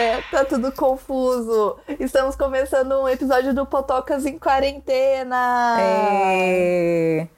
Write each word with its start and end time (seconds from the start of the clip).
é, 0.00 0.22
tá 0.30 0.44
tudo 0.46 0.72
confuso. 0.72 1.76
Estamos 1.98 2.34
começando 2.34 2.92
um 2.92 3.08
episódio 3.08 3.52
do 3.54 3.66
Potocas 3.66 4.24
em 4.24 4.38
quarentena. 4.38 5.76
É... 5.78 7.28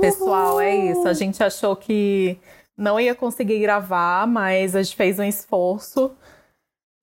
Pessoal, 0.00 0.60
é 0.60 0.74
isso. 0.74 1.06
A 1.06 1.12
gente 1.12 1.42
achou 1.44 1.76
que 1.76 2.40
não 2.76 2.98
ia 2.98 3.14
conseguir 3.14 3.60
gravar, 3.60 4.26
mas 4.26 4.74
a 4.74 4.82
gente 4.82 4.96
fez 4.96 5.18
um 5.20 5.24
esforço. 5.24 6.10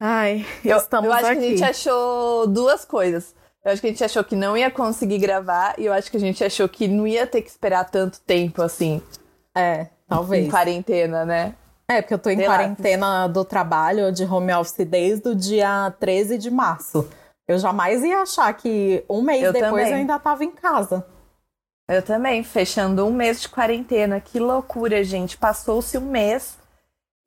Ai, 0.02 0.46
Eu, 0.66 0.78
estamos 0.78 1.08
eu 1.08 1.14
acho 1.14 1.26
aqui. 1.28 1.40
que 1.40 1.46
a 1.46 1.50
gente 1.50 1.64
achou 1.64 2.48
duas 2.48 2.84
coisas. 2.84 3.34
Eu 3.64 3.72
acho 3.72 3.82
que 3.82 3.88
a 3.88 3.90
gente 3.92 4.04
achou 4.04 4.24
que 4.24 4.36
não 4.36 4.58
ia 4.58 4.72
conseguir 4.72 5.18
gravar 5.18 5.76
e 5.78 5.86
eu 5.86 5.94
acho 5.94 6.10
que 6.12 6.18
a 6.18 6.20
gente 6.20 6.44
achou 6.44 6.68
que 6.68 6.88
não 6.88 7.06
ia 7.08 7.28
ter 7.28 7.42
que 7.42 7.50
esperar 7.50 7.84
tanto 7.90 8.20
tempo 8.22 8.62
assim 8.62 9.02
É, 9.56 9.88
talvez. 10.08 10.46
em 10.46 10.50
quarentena, 10.50 11.26
né? 11.26 11.56
É, 11.90 12.02
porque 12.02 12.14
eu 12.14 12.20
tô 12.20 12.30
em 12.30 12.38
Sei 12.38 12.48
lá. 12.48 12.56
quarentena 12.56 13.28
do 13.28 13.44
trabalho, 13.44 14.12
de 14.12 14.24
home 14.24 14.54
office, 14.54 14.86
desde 14.86 15.30
o 15.30 15.36
dia 15.36 15.92
13 16.00 16.38
de 16.38 16.52
março. 16.52 17.10
Eu 17.48 17.58
jamais 17.58 18.04
ia 18.04 18.22
achar 18.22 18.54
que 18.54 19.04
um 19.10 19.24
mês 19.24 19.44
Eu 19.44 19.52
depois 19.52 19.72
também. 19.72 19.92
eu 19.92 19.96
ainda 19.98 20.20
tava 20.20 20.44
em 20.44 20.52
casa. 20.52 21.04
Eu 21.90 22.04
também, 22.04 22.44
fechando 22.44 23.04
um 23.08 23.12
mês 23.12 23.42
de 23.42 23.50
quarentena. 23.50 24.22
Que 24.22 24.40
loucura, 24.40 25.04
gente. 25.04 25.36
Passou-se 25.36 25.98
um 25.98 26.02
mês 26.12 26.60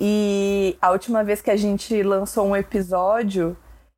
e 0.00 0.76
a 0.80 0.92
última 0.92 1.24
vez 1.24 1.42
que 1.42 1.50
a 1.50 1.56
gente 1.56 2.00
lançou 2.04 2.46
um 2.46 2.54
episódio, 2.56 3.56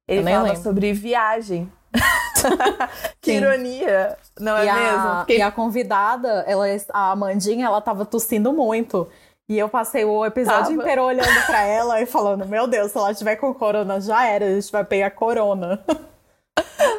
ele 0.08 0.22
falava 0.22 0.44
lembro. 0.48 0.62
sobre 0.62 0.92
viagem. 0.94 1.70
que 3.20 3.30
Sim. 3.32 3.36
ironia, 3.36 4.16
não 4.40 4.56
é 4.56 4.66
e, 4.66 4.72
mesmo? 4.72 4.98
a, 5.08 5.20
Fiquei- 5.20 5.38
e 5.38 5.42
a 5.42 5.50
convidada, 5.52 6.28
ela, 6.46 6.66
a 6.92 7.10
Amandinha, 7.12 7.66
ela 7.66 7.80
tava 7.80 8.04
tossindo 8.04 8.52
muito. 8.52 9.06
E 9.48 9.58
eu 9.58 9.68
passei 9.68 10.04
o 10.04 10.24
episódio 10.24 10.70
Tava. 10.70 10.82
inteiro 10.82 11.02
olhando 11.04 11.46
pra 11.46 11.62
ela 11.62 12.00
e 12.00 12.06
falando: 12.06 12.46
Meu 12.46 12.66
Deus, 12.66 12.92
se 12.92 12.98
ela 12.98 13.14
tiver 13.14 13.36
com 13.36 13.52
corona, 13.52 14.00
já 14.00 14.26
era, 14.26 14.46
a 14.46 14.54
gente 14.54 14.72
vai 14.72 14.84
pegar 14.84 15.10
corona. 15.10 15.84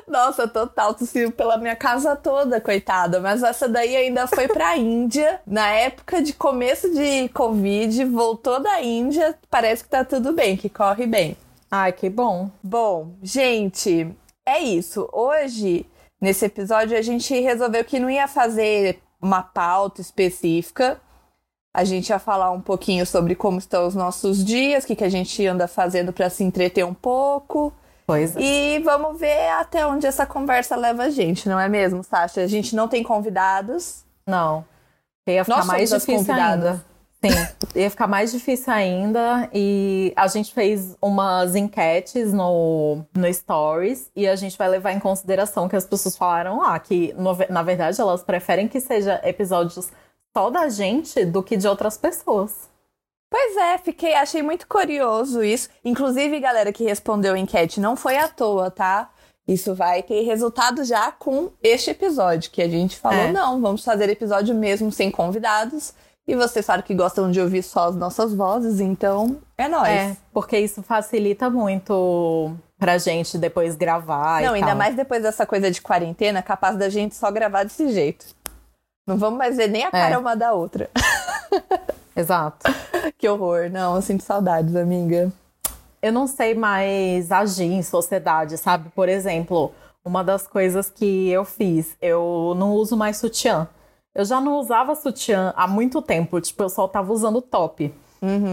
Nossa, 0.07 0.47
total, 0.47 0.93
tossiu 0.93 1.31
pela 1.31 1.57
minha 1.57 1.75
casa 1.75 2.15
toda, 2.15 2.61
coitada. 2.61 3.19
Mas 3.19 3.41
essa 3.41 3.67
daí 3.67 3.95
ainda 3.95 4.27
foi 4.27 4.47
pra 4.47 4.77
Índia. 4.77 5.41
Na 5.45 5.69
época 5.71 6.21
de 6.21 6.33
começo 6.33 6.93
de 6.93 7.27
Covid, 7.29 8.05
voltou 8.05 8.61
da 8.61 8.81
Índia. 8.81 9.37
Parece 9.49 9.83
que 9.83 9.89
tá 9.89 10.05
tudo 10.05 10.31
bem, 10.31 10.55
que 10.55 10.69
corre 10.69 11.07
bem. 11.07 11.35
Ai, 11.69 11.91
que 11.91 12.09
bom. 12.09 12.49
Bom, 12.61 13.15
gente, 13.23 14.15
é 14.45 14.59
isso. 14.59 15.09
Hoje, 15.11 15.85
nesse 16.21 16.45
episódio, 16.45 16.97
a 16.97 17.01
gente 17.01 17.37
resolveu 17.41 17.83
que 17.83 17.99
não 17.99 18.09
ia 18.09 18.27
fazer 18.27 18.99
uma 19.21 19.41
pauta 19.41 19.99
específica. 19.99 21.01
A 21.75 21.83
gente 21.83 22.09
ia 22.09 22.19
falar 22.19 22.51
um 22.51 22.61
pouquinho 22.61 23.05
sobre 23.05 23.35
como 23.35 23.57
estão 23.59 23.85
os 23.87 23.93
nossos 23.95 24.43
dias, 24.43 24.83
o 24.83 24.87
que, 24.87 24.95
que 24.95 25.03
a 25.03 25.09
gente 25.09 25.45
anda 25.45 25.67
fazendo 25.67 26.13
pra 26.13 26.29
se 26.29 26.43
entreter 26.43 26.85
um 26.85 26.93
pouco. 26.93 27.73
Pois 28.07 28.35
é. 28.35 28.39
E 28.41 28.79
vamos 28.79 29.19
ver 29.19 29.49
até 29.59 29.85
onde 29.85 30.05
essa 30.07 30.25
conversa 30.25 30.75
leva 30.75 31.03
a 31.03 31.09
gente, 31.09 31.49
não 31.49 31.59
é 31.59 31.67
mesmo, 31.67 32.03
Sasha? 32.03 32.41
A 32.41 32.47
gente 32.47 32.75
não 32.75 32.87
tem 32.87 33.03
convidados. 33.03 34.03
Não. 34.27 34.63
Ia 35.27 35.43
ficar 35.43 35.57
Nós 35.57 35.65
mais 35.65 35.89
difícil 35.89 36.15
convidadas. 36.17 36.65
ainda. 36.65 36.85
Sim, 37.25 37.79
ia 37.79 37.89
ficar 37.89 38.05
mais 38.05 38.31
difícil 38.31 38.71
ainda. 38.71 39.49
E 39.51 40.13
a 40.15 40.27
gente 40.27 40.53
fez 40.53 40.95
umas 41.01 41.55
enquetes 41.55 42.31
no, 42.31 42.99
no 43.15 43.33
Stories 43.33 44.11
e 44.15 44.27
a 44.27 44.35
gente 44.35 44.55
vai 44.55 44.69
levar 44.69 44.91
em 44.91 44.99
consideração 44.99 45.67
que 45.67 45.75
as 45.75 45.85
pessoas 45.85 46.15
falaram 46.15 46.59
lá 46.59 46.77
que, 46.77 47.11
no- 47.17 47.35
na 47.49 47.63
verdade, 47.63 47.99
elas 47.99 48.21
preferem 48.23 48.67
que 48.67 48.79
seja 48.79 49.19
episódios 49.23 49.89
só 50.35 50.49
da 50.49 50.67
gente 50.67 51.23
do 51.23 51.41
que 51.41 51.55
de 51.55 51.65
outras 51.67 51.97
pessoas. 51.97 52.51
Pois 53.31 53.55
é, 53.57 53.77
fiquei, 53.77 54.13
achei 54.13 54.41
muito 54.43 54.67
curioso 54.67 55.41
isso. 55.43 55.69
Inclusive, 55.83 56.39
galera 56.39 56.73
que 56.73 56.83
respondeu 56.83 57.33
a 57.33 57.39
enquete, 57.39 57.79
não 57.79 57.95
foi 57.95 58.17
à 58.17 58.27
toa, 58.27 58.69
tá? 58.69 59.09
Isso 59.47 59.73
vai 59.75 60.03
ter 60.03 60.21
resultado 60.23 60.83
já 60.83 61.11
com 61.11 61.51
este 61.61 61.91
episódio, 61.91 62.51
que 62.51 62.61
a 62.61 62.67
gente 62.67 62.97
falou, 62.97 63.17
É. 63.19 63.31
não, 63.31 63.61
vamos 63.61 63.83
fazer 63.83 64.09
episódio 64.09 64.53
mesmo 64.55 64.91
sem 64.91 65.09
convidados. 65.11 65.93
E 66.27 66.35
vocês 66.35 66.65
sabem 66.65 66.83
que 66.83 66.95
gostam 66.95 67.29
de 67.29 67.39
ouvir 67.39 67.61
só 67.61 67.89
as 67.89 67.95
nossas 67.95 68.33
vozes, 68.33 68.79
então 68.79 69.37
é 69.57 69.67
nóis. 69.67 69.87
É, 69.89 70.17
porque 70.33 70.57
isso 70.57 70.81
facilita 70.81 71.49
muito 71.51 72.51
pra 72.79 72.97
gente 72.97 73.37
depois 73.37 73.75
gravar 73.75 74.41
não, 74.41 74.53
e 74.53 74.55
ainda 74.55 74.67
tal. 74.69 74.75
mais 74.75 74.95
depois 74.95 75.21
dessa 75.21 75.45
coisa 75.45 75.69
de 75.69 75.81
quarentena, 75.81 76.41
capaz 76.41 76.75
da 76.77 76.89
gente 76.89 77.13
só 77.15 77.29
gravar 77.31 77.63
desse 77.63 77.89
jeito. 77.91 78.25
Não 79.05 79.17
vamos 79.17 79.37
mais 79.37 79.55
ver 79.57 79.67
nem 79.69 79.83
a 79.85 79.91
cara 79.91 80.15
É. 80.15 80.17
uma 80.17 80.35
da 80.35 80.53
outra. 80.53 80.89
Exato. 82.15 82.65
que 83.17 83.27
horror. 83.27 83.69
Não, 83.71 83.95
eu 83.95 84.01
sinto 84.01 84.23
saudades, 84.23 84.75
amiga. 84.75 85.31
eu 86.01 86.11
não 86.13 86.27
sei 86.27 86.53
mais 86.55 87.31
agir 87.31 87.65
em 87.71 87.81
sociedade, 87.83 88.57
sabe? 88.57 88.89
Por 88.95 89.09
exemplo, 89.09 89.71
uma 90.03 90.23
das 90.23 90.47
coisas 90.47 90.89
que 90.89 91.29
eu 91.29 91.43
fiz, 91.43 91.95
eu 92.01 92.53
não 92.57 92.73
uso 92.73 92.95
mais 92.95 93.17
sutiã. 93.17 93.67
Eu 94.13 94.23
já 94.23 94.39
não 94.39 94.57
usava 94.59 94.95
sutiã 94.95 95.53
há 95.57 95.67
muito 95.67 96.01
tempo, 96.01 96.39
tipo, 96.39 96.63
eu 96.63 96.69
só 96.69 96.87
tava 96.87 97.11
usando 97.11 97.41
top. 97.41 97.93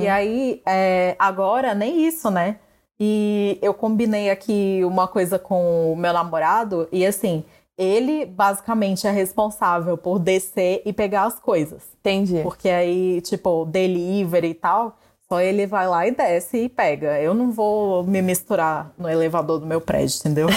E 0.02 0.06
aí, 0.08 0.60
é, 0.66 1.16
agora, 1.18 1.72
nem 1.74 2.06
isso, 2.06 2.30
né? 2.30 2.56
E 3.00 3.58
eu 3.62 3.72
combinei 3.72 4.28
aqui 4.28 4.80
uma 4.84 5.08
coisa 5.08 5.38
com 5.38 5.92
o 5.92 5.96
meu 5.96 6.12
namorado, 6.12 6.86
e 6.92 7.06
assim, 7.06 7.42
ele 7.78 8.26
basicamente 8.26 9.06
é 9.06 9.10
responsável 9.10 9.96
por 9.96 10.18
descer 10.18 10.82
e 10.84 10.92
pegar 10.92 11.24
as 11.24 11.38
coisas. 11.38 11.82
Entendi. 12.00 12.40
Porque 12.42 12.68
aí, 12.68 13.20
tipo, 13.22 13.64
delivery 13.64 14.48
e 14.48 14.54
tal, 14.54 14.96
só 15.28 15.40
ele 15.40 15.66
vai 15.66 15.88
lá 15.88 16.06
e 16.06 16.10
desce 16.10 16.58
e 16.64 16.68
pega. 16.68 17.18
Eu 17.20 17.32
não 17.34 17.50
vou 17.50 18.04
me 18.04 18.20
misturar 18.20 18.92
no 18.98 19.08
elevador 19.08 19.58
do 19.58 19.66
meu 19.66 19.80
prédio, 19.80 20.18
entendeu? 20.20 20.48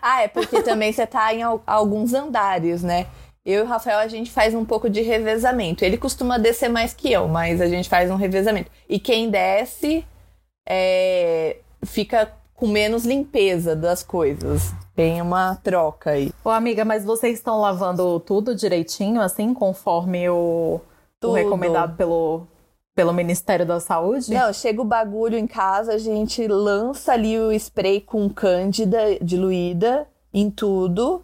Ah, 0.00 0.22
é 0.22 0.28
porque 0.28 0.62
também 0.62 0.92
você 0.92 1.04
tá 1.06 1.34
em 1.34 1.42
al- 1.42 1.62
alguns 1.66 2.14
andares, 2.14 2.82
né? 2.84 3.08
Eu 3.44 3.60
e 3.60 3.62
o 3.62 3.66
Rafael, 3.68 3.98
a 3.98 4.06
gente 4.06 4.30
faz 4.30 4.54
um 4.54 4.64
pouco 4.64 4.88
de 4.88 5.02
revezamento. 5.02 5.84
Ele 5.84 5.98
costuma 5.98 6.38
descer 6.38 6.68
mais 6.70 6.94
que 6.94 7.12
eu, 7.12 7.26
mas 7.26 7.60
a 7.60 7.66
gente 7.66 7.88
faz 7.88 8.08
um 8.08 8.14
revezamento. 8.14 8.70
E 8.88 8.98
quem 9.00 9.28
desce 9.28 10.04
é, 10.66 11.56
fica 11.84 12.30
com 12.58 12.66
menos 12.66 13.04
limpeza 13.04 13.76
das 13.76 14.02
coisas. 14.02 14.72
Tem 14.96 15.22
uma 15.22 15.54
troca 15.56 16.10
aí. 16.10 16.32
Ô, 16.44 16.50
amiga, 16.50 16.84
mas 16.84 17.04
vocês 17.04 17.34
estão 17.38 17.60
lavando 17.60 18.18
tudo 18.20 18.54
direitinho, 18.54 19.20
assim, 19.20 19.54
conforme 19.54 20.28
o, 20.28 20.80
o 21.22 21.32
recomendado 21.32 21.96
pelo, 21.96 22.48
pelo 22.96 23.12
Ministério 23.12 23.64
da 23.64 23.78
Saúde? 23.78 24.34
Não, 24.34 24.52
chega 24.52 24.82
o 24.82 24.84
bagulho 24.84 25.38
em 25.38 25.46
casa, 25.46 25.92
a 25.94 25.98
gente 25.98 26.48
lança 26.48 27.12
ali 27.12 27.38
o 27.38 27.52
spray 27.52 28.00
com 28.00 28.28
cândida 28.28 28.98
diluída 29.22 30.08
em 30.34 30.50
tudo. 30.50 31.22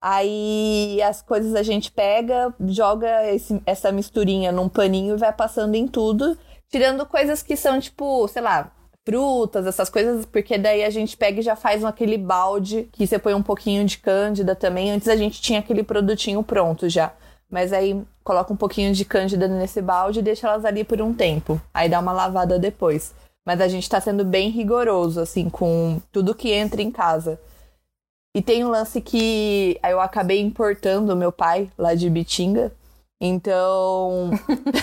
Aí 0.00 1.02
as 1.02 1.20
coisas 1.20 1.56
a 1.56 1.64
gente 1.64 1.90
pega, 1.90 2.54
joga 2.68 3.28
esse- 3.32 3.60
essa 3.66 3.90
misturinha 3.90 4.52
num 4.52 4.68
paninho 4.68 5.16
e 5.16 5.18
vai 5.18 5.32
passando 5.32 5.74
em 5.74 5.88
tudo, 5.88 6.38
tirando 6.70 7.04
coisas 7.06 7.42
que 7.42 7.56
são 7.56 7.80
tipo, 7.80 8.28
sei 8.28 8.42
lá, 8.42 8.70
frutas, 9.06 9.64
essas 9.66 9.88
coisas, 9.88 10.26
porque 10.26 10.58
daí 10.58 10.82
a 10.84 10.90
gente 10.90 11.16
pega 11.16 11.38
e 11.38 11.42
já 11.42 11.54
faz 11.54 11.84
aquele 11.84 12.18
balde 12.18 12.88
que 12.90 13.06
você 13.06 13.20
põe 13.20 13.34
um 13.34 13.42
pouquinho 13.42 13.84
de 13.84 13.98
cândida 13.98 14.56
também. 14.56 14.90
Antes 14.90 15.06
a 15.06 15.14
gente 15.14 15.40
tinha 15.40 15.60
aquele 15.60 15.84
produtinho 15.84 16.42
pronto 16.42 16.88
já. 16.88 17.12
Mas 17.48 17.72
aí 17.72 18.02
coloca 18.24 18.52
um 18.52 18.56
pouquinho 18.56 18.92
de 18.92 19.04
cândida 19.04 19.46
nesse 19.46 19.80
balde 19.80 20.18
e 20.18 20.22
deixa 20.22 20.48
elas 20.48 20.64
ali 20.64 20.82
por 20.82 21.00
um 21.00 21.14
tempo. 21.14 21.60
Aí 21.72 21.88
dá 21.88 22.00
uma 22.00 22.12
lavada 22.12 22.58
depois. 22.58 23.14
Mas 23.46 23.60
a 23.60 23.68
gente 23.68 23.88
tá 23.88 24.00
sendo 24.00 24.24
bem 24.24 24.50
rigoroso, 24.50 25.20
assim, 25.20 25.48
com 25.48 26.02
tudo 26.10 26.34
que 26.34 26.50
entra 26.50 26.82
em 26.82 26.90
casa. 26.90 27.38
E 28.34 28.42
tem 28.42 28.64
um 28.64 28.68
lance 28.68 29.00
que 29.00 29.78
eu 29.88 30.00
acabei 30.00 30.40
importando 30.40 31.14
meu 31.14 31.30
pai 31.30 31.70
lá 31.78 31.94
de 31.94 32.10
Bitinga. 32.10 32.72
Então. 33.20 34.30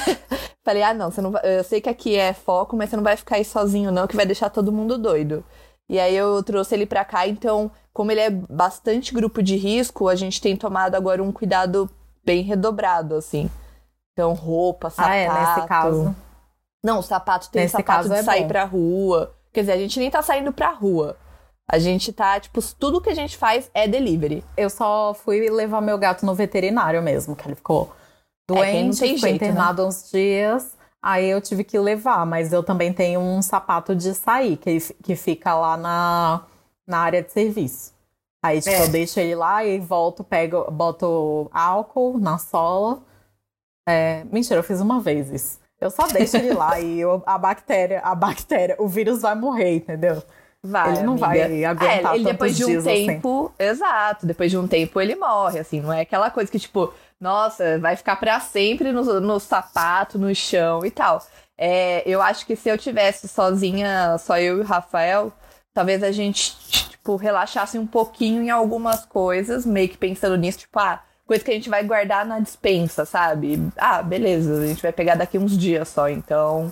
Falei, 0.64 0.82
ah, 0.82 0.94
não, 0.94 1.12
você 1.12 1.22
não 1.22 1.32
vai... 1.32 1.42
eu 1.44 1.64
sei 1.64 1.82
que 1.82 1.90
aqui 1.90 2.16
é 2.16 2.34
foco, 2.34 2.76
mas 2.76 2.90
você 2.90 2.96
não 2.96 3.04
vai 3.04 3.18
ficar 3.18 3.36
aí 3.36 3.46
sozinho, 3.46 3.92
não, 3.92 4.08
que 4.08 4.16
vai 4.16 4.26
deixar 4.26 4.50
todo 4.50 4.72
mundo 4.72 4.98
doido. 4.98 5.44
E 5.90 6.00
aí 6.00 6.16
eu 6.16 6.42
trouxe 6.42 6.74
ele 6.74 6.86
pra 6.86 7.04
cá, 7.04 7.28
então, 7.28 7.70
como 7.92 8.12
ele 8.12 8.22
é 8.22 8.30
bastante 8.30 9.14
grupo 9.14 9.44
de 9.44 9.58
risco, 9.58 10.08
a 10.08 10.16
gente 10.16 10.42
tem 10.42 10.56
tomado 10.56 10.96
agora 10.96 11.22
um 11.22 11.32
cuidado 11.32 11.90
bem 12.26 12.42
redobrado, 12.42 13.16
assim. 13.16 13.52
Então, 14.14 14.34
roupa, 14.34 14.90
sapato. 14.90 15.12
Ah, 15.12 15.16
é, 15.16 15.30
nesse 15.30 15.68
caso. 15.68 16.16
Não, 16.84 17.00
o 17.00 17.04
sapato 17.04 17.50
tem 17.50 17.64
Nesse 17.64 17.74
sapato 17.74 18.08
de 18.08 18.16
é 18.16 18.24
sair 18.24 18.44
bom. 18.44 18.48
pra 18.48 18.64
rua. 18.64 19.36
Quer 19.52 19.62
dizer, 19.62 19.74
a 19.74 19.78
gente 19.78 20.00
nem 20.00 20.10
tá 20.10 20.22
saindo 20.22 20.52
pra 20.52 20.72
rua. 20.72 21.18
A 21.70 21.80
gente 21.80 22.12
tá, 22.12 22.40
tipo, 22.40 22.62
tudo 22.78 23.02
que 23.02 23.10
a 23.10 23.16
gente 23.16 23.38
faz 23.38 23.70
é 23.74 23.88
delivery. 23.88 24.44
Eu 24.56 24.70
só 24.70 25.14
fui 25.14 25.50
levar 25.50 25.82
meu 25.82 25.98
gato 25.98 26.26
no 26.26 26.36
veterinário 26.36 27.02
mesmo, 27.02 27.36
que 27.36 27.48
ele 27.48 27.56
ficou 27.56 27.92
doente, 28.48 29.00
tem 29.00 29.16
ficou 29.16 29.30
jeito, 29.30 29.42
né? 29.42 29.48
internado 29.50 29.86
uns 29.86 30.10
dias. 30.12 30.78
Aí 31.02 31.26
eu 31.30 31.42
tive 31.42 31.64
que 31.64 31.78
levar, 31.78 32.26
mas 32.26 32.54
eu 32.54 32.64
também 32.64 32.94
tenho 32.94 33.20
um 33.20 33.42
sapato 33.42 33.94
de 33.96 34.14
sair, 34.14 34.56
que, 34.58 34.78
que 35.04 35.16
fica 35.16 35.54
lá 35.54 35.76
na, 35.76 36.42
na 36.88 37.00
área 37.00 37.22
de 37.22 37.32
serviço. 37.32 37.94
Aí, 38.42 38.62
tipo, 38.62 38.76
É. 38.76 38.84
eu 38.84 38.88
deixo 38.90 39.20
ele 39.20 39.36
lá 39.36 39.64
e 39.66 39.80
volto, 39.80 40.24
pego, 40.24 40.70
boto 40.72 41.50
álcool 41.54 42.18
na 42.20 42.38
sola. 42.38 43.02
É, 43.88 44.24
mentira, 44.32 44.60
eu 44.60 44.64
fiz 44.64 44.80
uma 44.80 45.00
vez 45.02 45.30
isso. 45.30 45.60
Eu 45.80 45.92
só 45.92 46.08
deixo 46.08 46.38
ele 46.38 46.54
lá 46.54 46.80
e 46.80 47.00
eu, 47.02 47.22
a 47.26 47.38
bactéria, 47.38 48.00
a 48.02 48.16
bactéria, 48.16 48.76
o 48.80 48.88
vírus 48.88 49.22
vai 49.22 49.36
morrer, 49.36 49.76
entendeu? 49.76 50.24
Vai, 50.66 50.94
ele 50.94 51.04
não 51.04 51.14
amiga. 51.14 51.28
vai 51.28 51.66
aguentar 51.66 52.14
é, 52.14 52.16
ele 52.16 52.24
depois 52.24 52.56
de 52.56 52.64
um 52.64 52.78
assim. 52.80 53.08
tempo, 53.08 53.52
exato, 53.60 54.26
depois 54.26 54.50
de 54.50 54.58
um 54.58 54.66
tempo 54.66 55.02
ele 55.02 55.14
morre, 55.16 55.60
assim, 55.60 55.82
não 55.82 55.92
é 55.92 56.02
aquela 56.02 56.32
coisa 56.32 56.50
que 56.50 56.58
tipo, 56.58 56.94
nossa, 57.24 57.80
vai 57.80 57.96
ficar 57.96 58.18
pra 58.18 58.38
sempre 58.42 58.92
no, 58.92 59.22
no 59.22 59.40
sapato, 59.40 60.20
no 60.20 60.36
chão 60.36 60.86
e 60.86 60.92
tal. 60.92 61.26
É, 61.58 62.04
eu 62.06 62.22
acho 62.22 62.46
que 62.46 62.54
se 62.54 62.68
eu 62.68 62.78
tivesse 62.78 63.30
sozinha, 63.30 64.18
só 64.18 64.38
eu 64.38 64.58
e 64.58 64.62
o 64.62 64.66
Rafael, 64.66 65.32
talvez 65.74 66.04
a 66.04 66.12
gente 66.12 66.54
tipo 66.90 67.16
relaxasse 67.16 67.80
um 67.80 67.88
pouquinho 67.88 68.44
em 68.44 68.50
algumas 68.50 69.06
coisas, 69.06 69.66
meio 69.66 69.88
que 69.88 69.98
pensando 69.98 70.36
nisso, 70.36 70.60
tipo, 70.60 70.78
ah, 70.78 71.02
coisa 71.26 71.44
que 71.44 71.52
a 71.52 71.54
gente 71.54 71.70
vai 71.70 71.84
guardar 71.86 72.26
na 72.26 72.42
dispensa, 72.42 73.06
sabe? 73.06 73.58
Ah, 73.78 74.04
beleza, 74.04 74.62
a 74.62 74.68
gente 74.68 74.82
vai 74.82 74.92
pegar 74.92 75.16
daqui 75.16 75.38
uns 75.38 75.58
dias 75.58 75.88
só, 75.88 76.10
então. 76.10 76.72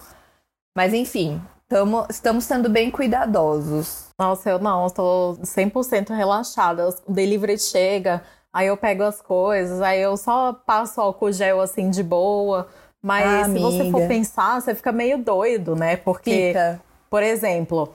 Mas 0.75 0.94
enfim, 0.94 1.42
tamo, 1.69 2.06
estamos 2.09 2.44
sendo 2.44 2.69
bem 2.69 2.92
cuidadosos. 2.92 4.09
Nossa, 4.19 4.50
eu 4.50 4.59
não, 4.59 4.89
tô 4.89 5.38
100% 5.42 6.09
relaxada. 6.09 6.89
O 7.07 7.13
delivery 7.13 7.57
chega, 7.57 8.21
aí 8.53 8.68
eu 8.68 8.77
pego 8.77 9.03
as 9.03 9.21
coisas, 9.21 9.81
aí 9.81 10.01
eu 10.01 10.15
só 10.18 10.53
passo 10.53 11.00
álcool 11.01 11.31
gel 11.31 11.62
assim 11.62 11.89
de 11.89 12.03
boa. 12.03 12.68
Mas 13.03 13.48
Ah, 13.48 13.51
se 13.51 13.59
você 13.59 13.89
for 13.89 14.07
pensar, 14.07 14.62
você 14.62 14.75
fica 14.75 14.92
meio 14.92 15.18
doido, 15.18 15.75
né? 15.75 15.98
Porque, 15.98 16.50
Fica. 16.50 16.80
por 17.09 17.24
exemplo, 17.24 17.92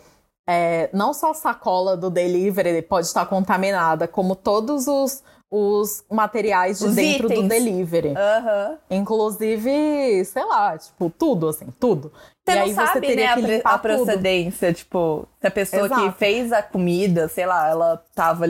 é, 0.49 0.91
não 0.93 1.15
só 1.15 1.31
a 1.31 1.35
sacola 1.35 1.97
do 1.97 2.11
delivery 2.11 2.83
pode 2.83 3.07
estar 3.07 3.25
contaminada, 3.27 4.09
como 4.09 4.35
todos 4.35 4.89
os, 4.89 5.23
os 5.49 6.05
materiais 6.11 6.81
de 6.81 6.87
Os 6.87 6.95
dentro 6.97 7.29
do 7.29 7.35
itens. 7.35 7.49
delivery. 7.49 8.15
Aham. 8.17 8.79
Inclusive, 8.91 10.25
sei 10.25 10.45
lá, 10.45 10.77
tipo, 10.77 11.09
tudo, 11.11 11.49
assim, 11.49 11.67
tudo. 11.79 12.13
Você 12.45 12.53
e 12.53 12.55
não 12.57 12.63
aí 12.63 12.75
você 12.75 12.87
sabe, 12.87 13.07
teria 13.07 13.27
né, 13.29 13.35
que 13.35 13.41
limpar 13.43 13.75
a 13.75 13.79
tudo. 13.79 13.97
procedência, 13.97 14.73
tipo, 14.73 15.29
se 15.41 15.47
a 15.47 15.51
pessoa 15.51 15.87
Exato. 15.87 16.03
que 16.13 16.19
fez 16.19 16.53
a 16.53 16.63
comida, 16.63 17.29
sei 17.29 17.47
lá, 17.47 17.69
ela 17.69 18.03
tava, 18.15 18.47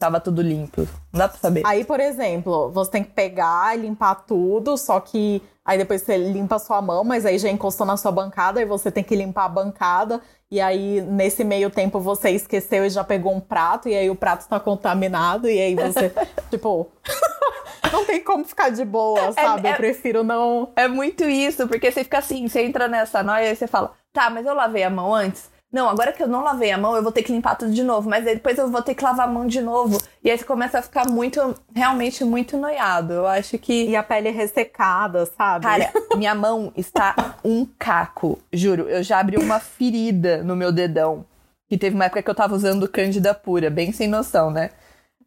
tava 0.00 0.18
tudo 0.18 0.40
limpo. 0.40 0.88
Não 1.12 1.18
dá 1.18 1.28
pra 1.28 1.38
saber. 1.38 1.62
Aí, 1.64 1.84
por 1.84 2.00
exemplo, 2.00 2.70
você 2.72 2.90
tem 2.90 3.04
que 3.04 3.10
pegar 3.12 3.76
e 3.78 3.82
limpar 3.82 4.14
tudo, 4.26 4.76
só 4.78 4.98
que 4.98 5.42
aí 5.64 5.76
depois 5.76 6.00
você 6.02 6.16
limpa 6.16 6.56
a 6.56 6.58
sua 6.58 6.80
mão, 6.80 7.04
mas 7.04 7.26
aí 7.26 7.38
já 7.38 7.50
encostou 7.50 7.86
na 7.86 7.96
sua 7.98 8.10
bancada 8.10 8.60
e 8.60 8.64
você 8.64 8.90
tem 8.90 9.04
que 9.04 9.14
limpar 9.14 9.44
a 9.44 9.48
bancada. 9.48 10.20
E 10.50 10.60
aí, 10.60 11.00
nesse 11.02 11.44
meio 11.44 11.70
tempo, 11.70 12.00
você 12.00 12.30
esqueceu 12.30 12.84
e 12.84 12.90
já 12.90 13.04
pegou 13.04 13.32
um 13.32 13.38
prato, 13.40 13.88
e 13.88 13.94
aí 13.94 14.10
o 14.10 14.16
prato 14.16 14.48
tá 14.48 14.58
contaminado, 14.58 15.48
e 15.48 15.60
aí 15.60 15.76
você, 15.76 16.10
tipo. 16.50 16.90
não 17.92 18.04
tem 18.04 18.22
como 18.24 18.44
ficar 18.44 18.70
de 18.70 18.84
boa, 18.84 19.32
sabe? 19.32 19.68
é- 19.68 19.72
Eu 19.72 19.76
prefiro 19.76 20.24
não. 20.24 20.70
É 20.74 20.88
muito 20.88 21.24
isso, 21.24 21.68
porque 21.68 21.92
você 21.92 22.02
fica 22.02 22.18
assim, 22.18 22.48
você 22.48 22.62
entra 22.62 22.88
nessa 22.88 23.22
noia 23.22 23.52
e 23.52 23.54
você 23.56 23.66
fala, 23.66 23.92
tá, 24.12 24.28
mas 24.30 24.44
eu 24.46 24.54
lavei 24.54 24.82
a 24.82 24.90
mão 24.90 25.14
antes? 25.14 25.50
Não, 25.72 25.88
agora 25.88 26.12
que 26.12 26.20
eu 26.20 26.26
não 26.26 26.42
lavei 26.42 26.72
a 26.72 26.78
mão, 26.78 26.96
eu 26.96 27.02
vou 27.02 27.12
ter 27.12 27.22
que 27.22 27.30
limpar 27.30 27.54
tudo 27.54 27.70
de 27.70 27.84
novo, 27.84 28.10
mas 28.10 28.26
aí 28.26 28.34
depois 28.34 28.58
eu 28.58 28.68
vou 28.68 28.82
ter 28.82 28.94
que 28.94 29.04
lavar 29.04 29.28
a 29.28 29.30
mão 29.30 29.46
de 29.46 29.60
novo. 29.60 29.98
E 30.22 30.28
aí 30.28 30.36
você 30.36 30.44
começa 30.44 30.80
a 30.80 30.82
ficar 30.82 31.08
muito, 31.08 31.54
realmente 31.72 32.24
muito 32.24 32.56
noiado. 32.56 33.12
Eu 33.12 33.26
acho 33.26 33.56
que. 33.56 33.88
E 33.88 33.94
a 33.94 34.02
pele 34.02 34.30
ressecada, 34.30 35.26
sabe? 35.26 35.64
Cara, 35.64 35.92
minha 36.16 36.34
mão 36.34 36.72
está 36.76 37.36
um 37.44 37.64
caco. 37.78 38.38
Juro, 38.52 38.88
eu 38.88 39.02
já 39.02 39.20
abri 39.20 39.36
uma 39.36 39.60
ferida 39.60 40.42
no 40.42 40.56
meu 40.56 40.72
dedão. 40.72 41.24
Que 41.68 41.78
teve 41.78 41.94
uma 41.94 42.06
época 42.06 42.20
que 42.20 42.28
eu 42.28 42.34
tava 42.34 42.56
usando 42.56 42.88
Cândida 42.88 43.32
pura, 43.32 43.70
bem 43.70 43.92
sem 43.92 44.08
noção, 44.08 44.50
né? 44.50 44.70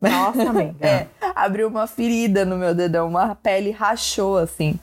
Nossa, 0.01 0.49
amiga. 0.49 0.75
É, 0.85 1.07
abriu 1.33 1.69
uma 1.69 1.87
ferida 1.87 2.43
no 2.43 2.57
meu 2.57 2.75
dedão, 2.75 3.07
uma 3.07 3.33
pele 3.33 3.71
rachou, 3.71 4.37
assim. 4.37 4.77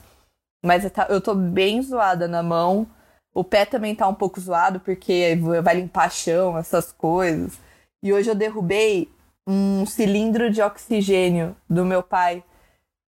Mas 0.65 0.83
eu 0.83 0.91
eu 1.09 1.21
tô 1.21 1.35
bem 1.35 1.81
zoada 1.83 2.27
na 2.27 2.41
mão. 2.41 2.87
O 3.33 3.43
pé 3.43 3.65
também 3.65 3.95
tá 3.95 4.07
um 4.07 4.13
pouco 4.13 4.39
zoado, 4.39 4.79
porque 4.79 5.37
vai 5.63 5.75
limpar 5.75 6.11
chão, 6.11 6.57
essas 6.57 6.91
coisas. 6.91 7.59
E 8.03 8.11
hoje 8.11 8.29
eu 8.29 8.35
derrubei 8.35 9.09
um 9.47 9.85
cilindro 9.85 10.51
de 10.51 10.61
oxigênio 10.61 11.55
do 11.69 11.85
meu 11.85 12.03
pai. 12.03 12.43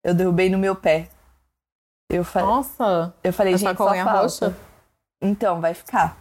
Eu 0.03 0.13
derrubei 0.13 0.49
no 0.49 0.57
meu 0.57 0.75
pé. 0.75 1.09
Eu, 2.09 2.23
fa 2.23 2.41
Nossa, 2.41 3.13
eu 3.23 3.33
falei, 3.33 3.53
essa 3.53 3.69
gente, 3.69 3.77
só 3.77 3.85
falta. 3.93 4.21
roxa? 4.21 4.55
Então, 5.21 5.59
vai 5.59 5.73
ficar. 5.73 6.17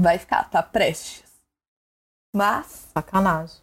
Vai 0.00 0.18
ficar, 0.18 0.48
tá 0.50 0.62
prestes. 0.62 1.22
Mas 2.34 2.88
Sacanagem. 2.94 3.58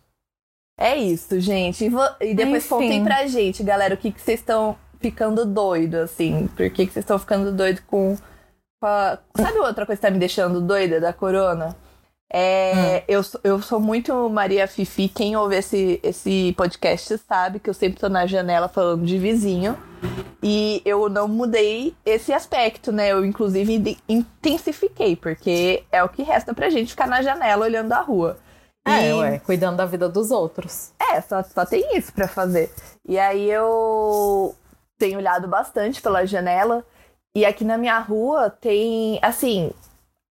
é 0.77 0.95
isso, 0.95 1.39
gente. 1.39 1.83
E, 1.83 1.91
e 2.21 2.33
depois 2.35 2.63
Enfim. 2.63 2.69
contem 2.69 3.03
pra 3.03 3.25
gente, 3.25 3.63
galera, 3.63 3.95
o 3.95 3.97
que 3.97 4.11
que 4.11 4.21
vocês 4.21 4.39
estão 4.39 4.77
ficando 4.99 5.45
doido, 5.45 5.95
assim. 5.95 6.47
Por 6.47 6.69
que 6.69 6.85
que 6.85 6.93
vocês 6.93 7.03
estão 7.03 7.17
ficando 7.17 7.51
doido 7.51 7.81
com. 7.87 8.15
Sabe 8.81 9.59
outra 9.59 9.85
coisa 9.85 9.99
que 9.99 10.07
tá 10.07 10.11
me 10.11 10.19
deixando 10.19 10.61
doida 10.61 10.99
da 10.99 11.11
corona? 11.11 11.75
É, 12.31 13.03
eu, 13.07 13.23
sou- 13.23 13.41
eu 13.43 13.61
sou 13.61 13.79
muito 13.79 14.29
Maria 14.29 14.67
Fifi. 14.67 15.09
Quem 15.09 15.35
ouve 15.35 15.55
esse, 15.57 15.99
esse 16.03 16.53
podcast 16.55 17.17
sabe 17.27 17.59
que 17.59 17.69
eu 17.69 17.73
sempre 17.73 17.99
tô 17.99 18.07
na 18.07 18.25
janela 18.25 18.69
falando 18.69 19.05
de 19.05 19.17
vizinho. 19.17 19.77
E 20.41 20.81
eu 20.85 21.09
não 21.09 21.27
mudei 21.27 21.93
esse 22.05 22.31
aspecto, 22.31 22.91
né? 22.93 23.11
Eu, 23.11 23.25
inclusive, 23.25 23.97
intensifiquei, 24.07 25.15
porque 25.15 25.83
é 25.91 26.01
o 26.01 26.07
que 26.07 26.23
resta 26.23 26.53
pra 26.53 26.69
gente 26.69 26.91
ficar 26.91 27.07
na 27.07 27.21
janela 27.21 27.65
olhando 27.65 27.91
a 27.91 27.99
rua. 27.99 28.37
É, 28.87 29.09
E- 29.09 29.13
ué, 29.13 29.39
cuidando 29.39 29.75
da 29.77 29.85
vida 29.85 30.07
dos 30.07 30.31
outros. 30.31 30.91
é, 31.11 31.19
só, 31.19 31.43
só 31.43 31.65
tem 31.65 31.97
isso 31.97 32.13
pra 32.13 32.27
fazer. 32.29 32.71
E 33.05 33.19
aí 33.19 33.49
eu 33.51 34.55
tenho 34.97 35.17
olhado 35.17 35.47
bastante 35.49 36.01
pela 36.01 36.25
janela. 36.25 36.85
E 37.39 37.45
aqui 37.45 37.63
na 37.63 37.77
minha 37.77 37.97
rua 37.99 38.49
tem, 38.49 39.17
assim, 39.21 39.71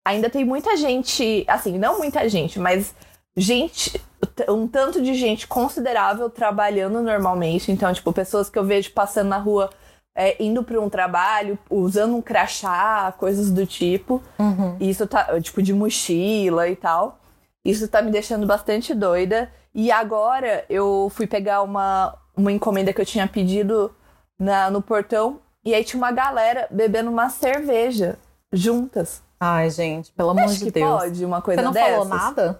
ainda 0.05 0.29
tem 0.29 0.45
muita 0.45 0.77
gente, 0.77 1.43
assim, 1.49 1.77
não 1.77 1.97
muita 1.97 2.29
gente, 2.29 2.57
mas 2.57 2.95
gente, 3.35 4.01
um 4.47 4.65
tanto 4.69 5.01
de 5.01 5.13
gente 5.13 5.45
considerável 5.45 6.29
trabalhando 6.29 7.01
normalmente. 7.01 7.73
Então, 7.73 7.93
tipo, 7.93 8.13
pessoas 8.13 8.49
que 8.49 8.57
eu 8.57 8.63
vejo 8.63 8.93
passando 8.93 9.27
na 9.27 9.37
rua 9.37 9.69
é, 10.15 10.41
indo 10.41 10.63
para 10.63 10.79
um 10.79 10.89
trabalho, 10.89 11.59
usando 11.69 12.15
um 12.15 12.21
crachá, 12.21 13.13
coisas 13.17 13.51
do 13.51 13.65
tipo. 13.65 14.23
Uhum. 14.39 14.77
Isso 14.79 15.05
tá, 15.05 15.41
tipo, 15.41 15.61
de 15.61 15.73
mochila 15.73 16.69
e 16.69 16.75
tal. 16.77 17.19
Isso 17.65 17.85
tá 17.89 18.01
me 18.01 18.11
deixando 18.11 18.47
bastante 18.47 18.93
doida. 18.93 19.51
E 19.75 19.91
agora 19.91 20.63
eu 20.69 21.11
fui 21.13 21.27
pegar 21.27 21.63
uma, 21.63 22.17
uma 22.33 22.51
encomenda 22.53 22.93
que 22.93 23.01
eu 23.01 23.05
tinha 23.05 23.27
pedido 23.27 23.93
na, 24.39 24.71
no 24.71 24.81
portão. 24.81 25.41
E 25.65 25.73
aí 25.73 25.83
tinha 25.83 25.97
uma 25.97 26.11
galera 26.11 26.67
bebendo 26.69 27.09
uma 27.09 27.29
cerveja 27.29 28.17
juntas. 28.51 29.21
Ai, 29.39 29.69
gente, 29.69 30.11
pelo 30.11 30.29
amor 30.31 30.47
de 30.47 30.71
Deus. 30.71 30.89
pode 30.89 31.25
uma 31.25 31.37
Você 31.37 31.43
coisa 31.45 31.61
não 31.61 31.71
dessas? 31.71 31.91
falou 31.91 32.05
nada? 32.05 32.59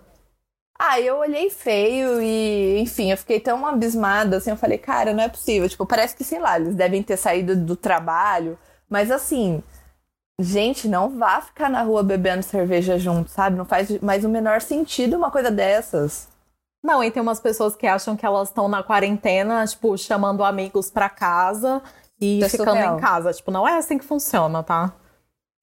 Ah, 0.77 0.99
eu 0.99 1.17
olhei 1.17 1.49
feio 1.49 2.21
e, 2.21 2.79
enfim, 2.79 3.11
eu 3.11 3.17
fiquei 3.17 3.39
tão 3.39 3.65
abismada, 3.65 4.37
assim, 4.37 4.49
eu 4.49 4.57
falei, 4.57 4.77
cara, 4.77 5.13
não 5.13 5.23
é 5.23 5.29
possível. 5.29 5.69
Tipo, 5.69 5.85
parece 5.85 6.15
que, 6.15 6.23
sei 6.23 6.39
lá, 6.39 6.59
eles 6.59 6.75
devem 6.75 7.01
ter 7.03 7.15
saído 7.15 7.55
do 7.55 7.75
trabalho, 7.75 8.57
mas 8.89 9.11
assim, 9.11 9.63
gente, 10.39 10.87
não 10.87 11.17
vá 11.17 11.39
ficar 11.41 11.69
na 11.69 11.83
rua 11.83 12.03
bebendo 12.03 12.43
cerveja 12.43 12.97
junto, 12.97 13.29
sabe? 13.29 13.55
Não 13.55 13.65
faz 13.65 13.97
mais 14.01 14.25
o 14.25 14.29
menor 14.29 14.61
sentido 14.61 15.15
uma 15.15 15.31
coisa 15.31 15.51
dessas. 15.51 16.27
Não, 16.83 17.01
e 17.01 17.09
tem 17.09 17.21
umas 17.21 17.39
pessoas 17.39 17.75
que 17.77 17.87
acham 17.87 18.17
que 18.17 18.25
elas 18.25 18.49
estão 18.49 18.67
na 18.67 18.83
quarentena, 18.83 19.65
tipo, 19.65 19.97
chamando 19.97 20.43
amigos 20.43 20.89
pra 20.91 21.07
casa 21.07 21.81
e 22.23 22.37
Isso 22.39 22.45
é 22.45 22.49
ficando 22.49 22.69
surreal. 22.71 22.97
em 22.97 23.01
casa. 23.01 23.33
Tipo, 23.33 23.51
não 23.51 23.67
é 23.67 23.77
assim 23.77 23.97
que 23.97 24.05
funciona, 24.05 24.63
tá? 24.63 24.93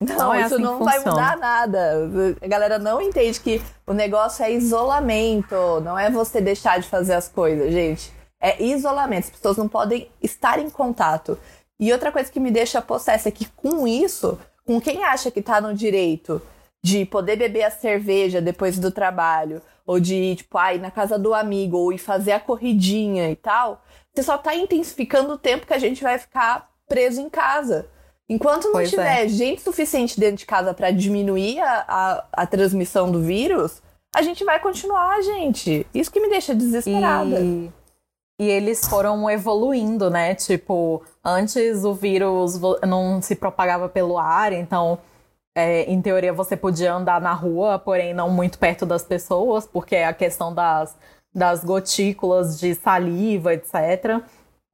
Não, 0.02 0.16
Não 0.16 0.34
é 0.34 0.42
isso 0.46 0.54
assim 0.54 0.62
não 0.64 0.82
vai 0.82 0.98
mudar 0.98 1.36
nada. 1.36 1.92
A 2.40 2.46
galera 2.46 2.78
não 2.78 3.02
entende 3.02 3.38
que 3.38 3.62
o 3.86 3.92
negócio 3.92 4.42
é 4.44 4.50
isolamento, 4.52 5.54
não 5.82 5.98
é 5.98 6.10
você 6.10 6.40
deixar 6.40 6.80
de 6.80 6.88
fazer 6.88 7.14
as 7.14 7.28
coisas, 7.28 7.70
gente. 7.70 8.12
É 8.40 8.62
isolamento. 8.62 9.24
As 9.24 9.30
pessoas 9.30 9.56
não 9.58 9.68
podem 9.68 10.10
estar 10.22 10.58
em 10.58 10.70
contato. 10.70 11.38
E 11.78 11.92
outra 11.92 12.10
coisa 12.10 12.30
que 12.30 12.40
me 12.40 12.50
deixa 12.50 12.80
possessa 12.80 13.28
é 13.28 13.32
que 13.32 13.46
com 13.46 13.86
isso, 13.86 14.38
com 14.66 14.80
quem 14.80 15.04
acha 15.04 15.30
que 15.30 15.42
tá 15.42 15.60
no 15.60 15.74
direito 15.74 16.40
de 16.82 17.04
poder 17.04 17.36
beber 17.36 17.64
a 17.64 17.70
cerveja 17.70 18.40
depois 18.40 18.78
do 18.78 18.90
trabalho, 18.90 19.60
ou 19.86 20.00
de, 20.00 20.36
tipo, 20.36 20.56
ah, 20.56 20.74
ir 20.74 20.80
na 20.80 20.90
casa 20.90 21.18
do 21.18 21.34
amigo, 21.34 21.76
ou 21.76 21.92
ir 21.92 21.98
fazer 21.98 22.32
a 22.32 22.40
corridinha 22.40 23.30
e 23.30 23.36
tal, 23.36 23.82
você 24.12 24.22
só 24.22 24.38
tá 24.38 24.54
intensificando 24.54 25.34
o 25.34 25.38
tempo 25.38 25.66
que 25.66 25.74
a 25.74 25.78
gente 25.78 26.02
vai 26.02 26.18
ficar 26.18 26.70
preso 26.88 27.20
em 27.20 27.28
casa. 27.28 27.88
Enquanto 28.28 28.66
não 28.66 28.72
Pois 28.72 28.88
é. 28.88 28.90
tiver 28.90 29.28
gente 29.28 29.60
suficiente 29.60 30.18
dentro 30.18 30.36
de 30.36 30.46
casa 30.46 30.72
pra 30.72 30.92
diminuir 30.92 31.58
a, 31.60 31.84
a, 31.88 32.24
a 32.32 32.46
transmissão 32.46 33.10
do 33.10 33.20
vírus, 33.20 33.82
a 34.14 34.22
gente 34.22 34.44
vai 34.44 34.60
continuar, 34.60 35.20
gente. 35.22 35.86
Isso 35.92 36.10
que 36.10 36.20
me 36.20 36.28
deixa 36.28 36.54
desesperada. 36.54 37.40
E, 37.40 37.70
e 38.40 38.48
eles 38.48 38.86
foram 38.86 39.28
evoluindo, 39.28 40.08
né? 40.08 40.34
Tipo, 40.34 41.02
antes 41.24 41.84
o 41.84 41.92
vírus 41.92 42.60
não 42.86 43.20
se 43.20 43.34
propagava 43.34 43.88
pelo 43.88 44.16
ar, 44.16 44.52
então, 44.52 44.98
é, 45.54 45.82
em 45.84 46.00
teoria, 46.00 46.32
você 46.32 46.56
podia 46.56 46.92
andar 46.94 47.20
na 47.20 47.32
rua, 47.32 47.78
porém 47.78 48.14
não 48.14 48.30
muito 48.30 48.58
perto 48.58 48.86
das 48.86 49.02
pessoas, 49.02 49.66
porque 49.66 49.96
é 49.96 50.06
a 50.06 50.12
questão 50.12 50.54
das, 50.54 50.96
das 51.34 51.64
gotículas 51.64 52.58
de 52.58 52.74
saliva, 52.74 53.52
etc. 53.54 54.20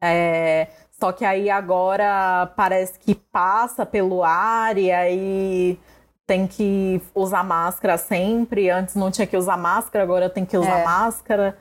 É, 0.02 0.68
Só 0.98 1.12
que 1.12 1.24
aí 1.24 1.50
agora 1.50 2.50
parece 2.56 2.98
que 2.98 3.14
passa 3.14 3.84
pelo 3.84 4.22
ar 4.24 4.78
e 4.78 4.90
aí 4.90 5.78
tem 6.26 6.46
que 6.46 7.00
usar 7.14 7.44
máscara 7.44 7.96
sempre. 7.98 8.70
Antes 8.70 8.94
não 8.94 9.10
tinha 9.10 9.26
que 9.26 9.36
usar 9.36 9.56
máscara, 9.56 10.02
agora 10.04 10.28
tem 10.30 10.44
que 10.44 10.56
usar 10.56 10.80
É. 10.80 10.84
máscara. 10.84 11.56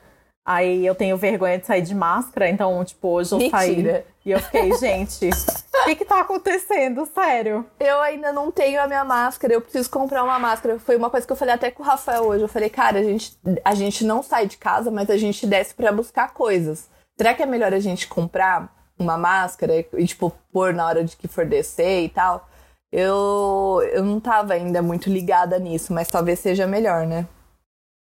Aí 0.46 0.86
eu 0.86 0.94
tenho 0.94 1.18
vergonha 1.18 1.58
de 1.58 1.66
sair 1.66 1.82
de 1.82 1.96
máscara, 1.96 2.48
então, 2.48 2.86
tipo, 2.86 3.08
hoje 3.08 3.34
eu 3.34 3.50
saí 3.50 4.04
e 4.24 4.32
eu 4.32 4.40
fiquei, 4.40 4.78
gente, 4.78 5.30
o 5.30 5.86
que 5.86 5.96
que 5.96 6.06
tá 6.06 6.20
acontecendo? 6.20 7.08
Sério? 7.08 7.66
Eu 7.80 8.00
ainda 8.02 8.32
não 8.32 8.52
tenho 8.52 8.80
a 8.82 8.88
minha 8.88 9.04
máscara, 9.04 9.54
eu 9.54 9.62
preciso 9.62 9.90
comprar 9.90 10.24
uma 10.24 10.38
máscara. 10.38 10.80
Foi 10.80 10.96
uma 10.96 11.10
coisa 11.10 11.26
que 11.26 11.34
eu 11.34 11.38
falei 11.38 11.56
até 11.56 11.72
com 11.72 11.82
o 11.82 11.86
Rafael 11.86 12.24
hoje. 12.26 12.44
Eu 12.44 12.48
falei, 12.48 12.70
cara, 12.70 13.00
a 13.00 13.04
gente, 13.04 13.38
a 13.64 13.74
gente 13.76 14.04
não 14.04 14.22
sai 14.22 14.46
de 14.48 14.58
casa, 14.58 14.92
mas 14.92 15.10
a 15.10 15.18
gente 15.18 15.48
desce 15.48 15.74
pra 15.74 15.92
buscar 15.92 16.34
coisas. 16.34 16.90
Será 17.18 17.34
que 17.34 17.42
é 17.42 17.46
melhor 17.46 17.74
a 17.74 17.80
gente 17.80 18.08
comprar 18.08 18.72
uma 19.00 19.18
máscara 19.18 19.76
e, 19.76 19.88
e, 19.94 20.08
tipo, 20.08 20.32
pôr 20.52 20.74
na 20.74 20.86
hora 20.86 21.04
de 21.04 21.16
que 21.16 21.28
for 21.28 21.46
descer 21.46 22.04
e 22.04 22.10
tal? 22.10 22.48
Eu, 22.92 23.82
eu 23.94 24.04
não 24.04 24.20
tava 24.20 24.54
ainda 24.54 24.82
muito 24.82 25.10
ligada 25.10 25.60
nisso, 25.60 25.94
mas 25.94 26.10
talvez 26.10 26.40
seja 26.40 26.66
melhor, 26.66 27.06
né? 27.06 27.28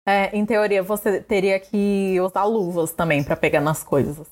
É, 0.07 0.37
em 0.37 0.47
teoria, 0.47 0.83
você 0.83 1.21
teria 1.21 1.59
que 1.59 2.21
usar 2.21 2.45
luvas 2.45 2.93
também 2.93 3.25
pra 3.25 3.35
pegar 3.35 3.61
nas 3.61 3.83
coisas. 3.83 4.29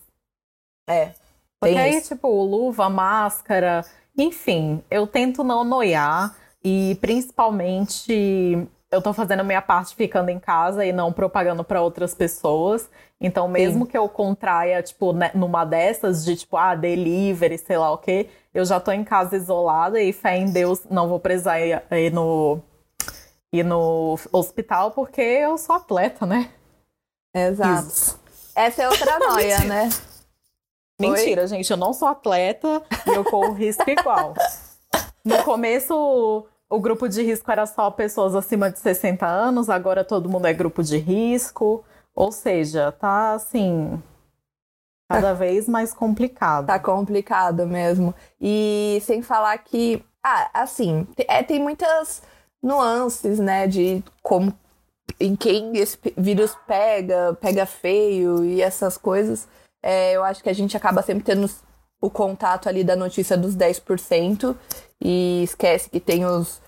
É. 0.89 1.13
Porque 1.59 1.77
aí, 1.77 1.97
isso. 1.97 2.15
tipo, 2.15 2.29
luva, 2.45 2.89
máscara, 2.89 3.85
enfim, 4.17 4.83
eu 4.91 5.07
tento 5.07 5.43
não 5.43 5.65
noiar 5.65 6.37
e 6.63 6.97
principalmente 7.01 8.69
eu 8.91 9.03
tô 9.03 9.13
fazendo 9.13 9.41
a 9.41 9.45
minha 9.45 9.63
parte 9.63 9.97
ficando 9.97 10.29
em 10.29 10.39
casa 10.39 10.87
e 10.87 10.93
não 10.93 11.13
propagando 11.13 11.65
pra 11.65 11.83
outras 11.83 12.15
pessoas. 12.15 12.89
Então, 13.21 13.49
mesmo 13.49 13.87
que 13.87 13.97
eu 13.97 14.09
contraia, 14.09 14.83
tipo, 14.83 15.13
né, 15.13 15.31
numa 15.35 15.65
dessas 15.65 16.25
de 16.25 16.37
tipo, 16.37 16.57
ah, 16.57 16.75
delivery, 16.75 17.59
sei 17.59 17.77
lá 17.79 17.91
o 17.91 17.99
quê, 17.99 18.29
eu 18.53 18.65
já 18.65 18.79
tô 18.79 18.93
em 18.93 19.03
casa 19.03 19.35
isolada 19.35 20.01
e 20.01 20.13
fé 20.13 20.37
em 20.37 20.53
Deus, 20.53 20.85
não 20.89 21.09
vou 21.09 21.19
precisar 21.19 21.59
ir 21.59 22.13
no 22.13 22.61
ir 23.55 23.65
no 23.65 24.19
hospital 24.33 24.91
porque 24.91 25.21
eu 25.21 25.57
sou 25.57 25.77
atleta, 25.77 26.27
né? 26.27 26.51
Exato. 27.35 27.89
Isso. 27.89 28.21
Essa 28.55 28.83
é 28.83 28.89
outra 28.89 29.19
noia, 29.21 29.61
né? 29.61 29.89
Mentira, 31.01 31.47
gente, 31.47 31.71
eu 31.71 31.77
não 31.77 31.93
sou 31.93 32.09
atleta 32.09 32.83
e 33.07 33.11
eu 33.11 33.25
corro 33.25 33.53
risco 33.53 33.89
igual. 33.89 34.35
No 35.25 35.43
começo, 35.43 36.47
o 36.69 36.81
grupo 36.81 37.09
de 37.09 37.23
risco 37.23 37.51
era 37.51 37.67
só 37.67 37.91
pessoas 37.91 38.35
acima 38.35 38.71
de 38.71 38.79
60 38.79 39.27
anos, 39.27 39.69
agora 39.69 40.05
todo 40.05 40.29
mundo 40.29 40.47
é 40.47 40.53
grupo 40.53 40.83
de 40.83 40.97
risco. 40.99 41.85
Ou 42.15 42.31
seja, 42.31 42.93
tá 42.93 43.35
assim. 43.35 44.01
Cada 45.11 45.35
vez 45.35 45.69
mais 45.69 45.93
complicado. 45.93 46.67
Tá 46.67 46.79
complicado 46.79 47.67
mesmo. 47.67 48.15
E 48.41 49.01
sem 49.03 49.21
falar 49.21 49.59
que, 49.59 50.05
ah, 50.23 50.49
assim, 50.55 51.07
é, 51.29 51.43
tem 51.43 51.61
muitas 51.61 52.23
nuances, 52.65 53.39
né, 53.39 53.67
de 53.67 54.03
como, 54.23 54.53
em 55.21 55.37
quem 55.37 55.77
esse 55.77 55.99
vírus 56.17 56.57
pega, 56.67 57.37
pega 57.41 57.67
feio 57.67 58.43
e 58.43 58.63
essas 58.63 58.97
coisas. 58.97 59.47
É, 59.83 60.13
eu 60.17 60.25
acho 60.25 60.43
que 60.43 60.49
a 60.49 60.55
gente 60.55 60.75
acaba 60.77 61.03
sempre 61.03 61.23
tendo 61.23 61.49
o 62.01 62.09
contato 62.09 62.69
ali 62.69 62.83
da 62.83 62.97
notícia 62.97 63.37
dos 63.37 63.55
10% 63.55 64.57
e 65.01 65.43
esquece 65.45 65.91
que 65.91 66.01
tem 66.01 66.25
os 66.25 66.61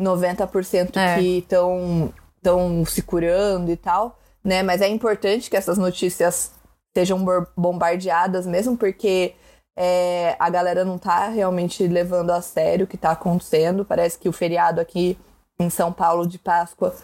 90% 0.00 0.96
É. 0.96 1.18
que 1.18 1.38
estão 1.38 2.12
estão 2.36 2.84
se 2.84 3.02
curando 3.02 3.70
e 3.70 3.76
tal, 3.76 4.18
né? 4.42 4.64
Mas 4.64 4.80
é 4.80 4.88
importante 4.88 5.48
que 5.48 5.56
essas 5.56 5.78
notícias 5.78 6.50
sejam 6.92 7.24
bombardeadas 7.56 8.46
mesmo, 8.46 8.76
porque 8.76 9.34
é, 9.76 10.34
a 10.40 10.50
galera 10.50 10.84
não 10.84 10.98
tá 10.98 11.28
realmente 11.28 11.86
levando 11.86 12.30
a 12.30 12.42
sério 12.42 12.84
o 12.84 12.88
que 12.88 12.96
tá 12.96 13.12
acontecendo. 13.12 13.84
Parece 13.84 14.18
que 14.18 14.28
o 14.28 14.32
feriado 14.32 14.80
aqui 14.80 15.16
em 15.62 15.70
São 15.70 15.92
Paulo 15.92 16.26
de 16.26 16.38
Páscoa 16.38 16.94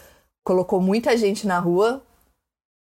colocou 0.43 0.79
muita 0.81 1.15
gente 1.17 1.47
na 1.47 1.59
rua. 1.59 2.01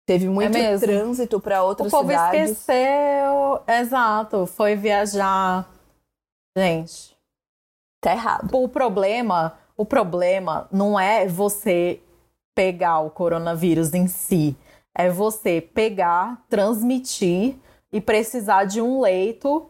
Teve 0.05 0.27
muito 0.27 0.57
É 0.57 0.77
trânsito 0.77 1.39
para 1.39 1.63
O 1.63 1.67
outras 1.67 1.91
povo 1.91 2.09
cidades. 2.09 2.51
esqueceu. 2.51 3.61
Exato, 3.67 4.45
foi 4.45 4.75
viajar. 4.75 5.69
Gente, 6.57 7.15
Tá 8.01 8.13
errado. 8.13 8.49
o 8.53 8.67
problema, 8.67 9.53
o 9.77 9.85
problema 9.85 10.67
não 10.71 10.99
é 10.99 11.27
você 11.27 12.01
pegar 12.55 12.99
o 13.01 13.09
coronavírus 13.09 13.93
em 13.93 14.07
si, 14.07 14.57
é 14.95 15.09
você 15.09 15.61
pegar, 15.61 16.43
transmitir 16.49 17.55
e 17.91 18.01
precisar 18.01 18.65
de 18.65 18.81
um 18.81 19.01
leito 19.01 19.69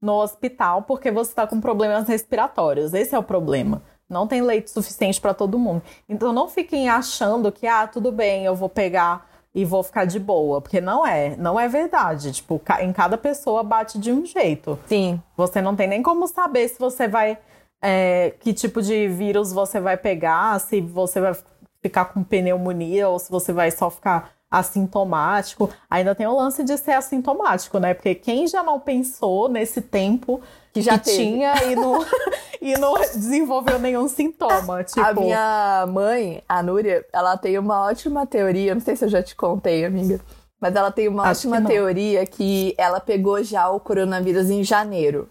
no 0.00 0.14
hospital 0.14 0.82
porque 0.82 1.10
você 1.10 1.30
está 1.32 1.46
com 1.46 1.60
problemas 1.60 2.06
respiratórios. 2.06 2.94
Esse 2.94 3.14
é 3.14 3.18
o 3.18 3.22
problema. 3.22 3.82
Não 4.10 4.26
tem 4.26 4.42
leito 4.42 4.68
suficiente 4.70 5.20
para 5.20 5.32
todo 5.32 5.58
mundo. 5.58 5.80
Então 6.08 6.32
não 6.32 6.48
fiquem 6.48 6.88
achando 6.90 7.50
que 7.52 7.66
ah, 7.66 7.86
tudo 7.86 8.10
bem, 8.10 8.44
eu 8.44 8.54
vou 8.56 8.68
pegar 8.68 9.28
e 9.54 9.64
vou 9.64 9.82
ficar 9.82 10.04
de 10.04 10.18
boa, 10.20 10.60
porque 10.60 10.80
não 10.80 11.06
é, 11.06 11.36
não 11.36 11.58
é 11.58 11.66
verdade. 11.68 12.32
Tipo, 12.32 12.60
em 12.80 12.92
cada 12.92 13.16
pessoa 13.16 13.62
bate 13.62 13.98
de 13.98 14.12
um 14.12 14.24
jeito. 14.26 14.78
Sim, 14.86 15.20
Você 15.36 15.60
não 15.62 15.74
tem 15.74 15.88
nem 15.88 16.02
como 16.02 16.26
saber 16.28 16.68
se 16.68 16.78
você 16.78 17.08
vai. 17.08 17.38
é, 17.82 18.34
que 18.40 18.52
tipo 18.52 18.82
de 18.82 19.08
vírus 19.08 19.52
você 19.52 19.80
vai 19.80 19.96
pegar, 19.96 20.60
se 20.60 20.80
você 20.80 21.20
vai 21.20 21.34
ficar 21.82 22.04
com 22.06 22.22
pneumonia 22.22 23.08
ou 23.08 23.18
se 23.18 23.30
você 23.30 23.52
vai 23.52 23.70
só 23.70 23.88
ficar 23.90 24.30
assintomático. 24.50 25.70
Ainda 25.88 26.14
tem 26.14 26.26
o 26.26 26.36
lance 26.36 26.62
de 26.64 26.76
ser 26.76 26.92
assintomático, 26.92 27.78
né? 27.78 27.94
Porque 27.94 28.14
quem 28.14 28.46
já 28.46 28.62
não 28.62 28.78
pensou 28.80 29.48
nesse 29.48 29.80
tempo 29.80 30.40
que 30.72 30.80
já 30.80 30.98
que 30.98 31.10
tinha 31.10 31.54
e 31.64 31.74
não, 31.74 32.04
e 32.60 32.76
não 32.78 32.94
desenvolveu 32.94 33.78
nenhum 33.78 34.08
sintoma? 34.08 34.84
Tipo, 34.84 35.00
A 35.00 35.12
minha 35.14 35.86
mãe, 35.88 36.42
a 36.48 36.62
Núria, 36.62 37.04
ela 37.12 37.36
tem 37.36 37.58
uma 37.58 37.86
ótima 37.86 38.26
teoria. 38.26 38.74
Não 38.74 38.80
sei 38.80 38.96
se 38.96 39.04
eu 39.04 39.08
já 39.08 39.22
te 39.22 39.34
contei, 39.34 39.84
amiga. 39.84 40.20
Mas 40.60 40.76
ela 40.76 40.90
tem 40.92 41.08
uma 41.08 41.24
Acho 41.24 41.42
que 41.42 41.46
ótima 41.48 41.60
não. 41.60 41.70
teoria 41.70 42.24
que 42.26 42.74
ela 42.76 43.00
pegou 43.00 43.42
já 43.42 43.68
o 43.70 43.80
coronavírus 43.80 44.50
em 44.50 44.62
janeiro. 44.62 45.28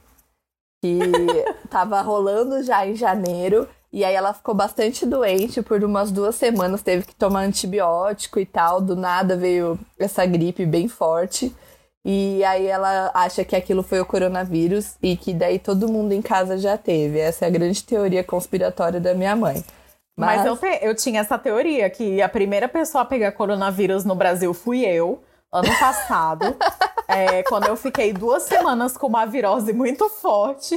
Que 0.81 0.97
tava 1.69 2.01
rolando 2.01 2.63
já 2.63 2.85
em 2.87 2.95
janeiro. 2.95 3.67
E 3.91 4.03
aí 4.03 4.13
ela 4.13 4.33
ficou 4.33 4.53
bastante 4.53 5.05
doente 5.05 5.61
por 5.61 5.83
umas 5.83 6.11
duas 6.11 6.35
semanas. 6.35 6.81
Teve 6.81 7.05
que 7.05 7.15
tomar 7.15 7.41
antibiótico 7.41 8.39
e 8.39 8.45
tal. 8.45 8.81
Do 8.81 8.95
nada 8.95 9.35
veio 9.37 9.79
essa 9.97 10.25
gripe 10.25 10.65
bem 10.65 10.87
forte. 10.87 11.55
E 12.11 12.43
aí 12.43 12.65
ela 12.65 13.11
acha 13.13 13.45
que 13.45 13.55
aquilo 13.55 13.83
foi 13.83 13.99
o 13.99 14.05
coronavírus 14.05 14.95
e 14.99 15.15
que 15.15 15.31
daí 15.31 15.59
todo 15.59 15.87
mundo 15.87 16.11
em 16.11 16.23
casa 16.23 16.57
já 16.57 16.75
teve. 16.75 17.19
Essa 17.19 17.45
é 17.45 17.47
a 17.47 17.51
grande 17.51 17.83
teoria 17.83 18.23
conspiratória 18.23 18.99
da 18.99 19.13
minha 19.13 19.35
mãe. 19.35 19.63
Mas, 20.17 20.43
eu, 20.43 20.57
te- 20.57 20.79
eu 20.81 20.95
tinha 20.95 21.21
essa 21.21 21.37
teoria 21.37 21.87
que 21.87 22.19
a 22.19 22.27
primeira 22.27 22.67
pessoa 22.67 23.03
a 23.03 23.05
pegar 23.05 23.31
coronavírus 23.33 24.05
no 24.05 24.15
Brasil 24.15 24.55
fui 24.55 24.83
eu, 24.83 25.21
ano 25.53 25.69
passado, 25.79 26.57
é, 27.07 27.43
quando 27.43 27.67
eu 27.67 27.75
fiquei 27.75 28.11
duas 28.11 28.41
semanas 28.41 28.97
com 28.97 29.05
uma 29.05 29.27
virose 29.27 29.71
muito 29.71 30.09
forte, 30.09 30.73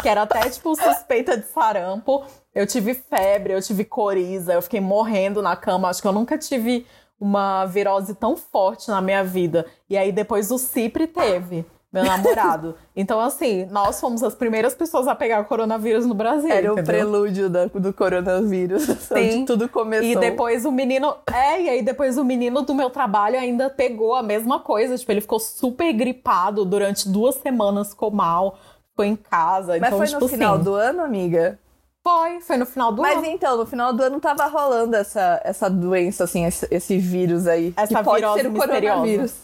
que 0.00 0.08
era 0.08 0.22
até 0.22 0.48
tipo 0.48 0.76
suspeita 0.76 1.36
de 1.36 1.46
sarampo. 1.46 2.24
Eu 2.54 2.64
tive 2.64 2.94
febre, 2.94 3.54
eu 3.54 3.60
tive 3.60 3.84
coriza, 3.84 4.52
eu 4.52 4.62
fiquei 4.62 4.80
morrendo 4.80 5.42
na 5.42 5.56
cama. 5.56 5.88
Acho 5.88 6.00
que 6.00 6.06
eu 6.06 6.12
nunca 6.12 6.38
tive 6.38 6.86
uma 7.18 7.64
virose 7.66 8.14
tão 8.14 8.36
forte 8.36 8.88
na 8.88 9.00
minha 9.00 9.24
vida. 9.24 9.66
E 9.88 9.96
aí 9.96 10.12
depois 10.12 10.50
o 10.50 10.58
Cipri 10.58 11.06
teve. 11.06 11.64
Meu 11.92 12.04
namorado. 12.04 12.74
Então, 12.94 13.18
assim, 13.18 13.64
nós 13.70 13.98
fomos 13.98 14.22
as 14.22 14.34
primeiras 14.34 14.74
pessoas 14.74 15.08
a 15.08 15.14
pegar 15.14 15.42
coronavírus 15.44 16.04
no 16.04 16.12
Brasil. 16.14 16.50
Era 16.50 16.68
o 16.68 16.72
entendeu? 16.72 16.84
prelúdio 16.84 17.48
da- 17.48 17.66
do 17.66 17.90
coronavírus, 17.92 18.82
Sim. 19.00 19.46
tudo 19.46 19.66
começou. 19.66 20.06
E 20.06 20.14
depois 20.16 20.66
o 20.66 20.70
menino. 20.72 21.14
É, 21.32 21.62
e 21.62 21.68
aí 21.70 21.82
depois 21.82 22.18
o 22.18 22.24
menino 22.24 22.60
do 22.62 22.74
meu 22.74 22.90
trabalho 22.90 23.38
ainda 23.38 23.70
pegou 23.70 24.14
a 24.14 24.22
mesma 24.22 24.60
coisa. 24.60 24.98
Tipo, 24.98 25.12
ele 25.12 25.20
ficou 25.22 25.38
super 25.40 25.90
gripado 25.94 26.66
durante 26.66 27.08
duas 27.08 27.36
semanas, 27.36 27.90
ficou 27.90 28.10
mal, 28.10 28.58
ficou 28.90 29.04
em 29.04 29.16
casa. 29.16 29.78
Mas 29.78 29.86
então, 29.88 29.98
foi 29.98 30.06
tipo 30.06 30.20
no 30.20 30.28
final 30.28 30.54
assim, 30.56 30.64
do 30.64 30.74
ano, 30.74 31.02
amiga? 31.02 31.58
Foi, 32.06 32.40
foi 32.40 32.56
no 32.56 32.64
final 32.66 32.92
do 32.92 33.02
Mas 33.02 33.16
ano. 33.18 33.26
então, 33.26 33.56
no 33.56 33.66
final 33.66 33.92
do 33.92 34.00
ano 34.00 34.20
tava 34.20 34.46
rolando 34.46 34.94
essa, 34.94 35.40
essa 35.42 35.68
doença, 35.68 36.22
assim, 36.22 36.44
esse, 36.44 36.64
esse 36.70 36.98
vírus 36.98 37.48
aí. 37.48 37.74
Essa 37.76 38.00
pode 38.04 38.20
virose 38.20 38.42
ser 38.42 38.46
o 38.46 38.52
coronavírus. 38.54 39.34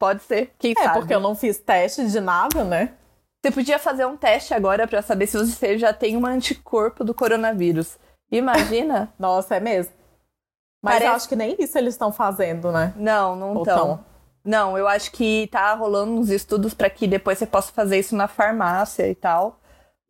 Pode 0.00 0.22
ser, 0.24 0.52
quem 0.58 0.74
É, 0.76 0.82
sabe? 0.82 0.98
porque 0.98 1.14
eu 1.14 1.20
não 1.20 1.36
fiz 1.36 1.58
teste 1.58 2.04
de 2.08 2.18
nada, 2.20 2.64
né? 2.64 2.94
Você 3.40 3.52
podia 3.52 3.78
fazer 3.78 4.04
um 4.04 4.16
teste 4.16 4.52
agora 4.52 4.88
pra 4.88 5.00
saber 5.00 5.28
se 5.28 5.38
você 5.38 5.78
já 5.78 5.92
tem 5.92 6.16
um 6.16 6.26
anticorpo 6.26 7.04
do 7.04 7.14
coronavírus. 7.14 7.96
Imagina? 8.32 9.12
Nossa, 9.18 9.54
é 9.54 9.60
mesmo. 9.60 9.92
Mas 10.82 10.94
Parece- 10.94 11.10
eu 11.10 11.14
acho 11.14 11.28
que 11.28 11.36
nem 11.36 11.54
isso 11.56 11.78
eles 11.78 11.94
estão 11.94 12.10
fazendo, 12.10 12.72
né? 12.72 12.92
não, 12.96 13.36
não 13.36 13.54
Ou 13.58 13.62
tão. 13.64 13.76
tão? 13.76 14.04
Não, 14.44 14.76
eu 14.78 14.88
acho 14.88 15.12
que 15.12 15.46
tá 15.52 15.72
rolando 15.74 16.12
uns 16.12 16.30
estudos 16.30 16.74
pra 16.74 16.90
que 16.90 17.06
depois 17.06 17.38
você 17.38 17.46
possa 17.46 17.70
fazer 17.72 17.98
isso 17.98 18.16
na 18.16 18.26
farmácia 18.26 19.06
e 19.08 19.14
tal. 19.14 19.57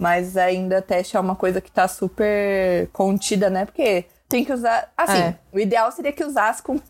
Mas 0.00 0.36
ainda 0.36 0.80
teste 0.80 1.16
é 1.16 1.20
uma 1.20 1.34
coisa 1.34 1.60
que 1.60 1.70
tá 1.70 1.88
super 1.88 2.88
contida, 2.92 3.50
né? 3.50 3.64
Porque 3.64 4.04
tem 4.28 4.44
que 4.44 4.52
usar. 4.52 4.92
Assim, 4.96 5.18
É. 5.18 5.38
o 5.52 5.58
ideal 5.58 5.90
seria 5.90 6.12
que 6.12 6.24
usasse 6.24 6.62
com 6.62 6.80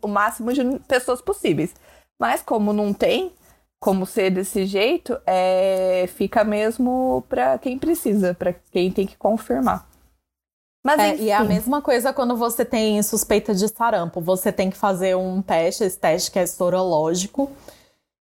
o 0.00 0.08
máximo 0.08 0.52
de 0.52 0.78
pessoas 0.88 1.20
possíveis. 1.20 1.74
Mas 2.18 2.40
como 2.42 2.72
não 2.72 2.92
tem 2.92 3.32
como 3.80 4.06
ser 4.06 4.30
desse 4.30 4.64
jeito, 4.64 5.20
é, 5.26 6.06
fica 6.16 6.42
mesmo 6.42 7.22
para 7.28 7.58
quem 7.58 7.78
precisa, 7.78 8.32
para 8.32 8.54
quem 8.70 8.90
tem 8.90 9.06
que 9.06 9.16
confirmar. 9.16 9.86
Mas, 10.82 11.00
é, 11.00 11.16
e 11.16 11.28
é 11.30 11.34
a 11.34 11.44
mesma 11.44 11.82
coisa 11.82 12.12
quando 12.12 12.34
você 12.34 12.64
tem 12.64 13.02
suspeita 13.02 13.54
de 13.54 13.68
sarampo. 13.68 14.22
Você 14.22 14.50
tem 14.50 14.70
que 14.70 14.76
fazer 14.76 15.14
um 15.16 15.42
teste, 15.42 15.84
esse 15.84 15.98
teste 15.98 16.30
que 16.30 16.38
é 16.38 16.46
sorológico. 16.46 17.50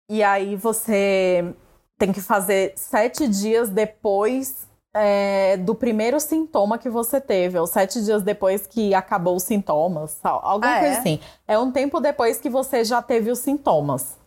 E 0.09 0.23
aí 0.23 0.55
você 0.55 1.53
tem 2.01 2.11
que 2.11 2.19
fazer 2.19 2.73
sete 2.75 3.27
dias 3.27 3.69
depois 3.69 4.67
é, 4.91 5.55
do 5.57 5.75
primeiro 5.75 6.19
sintoma 6.19 6.79
que 6.79 6.89
você 6.89 7.21
teve, 7.21 7.59
ou 7.59 7.67
sete 7.67 8.03
dias 8.03 8.23
depois 8.23 8.65
que 8.65 8.91
acabou 8.95 9.35
os 9.35 9.43
sintomas, 9.43 10.17
alguma 10.23 10.77
ah, 10.77 10.79
coisa 10.79 10.95
é? 10.95 10.97
assim. 10.97 11.19
É 11.47 11.59
um 11.59 11.71
tempo 11.71 11.99
depois 11.99 12.39
que 12.39 12.49
você 12.49 12.83
já 12.83 13.03
teve 13.03 13.29
os 13.29 13.37
sintomas. 13.37 14.17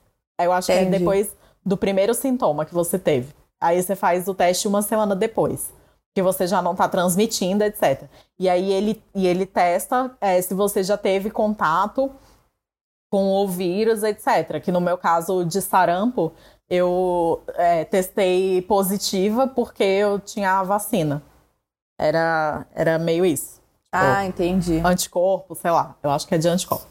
Eu 0.40 0.52
acho 0.52 0.71
Entendi. 0.71 0.88
que 0.88 0.95
é 0.95 0.99
depois 1.00 1.37
do 1.66 1.76
primeiro 1.76 2.14
sintoma 2.14 2.64
que 2.64 2.73
você 2.73 2.97
teve. 2.97 3.35
Aí 3.61 3.83
você 3.83 3.97
faz 3.97 4.28
o 4.28 4.35
teste 4.35 4.69
uma 4.69 4.81
semana 4.81 5.16
depois. 5.16 5.73
Que 6.14 6.23
você 6.23 6.47
já 6.47 6.62
não 6.62 6.73
está 6.73 6.88
transmitindo, 6.88 7.64
etc. 7.64 8.04
E 8.38 8.49
aí 8.49 8.73
ele, 8.73 9.02
e 9.16 9.26
ele 9.26 9.47
testa 9.47 10.16
é, 10.21 10.40
se 10.40 10.54
você 10.54 10.85
já 10.85 10.97
teve 10.97 11.28
contato 11.28 12.09
com 13.11 13.33
o 13.33 13.47
vírus, 13.47 14.02
etc. 14.02 14.61
Que 14.62 14.73
no 14.73 14.81
meu 14.81 14.99
caso 14.99 15.45
de 15.45 15.61
sarampo, 15.61 16.33
eu 16.68 17.42
é, 17.54 17.85
testei 17.85 18.62
positiva 18.62 19.47
porque 19.47 19.85
eu 19.85 20.18
tinha 20.18 20.59
a 20.59 20.62
vacina. 20.62 21.23
Era, 21.99 22.66
era 22.75 22.99
meio 22.99 23.25
isso. 23.25 23.54
Tipo, 23.85 23.97
ah, 23.97 24.26
entendi. 24.26 24.80
Anticorpo, 24.85 25.54
sei 25.54 25.71
lá. 25.71 25.97
Eu 26.02 26.11
acho 26.11 26.26
que 26.26 26.35
é 26.35 26.38
de 26.38 26.49
anticorpo. 26.49 26.87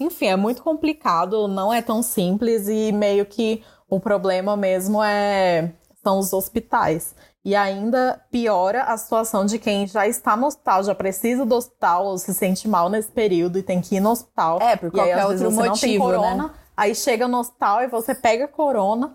Enfim, 0.00 0.26
é 0.26 0.36
muito 0.36 0.62
complicado, 0.62 1.48
não 1.48 1.72
é 1.72 1.82
tão 1.82 2.02
simples 2.02 2.68
e 2.68 2.92
meio 2.92 3.26
que 3.26 3.64
o 3.88 3.98
problema 3.98 4.56
mesmo 4.56 5.02
é 5.02 5.72
são 6.02 6.18
os 6.18 6.32
hospitais. 6.32 7.14
E 7.44 7.54
ainda 7.54 8.20
piora 8.30 8.84
a 8.84 8.96
situação 8.96 9.44
de 9.44 9.58
quem 9.58 9.86
já 9.86 10.06
está 10.06 10.36
no 10.36 10.46
hospital, 10.46 10.82
já 10.82 10.94
precisa 10.94 11.44
do 11.46 11.54
hospital 11.54 12.06
ou 12.06 12.18
se 12.18 12.34
sente 12.34 12.68
mal 12.68 12.88
nesse 12.88 13.10
período 13.10 13.58
e 13.58 13.62
tem 13.62 13.80
que 13.80 13.96
ir 13.96 14.00
no 14.00 14.10
hospital. 14.10 14.60
É, 14.60 14.76
por 14.76 14.90
qualquer 14.90 15.18
aí, 15.18 15.24
outro 15.24 15.50
motivo, 15.50 15.66
não 15.66 15.74
tem 15.74 15.98
corona, 15.98 16.44
né? 16.44 16.50
Aí 16.78 16.94
chega 16.94 17.26
no 17.26 17.38
hospital 17.38 17.82
e 17.82 17.88
você 17.88 18.14
pega 18.14 18.46
corona 18.46 19.12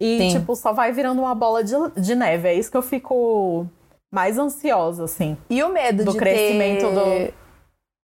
e, 0.00 0.18
Sim. 0.18 0.38
tipo, 0.38 0.56
só 0.56 0.72
vai 0.72 0.90
virando 0.90 1.20
uma 1.20 1.34
bola 1.34 1.62
de, 1.62 1.74
de 1.98 2.14
neve. 2.14 2.48
É 2.48 2.54
isso 2.54 2.70
que 2.70 2.78
eu 2.78 2.82
fico 2.82 3.66
mais 4.10 4.38
ansiosa, 4.38 5.04
assim. 5.04 5.36
E 5.50 5.62
o 5.62 5.68
medo 5.68 6.02
do 6.02 6.12
de 6.12 6.18
crescimento 6.18 6.86
ter... 6.86 6.94
do 7.28 7.34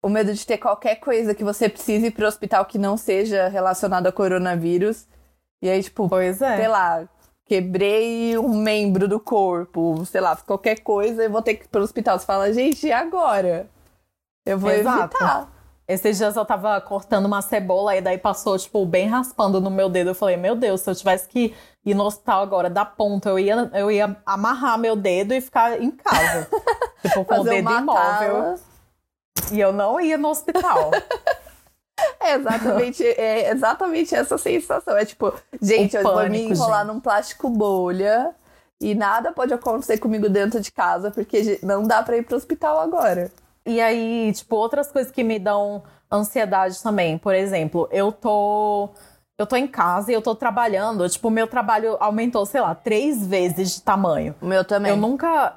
o 0.03 0.09
medo 0.09 0.33
de 0.33 0.43
ter 0.43 0.57
qualquer 0.57 0.95
coisa 0.95 1.35
que 1.35 1.43
você 1.43 1.69
precise 1.69 2.07
ir 2.07 2.11
pro 2.11 2.25
hospital 2.25 2.65
que 2.65 2.79
não 2.79 2.97
seja 2.97 3.47
relacionado 3.47 4.07
a 4.07 4.11
coronavírus. 4.11 5.05
E 5.61 5.69
aí, 5.69 5.83
tipo, 5.83 6.09
pois 6.09 6.41
é. 6.41 6.57
sei 6.57 6.67
lá, 6.67 7.07
quebrei 7.45 8.39
um 8.39 8.57
membro 8.57 9.07
do 9.07 9.19
corpo, 9.19 10.03
sei 10.07 10.21
lá, 10.21 10.35
qualquer 10.35 10.79
coisa, 10.79 11.25
eu 11.25 11.29
vou 11.29 11.43
ter 11.43 11.53
que 11.53 11.65
ir 11.65 11.67
pro 11.67 11.83
hospital. 11.83 12.17
Você 12.17 12.25
fala, 12.25 12.51
gente, 12.51 12.87
e 12.87 12.91
agora? 12.91 13.69
Eu 14.47 14.57
vou 14.57 14.71
Exato. 14.71 15.15
evitar. 15.15 15.58
Esses 15.89 16.19
dias 16.19 16.35
eu 16.35 16.45
tava 16.45 16.79
cortando 16.81 17.25
uma 17.25 17.41
cebola 17.41 17.95
e 17.95 18.01
daí 18.01 18.15
passou, 18.15 18.55
tipo, 18.59 18.85
bem 18.85 19.07
raspando 19.07 19.59
no 19.59 19.71
meu 19.71 19.89
dedo. 19.89 20.11
Eu 20.11 20.15
falei, 20.15 20.37
meu 20.37 20.55
Deus, 20.55 20.81
se 20.81 20.89
eu 20.91 20.93
tivesse 20.93 21.27
que 21.27 21.55
ir 21.83 21.95
no 21.95 22.03
hospital 22.03 22.43
agora 22.43 22.69
da 22.69 22.85
ponta, 22.85 23.29
eu 23.29 23.39
ia, 23.39 23.71
eu 23.73 23.89
ia 23.89 24.15
amarrar 24.23 24.77
meu 24.77 24.95
dedo 24.95 25.33
e 25.33 25.41
ficar 25.41 25.81
em 25.81 25.89
casa. 25.89 26.47
tipo, 27.01 27.25
com 27.25 27.35
Fazer 27.37 27.49
o 27.49 27.53
dedo 27.53 27.71
imóvel. 27.71 28.59
E 29.51 29.59
eu 29.59 29.73
não 29.73 29.99
ia 29.99 30.17
no 30.17 30.29
hospital. 30.29 30.91
É 32.17 32.35
exatamente, 32.35 33.03
é 33.03 33.51
exatamente 33.51 34.15
essa 34.15 34.37
sensação. 34.37 34.95
É 34.95 35.03
tipo, 35.03 35.33
gente, 35.61 35.97
o 35.97 35.99
eu 35.99 36.03
pânico, 36.03 36.21
vou 36.21 36.29
me 36.29 36.53
enrolar 36.53 36.85
gente. 36.85 36.93
num 36.93 36.99
plástico 37.01 37.49
bolha 37.49 38.33
e 38.79 38.95
nada 38.95 39.33
pode 39.33 39.53
acontecer 39.53 39.97
comigo 39.97 40.29
dentro 40.29 40.61
de 40.61 40.71
casa, 40.71 41.11
porque 41.11 41.59
não 41.61 41.83
dá 41.83 42.01
pra 42.01 42.15
ir 42.15 42.23
pro 42.23 42.37
hospital 42.37 42.79
agora. 42.79 43.29
E 43.69 43.79
aí, 43.79 44.33
tipo, 44.33 44.55
outras 44.55 44.91
coisas 44.91 45.11
que 45.11 45.23
me 45.23 45.37
dão 45.37 45.83
ansiedade 46.11 46.81
também. 46.81 47.19
Por 47.19 47.35
exemplo, 47.35 47.87
eu 47.91 48.11
tô. 48.11 48.89
Eu 49.37 49.45
tô 49.45 49.55
em 49.55 49.67
casa 49.67 50.11
e 50.11 50.15
eu 50.15 50.23
tô 50.23 50.33
trabalhando. 50.33 51.07
Tipo, 51.07 51.27
o 51.27 51.31
meu 51.31 51.47
trabalho 51.47 51.95
aumentou, 51.99 52.45
sei 52.47 52.61
lá, 52.61 52.73
três 52.73 53.25
vezes 53.25 53.75
de 53.75 53.81
tamanho. 53.83 54.33
O 54.41 54.45
meu 54.47 54.65
também. 54.65 54.89
Eu 54.89 54.97
nunca. 54.97 55.55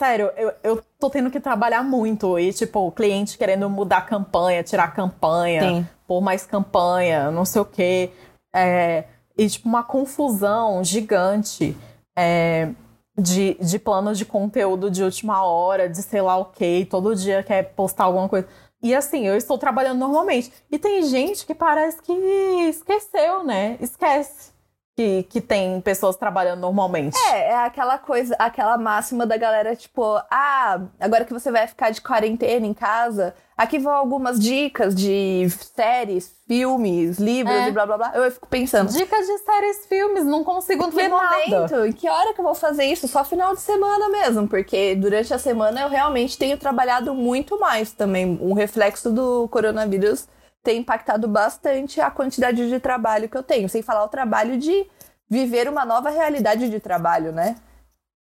Sério, 0.00 0.32
eu, 0.36 0.52
eu 0.64 0.84
tô 0.98 1.08
tendo 1.08 1.30
que 1.30 1.38
trabalhar 1.38 1.84
muito. 1.84 2.36
E, 2.40 2.52
tipo, 2.52 2.80
o 2.80 2.90
cliente 2.90 3.38
querendo 3.38 3.70
mudar 3.70 3.98
a 3.98 4.02
campanha, 4.02 4.64
tirar 4.64 4.84
a 4.84 4.90
campanha, 4.90 5.62
Sim. 5.62 5.88
pôr 6.08 6.20
mais 6.20 6.44
campanha, 6.44 7.30
não 7.30 7.44
sei 7.44 7.62
o 7.62 7.64
quê. 7.64 8.10
É, 8.52 9.04
e, 9.38 9.48
tipo, 9.48 9.68
uma 9.68 9.84
confusão 9.84 10.82
gigante 10.82 11.76
é, 12.16 12.70
de, 13.16 13.54
de 13.60 13.78
plano 13.78 14.14
de 14.14 14.24
conteúdo 14.24 14.90
de 14.90 15.02
última 15.02 15.44
hora, 15.44 15.88
de 15.88 16.02
sei 16.02 16.20
lá 16.20 16.36
o 16.36 16.46
quê, 16.46 16.86
todo 16.90 17.14
dia 17.14 17.42
quer 17.42 17.74
postar 17.74 18.04
alguma 18.04 18.28
coisa. 18.28 18.48
E 18.82 18.94
assim, 18.94 19.26
eu 19.26 19.36
estou 19.36 19.56
trabalhando 19.56 19.98
normalmente. 19.98 20.52
E 20.70 20.78
tem 20.78 21.02
gente 21.02 21.46
que 21.46 21.54
parece 21.54 22.02
que 22.02 22.12
esqueceu, 22.12 23.42
né? 23.44 23.78
Esquece 23.80 24.53
que, 24.96 25.24
que 25.24 25.40
tem 25.40 25.80
pessoas 25.80 26.16
trabalhando 26.16 26.60
normalmente. 26.60 27.16
É, 27.30 27.50
é 27.50 27.56
aquela 27.56 27.98
coisa, 27.98 28.34
aquela 28.38 28.78
máxima 28.78 29.26
da 29.26 29.36
galera, 29.36 29.74
tipo, 29.74 30.02
ah, 30.30 30.80
agora 31.00 31.24
que 31.24 31.32
você 31.32 31.50
vai 31.50 31.66
ficar 31.66 31.90
de 31.90 32.00
quarentena 32.00 32.64
em 32.64 32.72
casa, 32.72 33.34
aqui 33.56 33.78
vão 33.78 33.92
algumas 33.92 34.38
dicas 34.38 34.94
de 34.94 35.48
séries, 35.74 36.32
filmes, 36.46 37.18
livros 37.18 37.56
é. 37.56 37.68
e 37.68 37.72
blá 37.72 37.86
blá 37.86 37.96
blá. 37.96 38.12
Eu 38.14 38.30
fico 38.30 38.46
pensando. 38.46 38.92
Dicas 38.92 39.26
de 39.26 39.38
séries, 39.38 39.86
filmes, 39.86 40.24
não 40.24 40.44
consigo 40.44 40.88
ver 40.90 41.08
nada. 41.08 41.36
Momento? 41.48 41.86
Em 41.86 41.92
que 41.92 42.08
hora 42.08 42.32
que 42.32 42.40
eu 42.40 42.44
vou 42.44 42.54
fazer 42.54 42.84
isso? 42.84 43.08
Só 43.08 43.24
final 43.24 43.52
de 43.54 43.62
semana 43.62 44.08
mesmo, 44.08 44.46
porque 44.46 44.94
durante 44.94 45.34
a 45.34 45.38
semana 45.38 45.80
eu 45.80 45.88
realmente 45.88 46.38
tenho 46.38 46.56
trabalhado 46.56 47.12
muito 47.14 47.58
mais 47.58 47.92
também. 47.92 48.38
Um 48.40 48.52
reflexo 48.52 49.10
do 49.10 49.48
coronavírus 49.48 50.28
tem 50.64 50.80
impactado 50.80 51.28
bastante 51.28 52.00
a 52.00 52.10
quantidade 52.10 52.68
de 52.68 52.80
trabalho 52.80 53.28
que 53.28 53.36
eu 53.36 53.42
tenho, 53.42 53.68
sem 53.68 53.82
falar 53.82 54.02
o 54.02 54.08
trabalho 54.08 54.56
de 54.56 54.86
viver 55.28 55.68
uma 55.68 55.84
nova 55.84 56.08
realidade 56.08 56.68
de 56.70 56.80
trabalho, 56.80 57.30
né? 57.30 57.56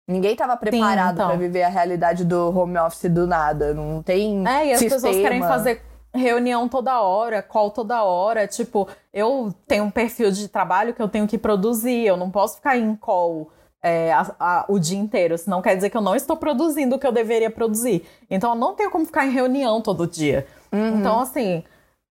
Ninguém 0.05 0.33
estava 0.33 0.57
preparado 0.57 1.15
então. 1.15 1.29
para 1.29 1.37
viver 1.37 1.63
a 1.63 1.69
realidade 1.69 2.25
do 2.25 2.55
home 2.55 2.77
office 2.77 3.09
do 3.09 3.25
nada, 3.25 3.73
não 3.73 4.03
tem 4.03 4.45
É, 4.45 4.67
e 4.67 4.73
as 4.73 4.79
sistema. 4.79 5.01
pessoas 5.01 5.15
querem 5.15 5.41
fazer 5.41 5.81
reunião 6.13 6.67
toda 6.67 7.01
hora, 7.01 7.41
call 7.41 7.71
toda 7.71 8.03
hora, 8.03 8.45
tipo, 8.45 8.87
eu 9.13 9.53
tenho 9.65 9.85
um 9.85 9.89
perfil 9.89 10.29
de 10.29 10.47
trabalho 10.49 10.93
que 10.93 11.01
eu 11.01 11.07
tenho 11.07 11.25
que 11.25 11.37
produzir, 11.37 12.05
eu 12.05 12.17
não 12.17 12.29
posso 12.29 12.57
ficar 12.57 12.77
em 12.77 12.93
call 12.95 13.49
é, 13.81 14.11
a, 14.11 14.35
a, 14.39 14.65
o 14.67 14.77
dia 14.77 14.97
inteiro, 14.97 15.37
senão 15.37 15.61
quer 15.61 15.75
dizer 15.75 15.89
que 15.89 15.97
eu 15.97 16.01
não 16.01 16.15
estou 16.15 16.35
produzindo 16.35 16.95
o 16.95 16.99
que 16.99 17.07
eu 17.07 17.11
deveria 17.11 17.49
produzir. 17.49 18.05
Então 18.29 18.51
eu 18.51 18.55
não 18.55 18.73
tenho 18.75 18.91
como 18.91 19.05
ficar 19.05 19.25
em 19.25 19.31
reunião 19.31 19.81
todo 19.81 20.05
dia. 20.05 20.45
Uhum. 20.71 20.99
Então, 20.99 21.19
assim, 21.19 21.63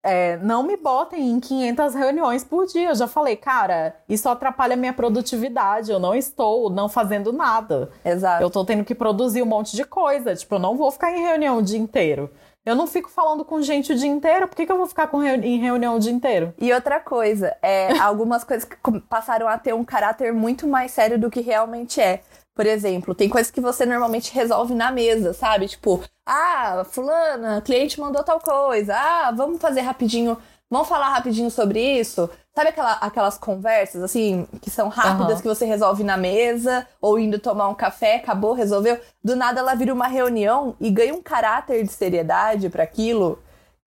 é, 0.05 0.37
não 0.37 0.61
me 0.61 0.77
botem 0.77 1.31
em 1.31 1.39
500 1.39 1.95
reuniões 1.95 2.43
por 2.43 2.67
dia. 2.67 2.89
Eu 2.89 2.95
já 2.95 3.07
falei, 3.07 3.35
cara, 3.35 3.95
isso 4.07 4.29
atrapalha 4.29 4.75
a 4.75 4.77
minha 4.77 4.93
produtividade. 4.93 5.91
Eu 5.91 5.99
não 5.99 6.13
estou 6.13 6.69
não 6.69 6.87
fazendo 6.87 7.33
nada. 7.33 7.89
Exato. 8.05 8.43
Eu 8.43 8.47
estou 8.47 8.63
tendo 8.63 8.85
que 8.85 8.93
produzir 8.93 9.41
um 9.41 9.47
monte 9.47 9.75
de 9.75 9.83
coisa. 9.83 10.35
Tipo, 10.35 10.55
eu 10.55 10.59
não 10.59 10.77
vou 10.77 10.91
ficar 10.91 11.11
em 11.11 11.21
reunião 11.21 11.57
o 11.57 11.63
dia 11.63 11.79
inteiro. 11.79 12.29
Eu 12.63 12.75
não 12.75 12.87
fico 12.87 13.09
falando 13.09 13.43
com 13.43 13.61
gente 13.61 13.93
o 13.93 13.95
dia 13.95 14.09
inteiro. 14.09 14.47
Por 14.47 14.55
que, 14.55 14.65
que 14.65 14.71
eu 14.71 14.77
vou 14.77 14.87
ficar 14.87 15.09
reuni 15.11 15.47
em 15.47 15.59
reunião 15.59 15.95
o 15.95 15.99
dia 15.99 16.11
inteiro? 16.11 16.53
E 16.59 16.73
outra 16.73 16.99
coisa, 16.99 17.55
é 17.61 17.97
algumas 17.99 18.43
coisas 18.43 18.65
que 18.65 18.77
passaram 19.01 19.47
a 19.47 19.57
ter 19.57 19.73
um 19.73 19.85
caráter 19.85 20.33
muito 20.33 20.67
mais 20.67 20.91
sério 20.91 21.19
do 21.19 21.29
que 21.29 21.41
realmente 21.41 22.01
é. 22.01 22.21
Por 22.55 22.65
exemplo, 22.65 23.13
tem 23.13 23.27
coisas 23.27 23.51
que 23.51 23.59
você 23.59 23.85
normalmente 23.85 24.33
resolve 24.33 24.73
na 24.73 24.89
mesa, 24.89 25.33
sabe? 25.33 25.67
Tipo, 25.67 26.01
ah, 26.25 26.85
fulana, 26.89 27.61
cliente 27.61 27.99
mandou 27.99 28.23
tal 28.23 28.39
coisa. 28.39 28.95
Ah, 28.95 29.33
vamos 29.35 29.61
fazer 29.61 29.81
rapidinho, 29.81 30.37
vamos 30.71 30.87
falar 30.87 31.09
rapidinho 31.09 31.51
sobre 31.51 31.81
isso. 31.99 32.29
Sabe 32.55 32.69
aquela, 32.69 32.93
aquelas 32.93 33.37
conversas, 33.37 34.01
assim, 34.01 34.47
que 34.61 34.69
são 34.69 34.87
rápidas, 34.87 35.35
uhum. 35.35 35.41
que 35.41 35.47
você 35.49 35.65
resolve 35.65 36.05
na 36.05 36.15
mesa, 36.15 36.87
ou 37.01 37.19
indo 37.19 37.37
tomar 37.39 37.67
um 37.67 37.75
café, 37.75 38.15
acabou, 38.15 38.53
resolveu. 38.53 38.97
Do 39.21 39.35
nada 39.35 39.59
ela 39.59 39.75
vira 39.75 39.93
uma 39.93 40.07
reunião 40.07 40.77
e 40.79 40.89
ganha 40.89 41.13
um 41.13 41.21
caráter 41.21 41.83
de 41.83 41.91
seriedade 41.91 42.69
para 42.69 42.83
aquilo 42.83 43.37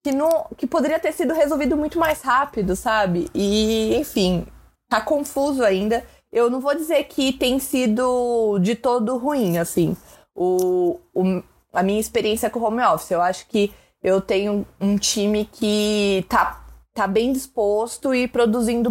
que, 0.05 0.13
não, 0.13 0.47
que 0.59 0.67
poderia 0.67 0.99
ter 0.99 1.13
sido 1.13 1.33
resolvido 1.33 1.75
muito 1.75 1.99
mais 1.99 2.21
rápido, 2.21 2.77
sabe? 2.77 3.31
E, 3.35 3.97
enfim, 3.97 4.47
tá 4.91 5.01
confuso 5.01 5.65
ainda 5.65 6.05
eu 6.33 6.51
não 6.51 6.61
vou 6.61 6.75
dizer 6.75 7.05
que 7.05 7.33
tem 7.33 7.59
sido 7.59 8.59
de 8.61 8.75
todo 8.75 9.17
ruim, 9.17 9.59
assim. 9.59 9.97
O, 10.35 11.01
o, 11.15 11.43
a 11.73 11.83
minha 11.83 12.01
experiência 12.01 12.51
com 12.51 12.61
o 12.61 12.65
home 12.65 12.83
office, 12.83 13.11
eu 13.11 13.21
acho 13.21 13.47
que 13.49 13.73
eu 14.03 14.21
tenho 14.21 14.67
um 14.81 14.97
time 14.97 15.45
que 15.45 16.25
tá, 16.29 16.65
tá 16.95 17.07
bem 17.07 17.33
disposto 17.33 18.15
e 18.15 18.29
produzindo 18.29 18.91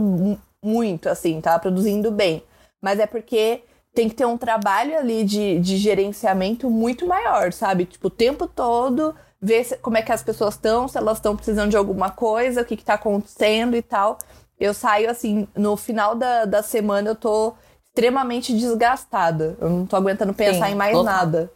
muito, 0.63 1.08
assim, 1.08 1.39
tá 1.39 1.58
produzindo 1.60 2.12
bem. 2.12 2.43
Mas 2.82 3.00
é 3.00 3.06
porque 3.06 3.62
tem 3.93 4.10
que 4.10 4.15
ter 4.15 4.26
um 4.26 4.38
trabalho 4.38 4.97
ali 4.97 5.23
de, 5.23 5.60
de 5.60 5.78
gerenciamento 5.78 6.69
muito 6.69 7.08
maior, 7.08 7.54
sabe? 7.54 7.86
Tipo, 7.86 8.08
o 8.08 8.12
tempo 8.12 8.47
todo, 8.47 9.15
ver 9.41 9.63
se, 9.63 9.78
como 9.78 9.97
é 9.97 10.02
que 10.02 10.12
as 10.12 10.21
pessoas 10.21 10.56
estão, 10.56 10.88
se 10.88 10.97
elas 10.97 11.17
estão 11.17 11.36
precisando 11.36 11.71
de 11.71 11.78
alguma 11.78 12.12
coisa, 12.12 12.62
o 12.62 12.65
que, 12.65 12.76
que 12.76 12.86
tá 12.86 12.95
acontecendo 12.95 13.76
e 13.76 13.82
tal 13.82 14.17
eu 14.59 14.73
saio 14.73 15.09
assim, 15.09 15.47
no 15.55 15.77
final 15.77 16.15
da, 16.15 16.45
da 16.45 16.63
semana 16.63 17.09
eu 17.09 17.15
tô 17.15 17.53
extremamente 17.89 18.57
desgastada. 18.57 19.57
Eu 19.59 19.69
não 19.69 19.85
tô 19.85 19.95
aguentando 19.95 20.33
pensar 20.33 20.67
Sim, 20.67 20.73
em 20.73 20.75
mais 20.75 20.93
total. 20.93 21.13
nada. 21.13 21.51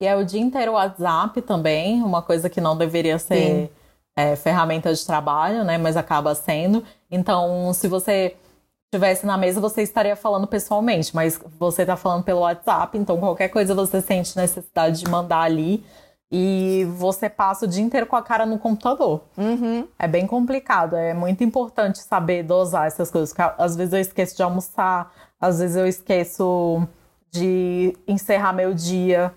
E 0.00 0.06
é 0.06 0.14
o 0.14 0.24
dia 0.24 0.40
inteiro 0.40 0.72
WhatsApp 0.72 1.40
também, 1.42 2.02
uma 2.02 2.20
coisa 2.20 2.50
que 2.50 2.60
não 2.60 2.76
deveria 2.76 3.18
ser 3.18 3.72
é, 4.16 4.36
ferramenta 4.36 4.92
de 4.92 5.06
trabalho, 5.06 5.64
né? 5.64 5.78
Mas 5.78 5.96
acaba 5.96 6.34
sendo. 6.34 6.84
Então, 7.10 7.72
se 7.72 7.88
você 7.88 8.36
estivesse 8.86 9.24
na 9.26 9.36
mesa, 9.36 9.60
você 9.60 9.82
estaria 9.82 10.16
falando 10.16 10.46
pessoalmente, 10.46 11.14
mas 11.14 11.40
você 11.58 11.82
está 11.82 11.96
falando 11.96 12.24
pelo 12.24 12.40
WhatsApp, 12.40 12.96
então 12.96 13.18
qualquer 13.18 13.48
coisa 13.48 13.74
você 13.74 14.00
sente 14.00 14.36
necessidade 14.36 15.00
de 15.00 15.10
mandar 15.10 15.40
ali 15.40 15.84
e 16.30 16.86
você 16.96 17.28
passa 17.28 17.64
o 17.64 17.68
dia 17.68 17.82
inteiro 17.82 18.06
com 18.06 18.16
a 18.16 18.22
cara 18.22 18.44
no 18.44 18.58
computador. 18.58 19.22
Uhum. 19.36 19.86
É 19.98 20.08
bem 20.08 20.26
complicado, 20.26 20.96
é 20.96 21.14
muito 21.14 21.44
importante 21.44 21.98
saber 21.98 22.42
dosar 22.42 22.86
essas 22.86 23.10
coisas. 23.10 23.34
Às 23.58 23.76
vezes 23.76 23.92
eu 23.94 24.00
esqueço 24.00 24.36
de 24.36 24.42
almoçar, 24.42 25.12
às 25.40 25.58
vezes 25.58 25.76
eu 25.76 25.86
esqueço 25.86 26.86
de 27.30 27.96
encerrar 28.06 28.52
meu 28.52 28.74
dia. 28.74 29.32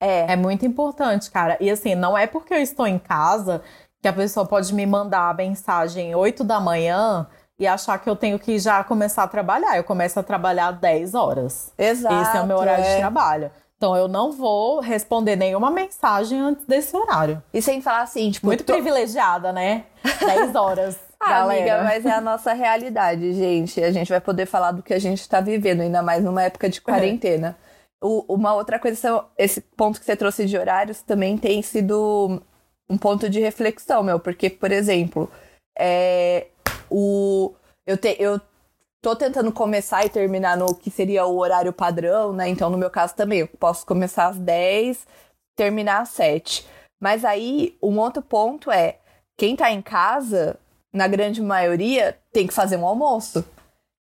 É. 0.00 0.32
É 0.32 0.36
muito 0.36 0.66
importante, 0.66 1.30
cara. 1.30 1.56
E 1.60 1.70
assim, 1.70 1.94
não 1.94 2.16
é 2.16 2.26
porque 2.26 2.54
eu 2.54 2.58
estou 2.58 2.86
em 2.86 2.98
casa 2.98 3.62
que 4.00 4.08
a 4.08 4.12
pessoa 4.12 4.44
pode 4.44 4.74
me 4.74 4.84
mandar 4.84 5.30
a 5.30 5.34
mensagem 5.34 6.14
8 6.14 6.42
da 6.42 6.58
manhã 6.58 7.26
e 7.58 7.66
achar 7.66 7.96
que 7.98 8.10
eu 8.10 8.16
tenho 8.16 8.38
que 8.38 8.58
já 8.58 8.82
começar 8.82 9.22
a 9.22 9.28
trabalhar. 9.28 9.76
Eu 9.76 9.84
começo 9.84 10.18
a 10.18 10.22
trabalhar 10.22 10.72
10 10.72 11.14
horas. 11.14 11.72
Exato. 11.78 12.22
Esse 12.22 12.36
é 12.36 12.40
o 12.40 12.46
meu 12.46 12.56
horário 12.56 12.84
é. 12.84 12.94
de 12.94 12.98
trabalho. 12.98 13.50
Então 13.82 13.96
eu 13.96 14.06
não 14.06 14.30
vou 14.30 14.78
responder 14.78 15.34
nenhuma 15.34 15.68
mensagem 15.68 16.38
antes 16.38 16.64
desse 16.66 16.96
horário. 16.96 17.42
E 17.52 17.60
sem 17.60 17.82
falar 17.82 18.02
assim, 18.02 18.30
tipo. 18.30 18.46
Muito 18.46 18.62
tô... 18.62 18.74
privilegiada, 18.74 19.52
né? 19.52 19.86
10 20.24 20.54
horas. 20.54 20.96
ah, 21.18 21.30
galera. 21.30 21.60
amiga, 21.60 21.82
mas 21.82 22.06
é 22.06 22.12
a 22.12 22.20
nossa 22.20 22.52
realidade, 22.52 23.32
gente. 23.32 23.82
A 23.82 23.90
gente 23.90 24.08
vai 24.08 24.20
poder 24.20 24.46
falar 24.46 24.70
do 24.70 24.84
que 24.84 24.94
a 24.94 25.00
gente 25.00 25.28
tá 25.28 25.40
vivendo, 25.40 25.80
ainda 25.80 26.00
mais 26.00 26.22
numa 26.22 26.44
época 26.44 26.68
de 26.68 26.80
quarentena. 26.80 27.58
O, 28.00 28.24
uma 28.32 28.54
outra 28.54 28.78
coisa, 28.78 29.24
esse 29.36 29.60
ponto 29.60 29.98
que 29.98 30.06
você 30.06 30.14
trouxe 30.14 30.46
de 30.46 30.56
horários 30.56 31.02
também 31.02 31.36
tem 31.36 31.60
sido 31.60 32.40
um 32.88 32.96
ponto 32.96 33.28
de 33.28 33.40
reflexão, 33.40 34.04
meu. 34.04 34.20
Porque, 34.20 34.48
por 34.48 34.70
exemplo, 34.70 35.28
é, 35.76 36.46
o, 36.88 37.52
eu, 37.84 37.96
te, 37.96 38.14
eu 38.20 38.40
tô 39.02 39.16
tentando 39.16 39.50
começar 39.50 40.06
e 40.06 40.08
terminar 40.08 40.56
no 40.56 40.74
que 40.76 40.90
seria 40.90 41.26
o 41.26 41.36
horário 41.36 41.72
padrão, 41.72 42.32
né? 42.32 42.48
Então, 42.48 42.70
no 42.70 42.78
meu 42.78 42.88
caso 42.88 43.16
também, 43.16 43.40
eu 43.40 43.48
posso 43.48 43.84
começar 43.84 44.28
às 44.28 44.38
10, 44.38 45.06
terminar 45.56 46.02
às 46.02 46.10
7. 46.10 46.64
Mas 47.00 47.24
aí, 47.24 47.76
um 47.82 47.98
outro 47.98 48.22
ponto 48.22 48.70
é, 48.70 48.98
quem 49.36 49.56
tá 49.56 49.72
em 49.72 49.82
casa, 49.82 50.56
na 50.92 51.08
grande 51.08 51.42
maioria, 51.42 52.16
tem 52.32 52.46
que 52.46 52.54
fazer 52.54 52.76
um 52.76 52.86
almoço. 52.86 53.44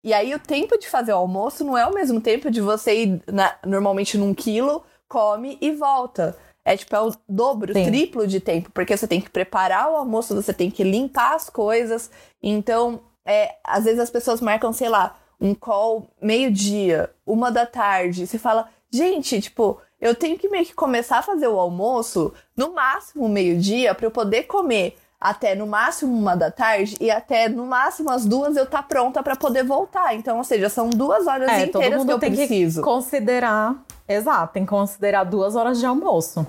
E 0.04 0.14
aí, 0.14 0.34
o 0.34 0.40
tempo 0.40 0.80
de 0.80 0.90
fazer 0.90 1.14
o 1.14 1.18
almoço 1.18 1.64
não 1.64 1.78
é 1.78 1.86
o 1.86 1.94
mesmo 1.94 2.20
tempo 2.20 2.50
de 2.50 2.60
você 2.60 3.04
ir 3.04 3.22
na, 3.28 3.56
normalmente 3.64 4.18
num 4.18 4.34
quilo, 4.34 4.84
come 5.08 5.60
e 5.62 5.72
volta. 5.72 6.36
É 6.66 6.76
tipo, 6.76 6.96
é 6.96 7.02
o 7.02 7.14
dobro, 7.30 7.72
Sim. 7.72 7.86
triplo 7.86 8.28
de 8.28 8.40
tempo, 8.40 8.72
porque 8.74 8.98
você 8.98 9.08
tem 9.08 9.22
que 9.22 9.30
preparar 9.30 9.92
o 9.92 9.96
almoço, 9.96 10.36
você 10.36 10.54
tem 10.54 10.72
que 10.72 10.84
limpar 10.84 11.36
as 11.36 11.50
coisas. 11.50 12.10
Então, 12.42 13.00
é, 13.28 13.56
às 13.62 13.84
vezes 13.84 14.00
as 14.00 14.10
pessoas 14.10 14.40
marcam, 14.40 14.72
sei 14.72 14.88
lá, 14.88 15.18
um 15.40 15.54
call 15.54 16.08
meio-dia, 16.22 17.12
uma 17.26 17.52
da 17.52 17.66
tarde. 17.66 18.26
Você 18.26 18.40
fala, 18.40 18.70
gente, 18.90 19.42
tipo, 19.42 19.80
eu 20.00 20.16
tenho 20.16 20.38
que 20.40 20.48
meio 20.48 20.66
que 20.66 20.74
começar 20.74 21.20
a 21.20 21.22
fazer 21.22 21.48
o 21.48 21.60
almoço 21.60 22.34
no 22.56 22.74
máximo 22.74 23.28
meio-dia 23.28 23.94
para 23.94 24.06
eu 24.06 24.12
poder 24.12 24.44
comer 24.44 24.98
até 25.20 25.56
no 25.56 25.66
máximo 25.66 26.16
uma 26.16 26.36
da 26.36 26.52
tarde 26.52 26.96
e 27.02 27.10
até 27.10 27.50
no 27.50 27.66
máximo 27.66 28.10
as 28.12 28.24
duas 28.26 28.56
eu 28.56 28.66
tá 28.66 28.82
pronta 28.82 29.22
para 29.22 29.36
poder 29.36 29.64
voltar. 29.64 30.16
Então, 30.16 30.38
ou 30.38 30.44
seja, 30.44 30.70
são 30.70 30.90
duas 30.90 31.28
horas 31.28 31.50
é, 31.50 31.66
inteiras 31.66 31.90
todo 31.90 31.98
mundo 32.00 32.08
que 32.08 32.14
eu 32.14 32.20
tem 32.20 32.36
preciso. 32.36 32.82
Que 32.82 32.86
considerar, 32.86 33.76
exato, 34.08 34.54
tem 34.54 34.64
que 34.64 34.70
considerar 34.70 35.24
duas 35.26 35.56
horas 35.56 35.80
de 35.80 35.86
almoço. 35.86 36.48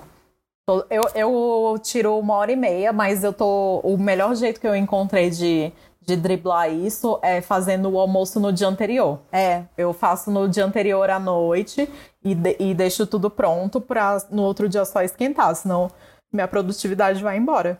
Eu, 0.87 1.03
eu 1.15 1.79
tiro 1.81 2.19
uma 2.19 2.35
hora 2.35 2.51
e 2.51 2.55
meia, 2.55 2.93
mas 2.93 3.23
eu 3.23 3.33
tô. 3.33 3.79
O 3.79 3.97
melhor 3.97 4.35
jeito 4.35 4.61
que 4.61 4.67
eu 4.67 4.75
encontrei 4.75 5.31
de 5.31 5.73
de 6.15 6.15
driblar 6.15 6.71
isso 6.71 7.19
é 7.21 7.41
fazendo 7.41 7.89
o 7.89 7.99
almoço 7.99 8.39
no 8.39 8.51
dia 8.51 8.67
anterior. 8.67 9.19
É. 9.31 9.63
Eu 9.77 9.93
faço 9.93 10.31
no 10.31 10.47
dia 10.47 10.65
anterior 10.65 11.09
à 11.09 11.19
noite 11.19 11.89
e, 12.23 12.33
de, 12.33 12.55
e 12.59 12.73
deixo 12.73 13.05
tudo 13.05 13.29
pronto 13.29 13.79
para 13.79 14.17
no 14.31 14.43
outro 14.43 14.67
dia 14.67 14.83
só 14.85 15.01
esquentar, 15.01 15.53
senão 15.55 15.89
minha 16.31 16.47
produtividade 16.47 17.21
vai 17.21 17.37
embora. 17.37 17.77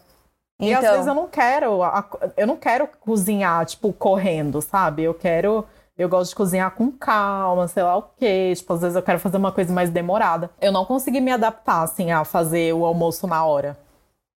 Então... 0.60 0.68
E 0.68 0.74
às 0.74 0.80
então. 0.80 0.92
vezes 0.94 1.08
eu 1.08 1.16
não 1.16 1.28
quero, 1.28 1.80
eu 2.38 2.46
não 2.46 2.58
quero 2.58 2.88
cozinhar, 3.00 3.66
tipo, 3.66 3.92
correndo, 3.94 4.62
sabe? 4.62 5.04
Eu 5.04 5.14
quero. 5.14 5.66
Eu 5.98 6.08
gosto 6.08 6.30
de 6.30 6.36
cozinhar 6.36 6.72
com 6.72 6.92
calma, 6.92 7.68
sei 7.68 7.84
lá 7.84 7.98
o 7.98 8.04
quê. 8.18 8.54
Tipo, 8.56 8.74
às 8.74 8.82
vezes 8.82 8.96
eu 8.96 9.04
quero 9.04 9.20
fazer 9.20 9.36
uma 9.36 9.52
coisa 9.52 9.74
mais 9.74 9.90
demorada. 9.90 10.50
Eu 10.62 10.72
não 10.72 10.86
consegui 10.86 11.20
me 11.20 11.32
adaptar, 11.32 11.84
assim, 11.84 12.12
a 12.12 12.24
fazer 12.24 12.74
o 12.74 12.86
almoço 12.86 13.28
na 13.28 13.44
hora 13.44 13.78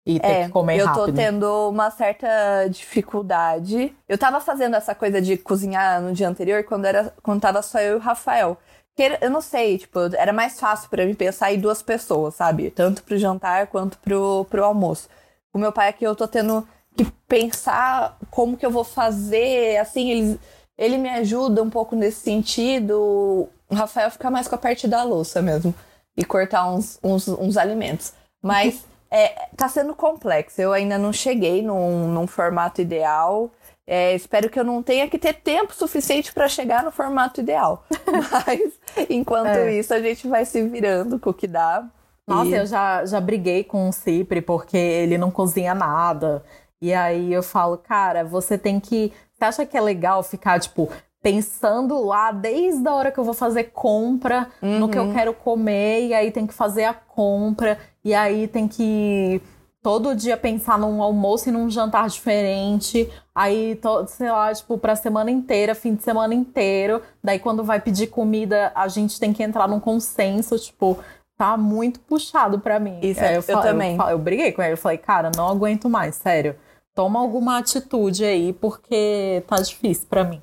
e 0.06 0.18
ter 0.18 0.26
é, 0.26 0.44
que 0.46 0.50
comer 0.50 0.78
eu 0.78 0.86
rápido. 0.86 1.02
Eu 1.02 1.06
tô 1.06 1.12
tendo 1.12 1.68
uma 1.68 1.90
certa 1.90 2.66
dificuldade. 2.68 3.94
Eu 4.08 4.16
tava 4.16 4.40
fazendo 4.40 4.76
essa 4.76 4.94
coisa 4.94 5.20
de 5.20 5.36
cozinhar 5.36 6.00
no 6.00 6.12
dia 6.12 6.28
anterior 6.28 6.64
quando 6.64 6.84
era 6.86 7.12
quando 7.22 7.40
tava 7.40 7.62
só 7.62 7.78
eu 7.80 7.94
e 7.94 7.96
o 7.96 8.00
Rafael. 8.00 8.56
Que 8.96 9.18
eu 9.20 9.30
não 9.30 9.40
sei, 9.40 9.78
tipo, 9.78 9.98
era 10.16 10.32
mais 10.32 10.58
fácil 10.58 10.90
para 10.90 11.06
mim 11.06 11.14
pensar 11.14 11.52
em 11.52 11.60
duas 11.60 11.82
pessoas, 11.82 12.34
sabe? 12.34 12.70
Tanto 12.70 13.02
pro 13.02 13.16
jantar 13.16 13.66
quanto 13.68 13.98
pro, 13.98 14.46
pro 14.50 14.64
almoço. 14.64 15.08
O 15.52 15.58
meu 15.58 15.72
pai 15.72 15.88
aqui 15.88 16.04
eu 16.04 16.16
tô 16.16 16.26
tendo 16.26 16.66
que 16.96 17.04
pensar 17.28 18.18
como 18.30 18.56
que 18.56 18.66
eu 18.66 18.70
vou 18.70 18.84
fazer, 18.84 19.78
assim, 19.78 20.10
ele, 20.10 20.40
ele 20.76 20.98
me 20.98 21.08
ajuda 21.08 21.62
um 21.62 21.70
pouco 21.70 21.94
nesse 21.94 22.20
sentido. 22.20 23.48
O 23.68 23.74
Rafael 23.74 24.10
fica 24.10 24.30
mais 24.30 24.48
com 24.48 24.56
a 24.56 24.58
parte 24.58 24.88
da 24.88 25.02
louça 25.02 25.40
mesmo. 25.40 25.74
E 26.16 26.24
cortar 26.24 26.68
uns, 26.70 26.98
uns, 27.02 27.28
uns 27.28 27.56
alimentos. 27.56 28.12
Mas 28.42 28.84
É, 29.10 29.48
tá 29.56 29.68
sendo 29.68 29.94
complexo. 29.94 30.60
Eu 30.60 30.72
ainda 30.72 30.96
não 30.96 31.12
cheguei 31.12 31.62
num, 31.62 32.08
num 32.08 32.26
formato 32.26 32.80
ideal. 32.80 33.50
É, 33.86 34.14
espero 34.14 34.48
que 34.48 34.58
eu 34.58 34.64
não 34.64 34.82
tenha 34.82 35.08
que 35.08 35.18
ter 35.18 35.34
tempo 35.34 35.74
suficiente 35.74 36.32
para 36.32 36.48
chegar 36.48 36.84
no 36.84 36.92
formato 36.92 37.40
ideal. 37.40 37.84
Mas, 38.46 39.08
enquanto 39.10 39.48
é. 39.48 39.74
isso, 39.74 39.92
a 39.92 40.00
gente 40.00 40.28
vai 40.28 40.44
se 40.44 40.62
virando 40.62 41.18
com 41.18 41.30
o 41.30 41.34
que 41.34 41.48
dá. 41.48 41.88
Nossa, 42.26 42.50
e... 42.50 42.54
eu 42.54 42.66
já, 42.66 43.04
já 43.04 43.20
briguei 43.20 43.64
com 43.64 43.88
o 43.88 43.92
Cipri 43.92 44.40
porque 44.40 44.76
ele 44.76 45.18
não 45.18 45.30
cozinha 45.30 45.74
nada. 45.74 46.44
E 46.80 46.94
aí 46.94 47.32
eu 47.32 47.42
falo, 47.42 47.76
cara, 47.76 48.24
você 48.24 48.56
tem 48.56 48.78
que. 48.78 49.12
Você 49.32 49.44
acha 49.44 49.66
que 49.66 49.76
é 49.76 49.80
legal 49.80 50.22
ficar, 50.22 50.60
tipo, 50.60 50.88
pensando 51.22 52.02
lá 52.02 52.32
desde 52.32 52.86
a 52.88 52.94
hora 52.94 53.12
que 53.12 53.18
eu 53.18 53.24
vou 53.24 53.34
fazer 53.34 53.64
compra 53.64 54.48
uhum. 54.62 54.78
no 54.78 54.88
que 54.88 54.98
eu 54.98 55.04
uhum. 55.04 55.12
quero 55.12 55.34
comer, 55.34 56.08
e 56.08 56.14
aí 56.14 56.30
tem 56.30 56.46
que 56.46 56.54
fazer 56.54 56.84
a 56.84 56.94
compra, 56.94 57.78
e 58.04 58.14
aí 58.14 58.48
tem 58.48 58.66
que 58.66 59.42
todo 59.82 60.14
dia 60.14 60.36
pensar 60.36 60.78
num 60.78 61.02
almoço 61.02 61.48
e 61.48 61.52
num 61.52 61.70
jantar 61.70 62.08
diferente. 62.08 63.10
Aí, 63.34 63.78
sei 64.08 64.30
lá, 64.30 64.52
tipo, 64.52 64.78
pra 64.78 64.94
semana 64.94 65.30
inteira, 65.30 65.74
fim 65.74 65.94
de 65.94 66.02
semana 66.02 66.34
inteiro. 66.34 67.02
Daí, 67.22 67.38
quando 67.38 67.64
vai 67.64 67.80
pedir 67.80 68.08
comida, 68.08 68.72
a 68.74 68.88
gente 68.88 69.18
tem 69.18 69.32
que 69.32 69.42
entrar 69.42 69.68
num 69.68 69.80
consenso, 69.80 70.58
tipo, 70.58 70.98
tá 71.36 71.56
muito 71.56 72.00
puxado 72.00 72.60
pra 72.60 72.78
mim. 72.78 72.98
Isso, 73.02 73.20
é, 73.20 73.36
eu, 73.36 73.44
eu 73.46 73.60
também. 73.60 73.96
Eu, 73.96 74.08
eu, 74.08 74.18
briguei 74.18 74.52
com 74.52 74.62
ele, 74.62 74.74
eu 74.74 74.78
falei, 74.78 74.98
cara, 74.98 75.30
não 75.34 75.48
aguento 75.48 75.88
mais, 75.88 76.16
sério. 76.16 76.56
Toma 76.94 77.18
alguma 77.18 77.58
atitude 77.58 78.24
aí, 78.24 78.52
porque 78.52 79.42
tá 79.46 79.56
difícil 79.56 80.06
pra 80.08 80.24
mim. 80.24 80.42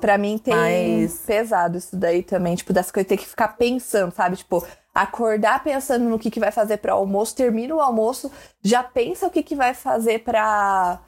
Pra 0.00 0.16
mim 0.16 0.38
tem 0.38 0.54
Mas... 0.54 1.20
pesado 1.26 1.78
isso 1.78 1.96
daí 1.96 2.22
também, 2.22 2.56
tipo, 2.56 2.72
das 2.72 2.90
coisas 2.90 3.08
ter 3.08 3.16
que 3.16 3.26
ficar 3.26 3.48
pensando, 3.48 4.12
sabe? 4.12 4.36
Tipo, 4.36 4.66
acordar 4.94 5.62
pensando 5.62 6.08
no 6.08 6.18
que, 6.18 6.30
que 6.30 6.40
vai 6.40 6.50
fazer 6.50 6.78
para 6.78 6.92
almoço, 6.92 7.34
termina 7.34 7.74
o 7.74 7.80
almoço, 7.80 8.30
já 8.62 8.82
pensa 8.82 9.26
o 9.26 9.30
que, 9.30 9.42
que 9.42 9.54
vai 9.54 9.74
fazer 9.74 10.20
pra, 10.20 11.00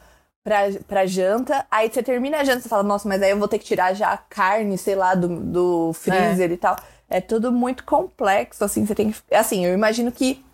pra, 0.42 0.58
pra 0.86 1.06
janta, 1.06 1.64
aí 1.70 1.88
você 1.90 2.02
termina 2.02 2.38
a 2.38 2.44
janta, 2.44 2.60
você 2.60 2.68
fala, 2.68 2.82
nossa, 2.82 3.08
mas 3.08 3.22
aí 3.22 3.30
eu 3.30 3.38
vou 3.38 3.48
ter 3.48 3.58
que 3.58 3.64
tirar 3.64 3.94
já 3.94 4.12
a 4.12 4.16
carne, 4.18 4.76
sei 4.76 4.94
lá, 4.94 5.14
do, 5.14 5.28
do 5.28 5.92
freezer 5.94 6.50
é. 6.50 6.54
e 6.54 6.56
tal. 6.56 6.76
É 7.08 7.20
tudo 7.20 7.52
muito 7.52 7.84
complexo, 7.84 8.64
assim, 8.64 8.84
você 8.84 8.94
tem 8.94 9.12
que. 9.12 9.18
Assim, 9.32 9.64
eu 9.64 9.72
imagino 9.72 10.10
que 10.10 10.44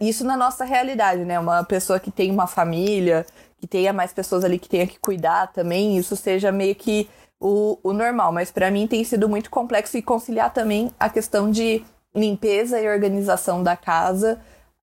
isso 0.00 0.24
na 0.24 0.36
nossa 0.36 0.64
realidade, 0.64 1.24
né? 1.24 1.38
Uma 1.40 1.64
pessoa 1.64 1.98
que 1.98 2.10
tem 2.10 2.30
uma 2.30 2.46
família, 2.46 3.26
que 3.58 3.66
tenha 3.66 3.92
mais 3.92 4.12
pessoas 4.12 4.44
ali 4.44 4.58
que 4.58 4.68
tenha 4.68 4.86
que 4.86 4.98
cuidar 4.98 5.52
também, 5.52 5.96
isso 5.96 6.14
seja 6.14 6.52
meio 6.52 6.74
que 6.74 7.08
o, 7.42 7.78
o 7.82 7.92
normal, 7.92 8.32
mas 8.32 8.52
para 8.52 8.70
mim 8.70 8.86
tem 8.86 9.02
sido 9.02 9.28
muito 9.28 9.50
complexo 9.50 9.98
e 9.98 10.02
conciliar 10.02 10.52
também 10.52 10.92
a 10.98 11.10
questão 11.10 11.50
de 11.50 11.84
limpeza 12.14 12.80
e 12.80 12.88
organização 12.88 13.62
da 13.62 13.76
casa. 13.76 14.40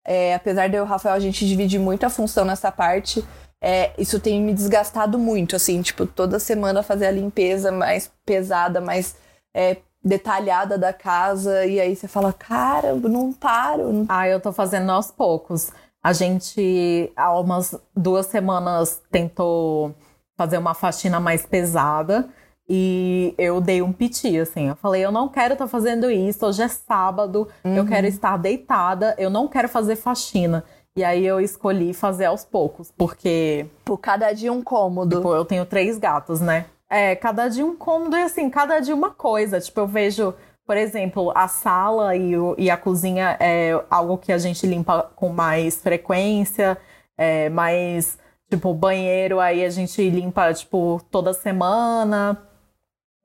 É, 0.05 0.33
apesar 0.33 0.67
de 0.67 0.75
eu 0.75 0.85
Rafael 0.85 1.15
a 1.15 1.19
gente 1.19 1.45
dividir 1.47 1.79
muito 1.79 2.05
a 2.05 2.09
função 2.09 2.43
nessa 2.43 2.71
parte, 2.71 3.23
é, 3.61 3.91
isso 3.97 4.19
tem 4.19 4.41
me 4.41 4.53
desgastado 4.53 5.19
muito, 5.19 5.55
assim, 5.55 5.81
tipo, 5.81 6.05
toda 6.07 6.39
semana 6.39 6.81
fazer 6.81 7.07
a 7.07 7.11
limpeza 7.11 7.71
mais 7.71 8.11
pesada, 8.25 8.81
mais 8.81 9.15
é, 9.53 9.77
detalhada 10.03 10.77
da 10.77 10.93
casa, 10.93 11.65
e 11.65 11.79
aí 11.79 11.95
você 11.95 12.07
fala, 12.07 12.33
cara, 12.33 12.95
não 12.95 13.33
paro. 13.33 14.05
Ah, 14.09 14.27
eu 14.27 14.39
tô 14.39 14.51
fazendo 14.51 14.91
aos 14.91 15.11
poucos. 15.11 15.71
A 16.03 16.13
gente, 16.13 17.11
há 17.15 17.37
umas 17.37 17.75
duas 17.95 18.27
semanas, 18.27 19.01
tentou 19.11 19.93
fazer 20.37 20.57
uma 20.57 20.73
faxina 20.73 21.19
mais 21.19 21.45
pesada. 21.45 22.29
E 22.69 23.33
eu 23.37 23.61
dei 23.61 23.81
um 23.81 23.93
piti, 23.93 24.37
assim. 24.37 24.67
Eu 24.67 24.75
falei, 24.75 25.03
eu 25.03 25.11
não 25.11 25.29
quero 25.29 25.53
estar 25.53 25.65
tá 25.65 25.69
fazendo 25.69 26.11
isso, 26.11 26.45
hoje 26.45 26.61
é 26.61 26.67
sábado, 26.67 27.47
uhum. 27.63 27.77
eu 27.77 27.85
quero 27.85 28.05
estar 28.07 28.37
deitada, 28.37 29.15
eu 29.17 29.29
não 29.29 29.47
quero 29.47 29.69
fazer 29.69 29.95
faxina. 29.95 30.63
E 30.95 31.03
aí 31.03 31.25
eu 31.25 31.39
escolhi 31.39 31.93
fazer 31.93 32.25
aos 32.25 32.43
poucos, 32.43 32.91
porque. 32.91 33.67
Por 33.85 33.99
cada 33.99 34.33
dia 34.33 34.51
um 34.51 34.61
cômodo. 34.61 35.17
Tipo, 35.17 35.33
eu 35.33 35.45
tenho 35.45 35.65
três 35.65 35.97
gatos, 35.97 36.41
né? 36.41 36.65
É, 36.89 37.15
cada 37.15 37.47
dia 37.47 37.65
um 37.65 37.75
cômodo 37.75 38.17
e 38.17 38.23
assim, 38.23 38.49
cada 38.49 38.79
dia 38.79 38.95
uma 38.95 39.11
coisa. 39.11 39.61
Tipo, 39.61 39.81
eu 39.81 39.87
vejo, 39.87 40.33
por 40.65 40.75
exemplo, 40.75 41.31
a 41.35 41.47
sala 41.47 42.15
e, 42.15 42.35
o, 42.35 42.55
e 42.57 42.69
a 42.69 42.75
cozinha 42.75 43.37
é 43.39 43.79
algo 43.89 44.17
que 44.17 44.31
a 44.31 44.37
gente 44.37 44.65
limpa 44.65 45.03
com 45.15 45.29
mais 45.29 45.79
frequência, 45.79 46.77
é, 47.17 47.47
mais. 47.49 48.17
Tipo, 48.49 48.73
banheiro 48.73 49.39
aí 49.39 49.63
a 49.63 49.69
gente 49.69 50.09
limpa, 50.09 50.53
tipo, 50.53 51.01
toda 51.11 51.31
semana 51.31 52.46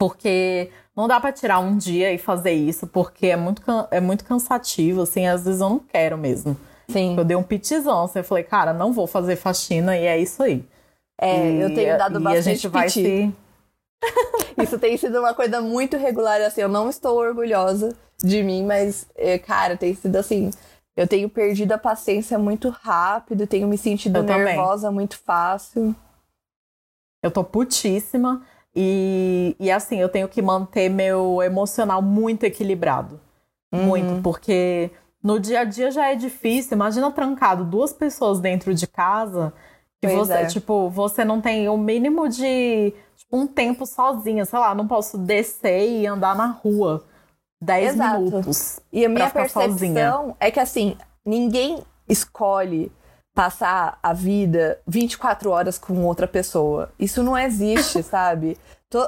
porque 0.03 0.69
não 0.97 1.07
dá 1.07 1.21
para 1.21 1.31
tirar 1.31 1.61
um 1.61 1.77
dia 1.77 2.13
e 2.13 2.19
fazer 2.19 2.51
isso, 2.51 2.89
porque 2.89 3.29
é 3.29 3.37
muito, 3.37 3.63
é 3.89 4.01
muito 4.01 4.25
cansativo, 4.25 5.03
assim, 5.03 5.29
às 5.29 5.45
vezes 5.45 5.61
eu 5.61 5.69
não 5.69 5.79
quero 5.79 6.19
mesmo. 6.19 6.57
Sim. 6.89 7.17
Eu 7.17 7.25
dei 7.25 7.37
um 7.37 7.43
pitizão, 7.45 8.03
assim, 8.03 8.19
eu 8.19 8.25
falei, 8.25 8.43
cara, 8.43 8.73
não 8.73 8.93
vou 8.93 9.07
fazer 9.07 9.37
faxina 9.37 9.97
e 9.97 10.05
é 10.05 10.19
isso 10.19 10.43
aí. 10.43 10.65
É, 11.21 11.49
e, 11.49 11.61
eu 11.61 11.73
tenho 11.73 11.97
dado 11.97 12.19
bastante 12.19 12.35
e 12.35 12.51
a 12.51 12.55
gente 12.55 12.67
vai 12.67 12.87
piti. 12.89 13.05
se... 13.05 13.35
Isso 14.61 14.77
tem 14.77 14.97
sido 14.97 15.21
uma 15.21 15.33
coisa 15.35 15.61
muito 15.61 15.97
regular, 15.97 16.41
assim, 16.41 16.63
eu 16.63 16.69
não 16.69 16.91
estou 16.91 17.17
orgulhosa 17.17 17.95
de 18.19 18.43
mim, 18.43 18.65
mas, 18.65 19.07
é, 19.15 19.39
cara, 19.39 19.77
tem 19.77 19.95
sido 19.95 20.17
assim, 20.17 20.51
eu 20.97 21.07
tenho 21.07 21.29
perdido 21.29 21.71
a 21.71 21.79
paciência 21.79 22.37
muito 22.41 22.71
rápido, 22.71 23.47
tenho 23.47 23.69
me 23.69 23.79
sentido 23.79 24.17
eu 24.17 24.25
nervosa 24.25 24.89
também. 24.89 24.97
muito 24.97 25.17
fácil. 25.17 25.95
Eu 27.23 27.31
tô 27.31 27.45
putíssima. 27.45 28.45
E, 28.75 29.55
e 29.61 29.71
assim, 29.71 29.99
eu 29.99 30.09
tenho 30.09 30.29
que 30.29 30.41
manter 30.41 30.89
meu 30.89 31.43
emocional 31.43 32.01
muito 32.01 32.45
equilibrado. 32.45 33.21
Uhum. 33.73 33.85
Muito, 33.85 34.23
porque 34.23 34.91
no 35.23 35.39
dia 35.39 35.61
a 35.61 35.65
dia 35.65 35.91
já 35.91 36.11
é 36.11 36.15
difícil. 36.15 36.75
Imagina 36.75 37.11
trancado 37.11 37.65
duas 37.65 37.93
pessoas 37.93 38.41
dentro 38.41 38.75
de 38.75 38.87
casa. 38.87 39.53
E 40.03 40.09
você, 40.09 40.33
é. 40.33 40.47
tipo, 40.47 40.91
você 40.91 41.25
não 41.25 41.41
tem 41.41 41.69
o 41.69 41.77
mínimo 41.77 42.29
de 42.29 42.93
tipo, 43.17 43.37
um 43.37 43.47
tempo 43.47 43.87
sozinha. 43.87 44.45
Sei 44.45 44.59
lá, 44.59 44.75
não 44.75 44.89
posso 44.89 45.17
descer 45.17 45.89
e 45.89 46.07
andar 46.07 46.35
na 46.35 46.47
rua 46.47 47.05
10 47.61 47.95
Exato. 47.95 48.21
minutos. 48.21 48.81
E 48.93 49.05
a 49.05 49.09
minha 49.09 49.31
percepção 49.31 49.71
sozinha. 49.71 50.35
é 50.41 50.51
que 50.51 50.59
assim, 50.59 50.97
ninguém 51.25 51.79
escolhe 52.09 52.91
passar 53.35 53.99
a 54.03 54.13
vida 54.13 54.79
24 54.87 55.51
horas 55.51 55.79
com 55.79 56.05
outra 56.05 56.29
pessoa. 56.29 56.93
Isso 56.99 57.23
não 57.23 57.37
existe, 57.37 58.03
sabe? 58.05 58.59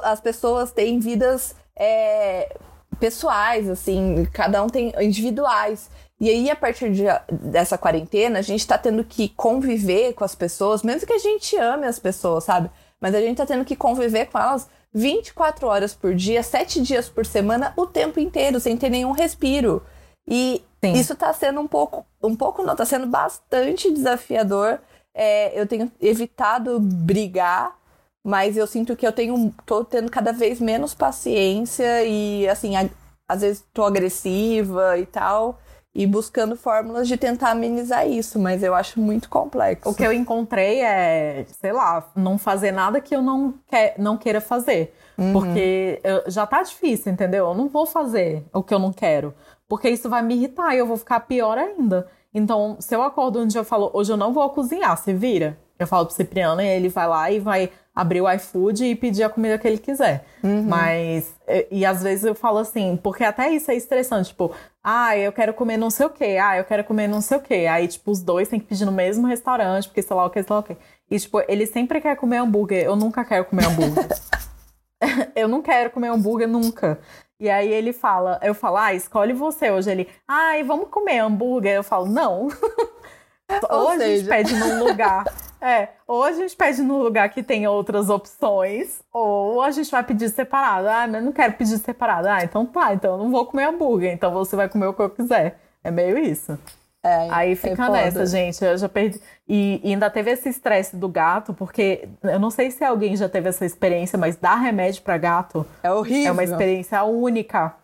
As 0.03 0.19
pessoas 0.19 0.71
têm 0.71 0.99
vidas 0.99 1.55
é, 1.75 2.57
pessoais, 2.99 3.69
assim, 3.69 4.27
cada 4.33 4.63
um 4.63 4.67
tem 4.67 4.93
individuais. 4.99 5.89
E 6.19 6.29
aí, 6.29 6.49
a 6.49 6.55
partir 6.55 6.91
de, 6.91 7.03
dessa 7.29 7.77
quarentena, 7.77 8.39
a 8.39 8.41
gente 8.41 8.65
tá 8.65 8.77
tendo 8.77 9.03
que 9.03 9.29
conviver 9.29 10.13
com 10.13 10.23
as 10.23 10.33
pessoas, 10.33 10.81
mesmo 10.81 11.05
que 11.05 11.13
a 11.13 11.19
gente 11.19 11.57
ame 11.57 11.85
as 11.85 11.99
pessoas, 11.99 12.45
sabe? 12.45 12.71
Mas 13.01 13.13
a 13.13 13.19
gente 13.19 13.37
tá 13.37 13.45
tendo 13.45 13.65
que 13.65 13.75
conviver 13.75 14.27
com 14.27 14.39
elas 14.39 14.67
24 14.93 15.67
horas 15.67 15.93
por 15.93 16.15
dia, 16.15 16.41
7 16.41 16.81
dias 16.81 17.09
por 17.09 17.25
semana, 17.25 17.73
o 17.75 17.85
tempo 17.85 18.19
inteiro, 18.19 18.61
sem 18.61 18.77
ter 18.77 18.89
nenhum 18.89 19.11
respiro. 19.11 19.83
E 20.27 20.63
Sim. 20.83 20.93
isso 20.93 21.15
tá 21.15 21.31
sendo 21.33 21.59
um 21.59 21.67
pouco, 21.67 22.05
um 22.21 22.35
pouco 22.35 22.63
não, 22.63 22.75
tá 22.75 22.85
sendo 22.85 23.07
bastante 23.07 23.91
desafiador. 23.91 24.79
É, 25.13 25.59
eu 25.59 25.67
tenho 25.67 25.91
evitado 26.01 26.79
brigar, 26.79 27.75
mas 28.23 28.57
eu 28.57 28.67
sinto 28.67 28.95
que 28.95 29.05
eu 29.05 29.11
tenho, 29.11 29.53
tô 29.65 29.85
tendo 29.85 30.11
cada 30.11 30.33
vez 30.33 30.59
menos 30.59 30.93
paciência 30.93 32.03
e, 32.03 32.47
assim, 32.49 32.75
a, 32.75 32.89
às 33.27 33.41
vezes 33.41 33.63
tô 33.73 33.83
agressiva 33.83 34.97
e 34.97 35.05
tal 35.05 35.59
e 35.95 36.05
buscando 36.05 36.57
fórmulas 36.57 37.07
de 37.07 37.15
tentar 37.15 37.51
amenizar 37.51 38.05
isso, 38.05 38.37
mas 38.37 38.61
eu 38.61 38.75
acho 38.75 38.99
muito 38.99 39.29
complexo. 39.29 39.89
O 39.89 39.95
que 39.95 40.03
eu 40.03 40.11
encontrei 40.11 40.81
é, 40.81 41.45
sei 41.61 41.71
lá, 41.71 42.05
não 42.13 42.37
fazer 42.37 42.73
nada 42.73 42.99
que 42.99 43.15
eu 43.15 43.21
não, 43.21 43.53
quer, 43.65 43.95
não 43.97 44.17
queira 44.17 44.41
fazer. 44.41 44.93
Uhum. 45.17 45.31
Porque 45.31 46.01
eu, 46.03 46.29
já 46.29 46.45
tá 46.45 46.61
difícil, 46.61 47.13
entendeu? 47.13 47.47
Eu 47.47 47.53
não 47.53 47.69
vou 47.69 47.85
fazer 47.85 48.43
o 48.51 48.61
que 48.61 48.73
eu 48.73 48.79
não 48.79 48.91
quero. 48.91 49.33
Porque 49.67 49.89
isso 49.89 50.09
vai 50.09 50.21
me 50.21 50.35
irritar 50.35 50.73
e 50.75 50.77
eu 50.77 50.85
vou 50.85 50.97
ficar 50.97 51.19
pior 51.21 51.57
ainda. 51.57 52.07
Então, 52.33 52.77
se 52.79 52.93
eu 52.95 53.01
acordo 53.01 53.39
um 53.39 53.47
dia 53.47 53.61
e 53.61 53.65
falo, 53.65 53.89
hoje 53.93 54.11
eu 54.11 54.17
não 54.17 54.33
vou 54.33 54.49
cozinhar, 54.49 54.95
você 54.97 55.13
vira. 55.13 55.57
Eu 55.79 55.87
falo 55.87 56.05
pro 56.05 56.15
Cipriano 56.15 56.61
e 56.61 56.67
ele 56.67 56.89
vai 56.89 57.07
lá 57.07 57.31
e 57.31 57.39
vai 57.39 57.69
abrir 57.93 58.21
o 58.21 58.29
iFood 58.31 58.85
e 58.85 58.95
pedir 58.95 59.23
a 59.23 59.29
comida 59.29 59.57
que 59.57 59.67
ele 59.67 59.77
quiser. 59.77 60.25
Uhum. 60.43 60.63
Mas, 60.63 61.33
e, 61.47 61.67
e, 61.71 61.85
às 61.85 62.03
vezes 62.03 62.25
eu 62.25 62.35
falo 62.35 62.59
assim, 62.59 62.97
porque 63.01 63.23
até 63.23 63.49
isso 63.49 63.71
é 63.71 63.75
estressante, 63.75 64.29
tipo, 64.29 64.51
ah, 64.83 65.17
eu 65.17 65.31
quero 65.31 65.53
comer 65.53 65.77
não 65.77 65.89
sei 65.89 66.05
o 66.05 66.09
quê, 66.09 66.37
ah, 66.41 66.57
eu 66.57 66.63
quero 66.63 66.83
comer 66.83 67.07
não 67.07 67.21
sei 67.21 67.37
o 67.37 67.41
quê. 67.41 67.67
Aí, 67.69 67.87
tipo, 67.87 68.11
os 68.11 68.21
dois 68.21 68.47
têm 68.47 68.59
que 68.59 68.67
pedir 68.67 68.85
no 68.85 68.91
mesmo 68.91 69.27
restaurante, 69.27 69.87
porque 69.87 70.01
sei 70.01 70.15
lá 70.15 70.25
o 70.25 70.29
que, 70.29 70.43
sei 70.43 70.53
lá 70.53 70.59
o 70.59 70.63
que. 70.63 70.77
E, 71.09 71.19
tipo, 71.19 71.41
ele 71.47 71.65
sempre 71.65 71.99
quer 71.99 72.15
comer 72.15 72.37
hambúrguer, 72.37 72.83
eu 72.83 72.95
nunca 72.95 73.23
quero 73.25 73.45
comer 73.45 73.65
hambúrguer. 73.65 74.07
eu 75.35 75.47
não 75.47 75.61
quero 75.61 75.89
comer 75.89 76.09
hambúrguer 76.09 76.47
nunca. 76.47 76.99
E 77.39 77.49
aí 77.49 77.71
ele 77.71 77.91
fala, 77.91 78.39
eu 78.41 78.53
falo, 78.53 78.77
ah, 78.77 78.93
escolhe 78.93 79.33
você 79.33 79.69
hoje. 79.69 79.91
Ele, 79.91 80.09
ai, 80.27 80.63
vamos 80.63 80.89
comer 80.89 81.19
hambúrguer. 81.19 81.73
Eu 81.73 81.83
falo, 81.83 82.05
não. 82.05 82.47
ou 83.69 83.89
a 83.89 83.97
gente 83.97 84.27
pede 84.27 84.55
num 84.55 84.83
lugar. 84.83 85.25
É, 85.61 85.89
ou 86.07 86.23
a 86.23 86.31
gente 86.31 86.55
pede 86.55 86.81
num 86.81 87.01
lugar 87.01 87.29
que 87.29 87.41
tem 87.41 87.65
outras 87.67 88.09
opções, 88.09 89.01
ou 89.11 89.61
a 89.61 89.71
gente 89.71 89.89
vai 89.89 90.03
pedir 90.03 90.29
separado. 90.29 90.87
Ah, 90.87 91.07
mas 91.07 91.23
não 91.23 91.31
quero 91.31 91.53
pedir 91.53 91.77
separado. 91.79 92.27
Ah, 92.27 92.43
então 92.43 92.65
tá, 92.65 92.93
então 92.93 93.13
eu 93.13 93.17
não 93.17 93.31
vou 93.31 93.45
comer 93.45 93.65
hambúrguer, 93.65 94.13
então 94.13 94.31
você 94.31 94.55
vai 94.55 94.69
comer 94.69 94.85
o 94.87 94.93
que 94.93 95.01
eu 95.01 95.09
quiser. 95.09 95.59
É 95.83 95.89
meio 95.89 96.17
isso. 96.19 96.57
É, 97.05 97.27
Aí 97.29 97.51
é 97.51 97.55
fica 97.55 97.87
nessa, 97.87 98.25
gente. 98.25 98.65
Eu 98.65 98.75
já 98.75 98.89
perdi. 98.89 99.21
E, 99.47 99.79
e 99.83 99.91
ainda 99.91 100.09
teve 100.09 100.31
esse 100.31 100.49
estresse 100.49 100.95
do 100.95 101.07
gato, 101.07 101.53
porque 101.53 102.09
eu 102.23 102.39
não 102.39 102.49
sei 102.49 102.71
se 102.71 102.83
alguém 102.83 103.15
já 103.15 103.29
teve 103.29 103.47
essa 103.47 103.63
experiência, 103.63 104.17
mas 104.17 104.35
dar 104.35 104.55
remédio 104.55 105.03
para 105.03 105.15
gato 105.15 105.63
é 105.83 105.91
horrível. 105.91 106.29
É 106.29 106.31
uma 106.31 106.43
experiência 106.43 107.03
única. 107.03 107.75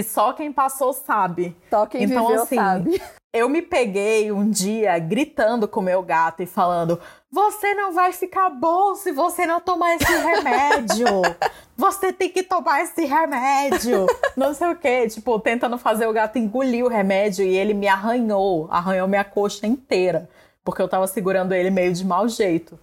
Que 0.00 0.04
só 0.04 0.32
quem 0.32 0.50
passou 0.50 0.94
sabe. 0.94 1.54
Só 1.68 1.84
quem 1.84 2.04
então, 2.04 2.26
viveu 2.26 2.42
assim, 2.42 2.56
sabe. 2.56 3.02
Eu 3.34 3.50
me 3.50 3.60
peguei 3.60 4.32
um 4.32 4.48
dia 4.48 4.98
gritando 4.98 5.68
com 5.68 5.82
meu 5.82 6.02
gato 6.02 6.42
e 6.42 6.46
falando: 6.46 6.98
Você 7.30 7.74
não 7.74 7.92
vai 7.92 8.10
ficar 8.10 8.48
bom 8.48 8.94
se 8.94 9.12
você 9.12 9.44
não 9.44 9.60
tomar 9.60 9.96
esse 9.96 10.10
remédio. 10.10 11.06
Você 11.76 12.12
tem 12.12 12.28
que 12.28 12.42
tomar 12.42 12.82
esse 12.82 13.06
remédio. 13.06 14.06
Não 14.36 14.52
sei 14.52 14.68
o 14.68 14.76
quê. 14.76 15.08
Tipo, 15.08 15.40
tentando 15.40 15.78
fazer 15.78 16.06
o 16.06 16.12
gato 16.12 16.38
engolir 16.38 16.84
o 16.84 16.88
remédio 16.88 17.42
e 17.42 17.56
ele 17.56 17.72
me 17.72 17.88
arranhou 17.88 18.68
arranhou 18.70 19.08
minha 19.08 19.24
coxa 19.24 19.66
inteira. 19.66 20.28
Porque 20.62 20.82
eu 20.82 20.88
tava 20.88 21.06
segurando 21.06 21.54
ele 21.54 21.70
meio 21.70 21.92
de 21.92 22.04
mau 22.04 22.28
jeito. 22.28 22.78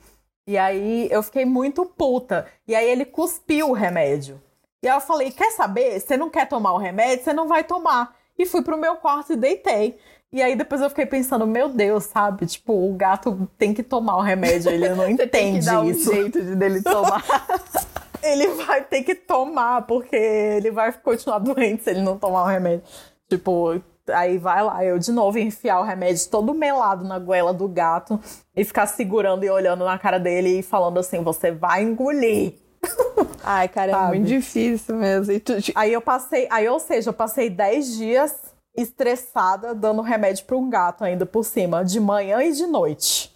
E 0.47 0.57
aí 0.57 1.07
eu 1.11 1.21
fiquei 1.21 1.45
muito 1.45 1.85
puta. 1.85 2.47
E 2.67 2.73
aí 2.73 2.89
ele 2.89 3.05
cuspiu 3.05 3.69
o 3.69 3.73
remédio. 3.73 4.41
E 4.83 4.87
aí 4.87 4.95
eu 4.95 5.01
falei: 5.01 5.31
Quer 5.31 5.51
saber? 5.51 5.99
Você 5.99 6.17
não 6.17 6.29
quer 6.29 6.47
tomar 6.47 6.73
o 6.73 6.77
remédio? 6.77 7.23
Você 7.23 7.33
não 7.33 7.47
vai 7.47 7.63
tomar. 7.63 8.15
E 8.37 8.45
fui 8.45 8.61
pro 8.61 8.77
meu 8.77 8.95
quarto 8.97 9.33
e 9.33 9.35
deitei. 9.35 9.97
E 10.31 10.41
aí 10.41 10.55
depois 10.55 10.81
eu 10.81 10.89
fiquei 10.89 11.05
pensando, 11.05 11.47
meu 11.47 11.69
Deus, 11.69 12.03
sabe? 12.03 12.45
Tipo, 12.45 12.73
o 12.73 12.93
gato 12.93 13.49
tem 13.57 13.73
que 13.73 13.81
tomar 13.81 14.17
o 14.17 14.21
remédio, 14.21 14.69
ele 14.69 14.89
não 14.89 15.07
entende 15.09 15.29
tem 15.29 15.59
que 15.59 15.65
dar 15.65 15.85
isso. 15.85 16.11
um 16.11 16.13
jeito 16.13 16.41
de 16.41 16.55
dele 16.55 16.81
tomar. 16.81 17.23
ele 18.21 18.47
vai 18.49 18.83
ter 18.83 19.03
que 19.03 19.15
tomar, 19.15 19.83
porque 19.87 20.15
ele 20.15 20.69
vai 20.69 20.91
continuar 20.91 21.39
doente 21.39 21.83
se 21.83 21.89
ele 21.91 22.01
não 22.01 22.17
tomar 22.17 22.43
o 22.43 22.47
remédio. 22.47 22.83
Tipo, 23.29 23.81
aí 24.09 24.37
vai 24.37 24.63
lá, 24.63 24.83
eu 24.83 24.99
de 24.99 25.11
novo 25.11 25.39
enfiar 25.39 25.79
o 25.79 25.83
remédio 25.83 26.29
todo 26.29 26.53
melado 26.53 27.05
na 27.05 27.17
goela 27.19 27.53
do 27.53 27.67
gato 27.67 28.19
e 28.55 28.63
ficar 28.65 28.85
segurando 28.85 29.43
e 29.45 29.49
olhando 29.49 29.85
na 29.85 29.97
cara 29.97 30.19
dele 30.19 30.59
e 30.59 30.63
falando 30.63 30.99
assim: 30.99 31.23
você 31.23 31.51
vai 31.51 31.83
engolir. 31.83 32.55
Ai, 33.43 33.67
cara, 33.67 33.91
é 33.91 34.07
muito 34.07 34.27
difícil 34.27 34.95
mesmo. 34.95 35.33
Aí 35.75 35.93
eu 35.93 36.01
passei, 36.01 36.47
aí, 36.49 36.67
ou 36.67 36.79
seja, 36.79 37.09
eu 37.09 37.13
passei 37.13 37.49
10 37.49 37.97
dias 37.97 38.35
estressada 38.75 39.73
dando 39.73 40.01
remédio 40.01 40.45
para 40.45 40.55
um 40.55 40.69
gato 40.69 41.03
ainda 41.03 41.25
por 41.25 41.43
cima, 41.43 41.83
de 41.83 41.99
manhã 41.99 42.43
e 42.43 42.51
de 42.51 42.67
noite. 42.67 43.35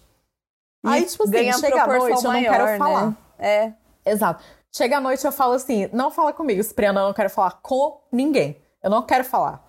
E 0.85 0.89
Aí, 0.89 1.05
tipo 1.05 1.23
assim, 1.23 1.51
chega 1.53 1.83
a 1.83 1.87
noite, 1.87 2.23
maior, 2.23 2.25
eu 2.25 2.33
não 2.33 2.41
quero 2.43 2.65
né? 2.65 2.77
falar. 2.77 3.15
É. 3.39 3.73
Exato. 4.05 4.43
Chega 4.71 4.97
a 4.97 5.01
noite, 5.01 5.25
eu 5.25 5.31
falo 5.31 5.53
assim: 5.53 5.89
não 5.91 6.09
fala 6.11 6.31
comigo, 6.31 6.63
Cipriana, 6.63 7.01
eu 7.01 7.05
não 7.07 7.13
quero 7.13 7.29
falar 7.29 7.59
com 7.61 8.01
ninguém. 8.11 8.57
Eu 8.81 8.89
não 8.89 9.03
quero 9.03 9.23
falar. 9.23 9.63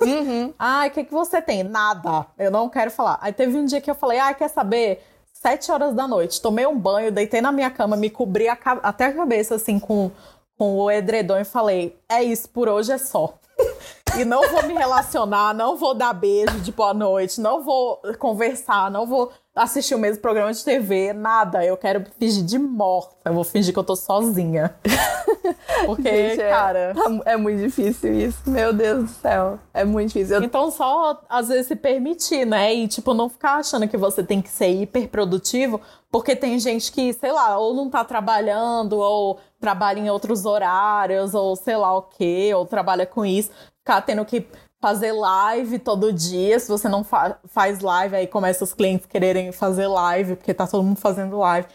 Uhum. 0.00 0.54
Ai, 0.58 0.88
o 0.88 0.90
que, 0.90 1.04
que 1.04 1.12
você 1.12 1.42
tem? 1.42 1.62
Nada. 1.62 2.26
Eu 2.38 2.50
não 2.50 2.68
quero 2.68 2.90
falar. 2.90 3.18
Aí 3.20 3.32
teve 3.32 3.56
um 3.56 3.64
dia 3.64 3.80
que 3.80 3.90
eu 3.90 3.94
falei: 3.94 4.18
ah, 4.18 4.32
quer 4.32 4.48
saber? 4.48 5.04
Sete 5.42 5.70
horas 5.70 5.94
da 5.94 6.08
noite, 6.08 6.40
tomei 6.40 6.66
um 6.66 6.78
banho, 6.78 7.12
deitei 7.12 7.42
na 7.42 7.52
minha 7.52 7.70
cama, 7.70 7.94
me 7.94 8.08
cobri 8.08 8.48
a 8.48 8.58
até 8.82 9.04
a 9.04 9.12
cabeça 9.12 9.54
assim 9.54 9.78
com, 9.78 10.10
com 10.58 10.78
o 10.78 10.90
edredom 10.90 11.36
e 11.36 11.44
falei: 11.44 11.96
é 12.08 12.22
isso, 12.22 12.48
por 12.48 12.68
hoje 12.68 12.90
é 12.90 12.98
só 12.98 13.34
e 14.18 14.24
não 14.24 14.48
vou 14.50 14.66
me 14.66 14.72
relacionar, 14.72 15.54
não 15.54 15.76
vou 15.76 15.94
dar 15.94 16.14
beijo 16.14 16.58
de 16.60 16.72
boa 16.72 16.94
noite, 16.94 17.38
não 17.38 17.62
vou 17.62 18.00
conversar, 18.18 18.90
não 18.90 19.06
vou 19.06 19.30
assistir 19.54 19.94
o 19.94 19.98
mesmo 19.98 20.22
programa 20.22 20.52
de 20.52 20.64
TV, 20.64 21.12
nada. 21.12 21.64
Eu 21.64 21.76
quero 21.76 22.04
fingir 22.18 22.42
de 22.42 22.58
morta. 22.58 23.14
Eu 23.26 23.34
vou 23.34 23.44
fingir 23.44 23.74
que 23.74 23.78
eu 23.78 23.84
tô 23.84 23.94
sozinha. 23.94 24.74
Porque, 25.86 26.02
Gente, 26.30 26.40
é, 26.40 26.50
cara. 26.50 26.94
É, 27.24 27.32
é, 27.32 27.36
muito 27.36 27.60
difícil 27.60 28.12
isso. 28.14 28.38
Meu 28.46 28.72
Deus 28.72 29.04
do 29.04 29.08
céu. 29.08 29.58
É 29.72 29.84
muito 29.84 30.08
difícil. 30.08 30.36
Eu... 30.36 30.42
Então, 30.42 30.70
só 30.70 31.20
às 31.28 31.48
vezes 31.48 31.66
se 31.66 31.76
permitir, 31.76 32.46
né? 32.46 32.74
E, 32.74 32.88
tipo, 32.88 33.14
não 33.14 33.28
ficar 33.28 33.56
achando 33.56 33.88
que 33.88 33.96
você 33.96 34.22
tem 34.22 34.40
que 34.40 34.48
ser 34.48 34.68
hiper 34.68 35.08
produtivo, 35.08 35.80
porque 36.10 36.34
tem 36.34 36.58
gente 36.58 36.90
que, 36.92 37.12
sei 37.12 37.32
lá, 37.32 37.58
ou 37.58 37.74
não 37.74 37.90
tá 37.90 38.04
trabalhando, 38.04 38.94
ou 38.94 39.38
trabalha 39.60 39.98
em 39.98 40.10
outros 40.10 40.44
horários, 40.44 41.34
ou 41.34 41.56
sei 41.56 41.76
lá 41.76 41.96
o 41.96 42.02
quê, 42.02 42.52
ou 42.54 42.66
trabalha 42.66 43.06
com 43.06 43.24
isso, 43.24 43.50
ficar 43.80 44.00
tendo 44.02 44.24
que 44.24 44.46
fazer 44.80 45.12
live 45.12 45.78
todo 45.78 46.12
dia. 46.12 46.58
Se 46.60 46.68
você 46.68 46.88
não 46.88 47.02
fa 47.02 47.38
faz 47.46 47.80
live, 47.80 48.16
aí 48.16 48.26
começa 48.26 48.64
os 48.64 48.72
clientes 48.72 49.06
quererem 49.06 49.50
fazer 49.52 49.86
live, 49.86 50.36
porque 50.36 50.54
tá 50.54 50.66
todo 50.66 50.82
mundo 50.82 50.98
fazendo 50.98 51.38
live. 51.38 51.66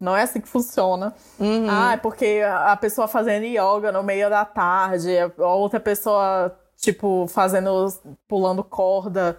Não 0.00 0.16
é 0.16 0.22
assim 0.22 0.40
que 0.40 0.48
funciona. 0.48 1.14
Uhum. 1.38 1.66
Ah, 1.68 1.92
é 1.92 1.96
porque 1.98 2.40
a 2.42 2.74
pessoa 2.76 3.06
fazendo 3.06 3.44
yoga 3.44 3.92
no 3.92 4.02
meio 4.02 4.30
da 4.30 4.46
tarde, 4.46 5.10
a 5.18 5.54
outra 5.54 5.78
pessoa, 5.78 6.58
tipo, 6.78 7.26
fazendo, 7.28 7.86
pulando 8.26 8.64
corda 8.64 9.36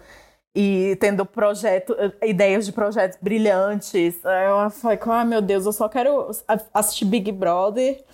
e 0.54 0.96
tendo 1.00 1.26
projeto, 1.26 1.96
ideias 2.22 2.64
de 2.64 2.72
projetos 2.72 3.18
brilhantes. 3.20 4.20
Eu 4.24 4.70
falei, 4.70 4.98
ah, 5.02 5.24
meu 5.24 5.42
Deus, 5.42 5.66
eu 5.66 5.72
só 5.72 5.88
quero 5.88 6.30
assistir 6.72 7.06
Big 7.06 7.32
Brother 7.32 8.04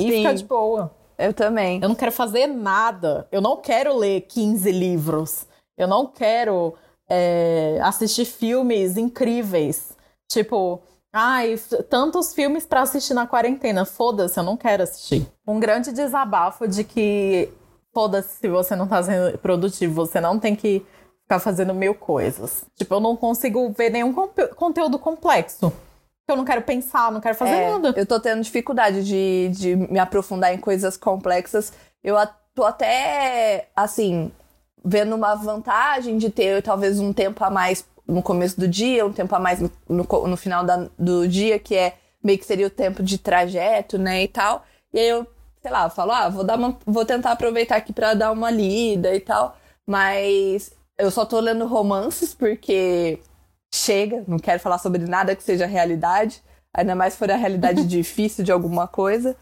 e 0.00 0.02
Sim. 0.02 0.16
ficar 0.18 0.34
de 0.34 0.44
boa. 0.44 0.90
Eu 1.16 1.32
também. 1.32 1.80
Eu 1.80 1.88
não 1.88 1.94
quero 1.94 2.10
fazer 2.10 2.48
nada. 2.48 3.28
Eu 3.30 3.40
não 3.40 3.58
quero 3.58 3.96
ler 3.96 4.22
15 4.22 4.72
livros. 4.72 5.46
Eu 5.78 5.86
não 5.86 6.06
quero 6.06 6.74
é, 7.08 7.78
assistir 7.82 8.24
filmes 8.24 8.96
incríveis. 8.96 9.96
Tipo, 10.28 10.82
ai, 11.12 11.58
tantos 11.88 12.34
filmes 12.34 12.64
para 12.64 12.82
assistir 12.82 13.14
na 13.14 13.26
quarentena. 13.26 13.84
Foda-se, 13.84 14.38
eu 14.38 14.44
não 14.44 14.56
quero 14.56 14.82
assistir. 14.82 15.26
Um 15.46 15.60
grande 15.60 15.92
desabafo 15.92 16.66
de 16.66 16.84
que, 16.84 17.48
foda-se 17.92 18.36
se 18.40 18.48
você 18.48 18.74
não 18.74 18.88
tá 18.88 19.02
sendo 19.02 19.36
produtivo, 19.38 19.94
você 19.94 20.20
não 20.20 20.38
tem 20.38 20.56
que 20.56 20.84
ficar 21.22 21.38
fazendo 21.38 21.74
mil 21.74 21.94
coisas. 21.94 22.64
Tipo, 22.76 22.94
eu 22.94 23.00
não 23.00 23.16
consigo 23.16 23.70
ver 23.76 23.90
nenhum 23.90 24.12
conteúdo 24.56 24.98
complexo 24.98 25.72
eu 26.32 26.36
não 26.36 26.44
quero 26.44 26.62
pensar, 26.62 27.12
não 27.12 27.20
quero 27.20 27.36
fazer 27.36 27.52
é, 27.52 27.70
nada. 27.70 27.94
Eu 27.96 28.06
tô 28.06 28.18
tendo 28.18 28.42
dificuldade 28.42 29.04
de, 29.04 29.48
de 29.50 29.76
me 29.76 29.98
aprofundar 29.98 30.52
em 30.52 30.58
coisas 30.58 30.96
complexas. 30.96 31.72
Eu 32.02 32.16
tô 32.54 32.64
até, 32.64 33.68
assim, 33.76 34.32
vendo 34.84 35.14
uma 35.14 35.34
vantagem 35.34 36.18
de 36.18 36.30
ter 36.30 36.62
talvez 36.62 36.98
um 36.98 37.12
tempo 37.12 37.44
a 37.44 37.50
mais 37.50 37.84
no 38.12 38.22
começo 38.22 38.58
do 38.60 38.68
dia, 38.68 39.06
um 39.06 39.12
tempo 39.12 39.34
a 39.34 39.40
mais 39.40 39.60
no, 39.60 39.70
no, 39.88 40.04
no 40.04 40.36
final 40.36 40.64
da, 40.64 40.88
do 40.98 41.26
dia, 41.26 41.58
que 41.58 41.74
é 41.74 41.94
meio 42.22 42.38
que 42.38 42.44
seria 42.44 42.66
o 42.66 42.70
tempo 42.70 43.02
de 43.02 43.18
trajeto, 43.18 43.98
né, 43.98 44.22
e 44.22 44.28
tal. 44.28 44.64
E 44.92 44.98
aí 44.98 45.08
eu, 45.08 45.26
sei 45.60 45.70
lá, 45.70 45.88
falo, 45.90 46.12
ah, 46.12 46.28
vou, 46.28 46.44
dar 46.44 46.56
uma, 46.58 46.78
vou 46.86 47.04
tentar 47.04 47.32
aproveitar 47.32 47.76
aqui 47.76 47.92
para 47.92 48.14
dar 48.14 48.32
uma 48.32 48.50
lida 48.50 49.14
e 49.14 49.20
tal. 49.20 49.56
Mas 49.86 50.72
eu 50.98 51.10
só 51.10 51.24
tô 51.24 51.40
lendo 51.40 51.66
romances 51.66 52.34
porque 52.34 53.18
chega, 53.74 54.24
não 54.28 54.38
quero 54.38 54.60
falar 54.60 54.78
sobre 54.78 55.04
nada 55.06 55.34
que 55.34 55.42
seja 55.42 55.66
realidade, 55.66 56.42
ainda 56.74 56.94
mais 56.94 57.14
se 57.14 57.18
for 57.18 57.30
a 57.30 57.36
realidade 57.36 57.84
difícil 57.86 58.44
de 58.44 58.52
alguma 58.52 58.86
coisa. 58.86 59.36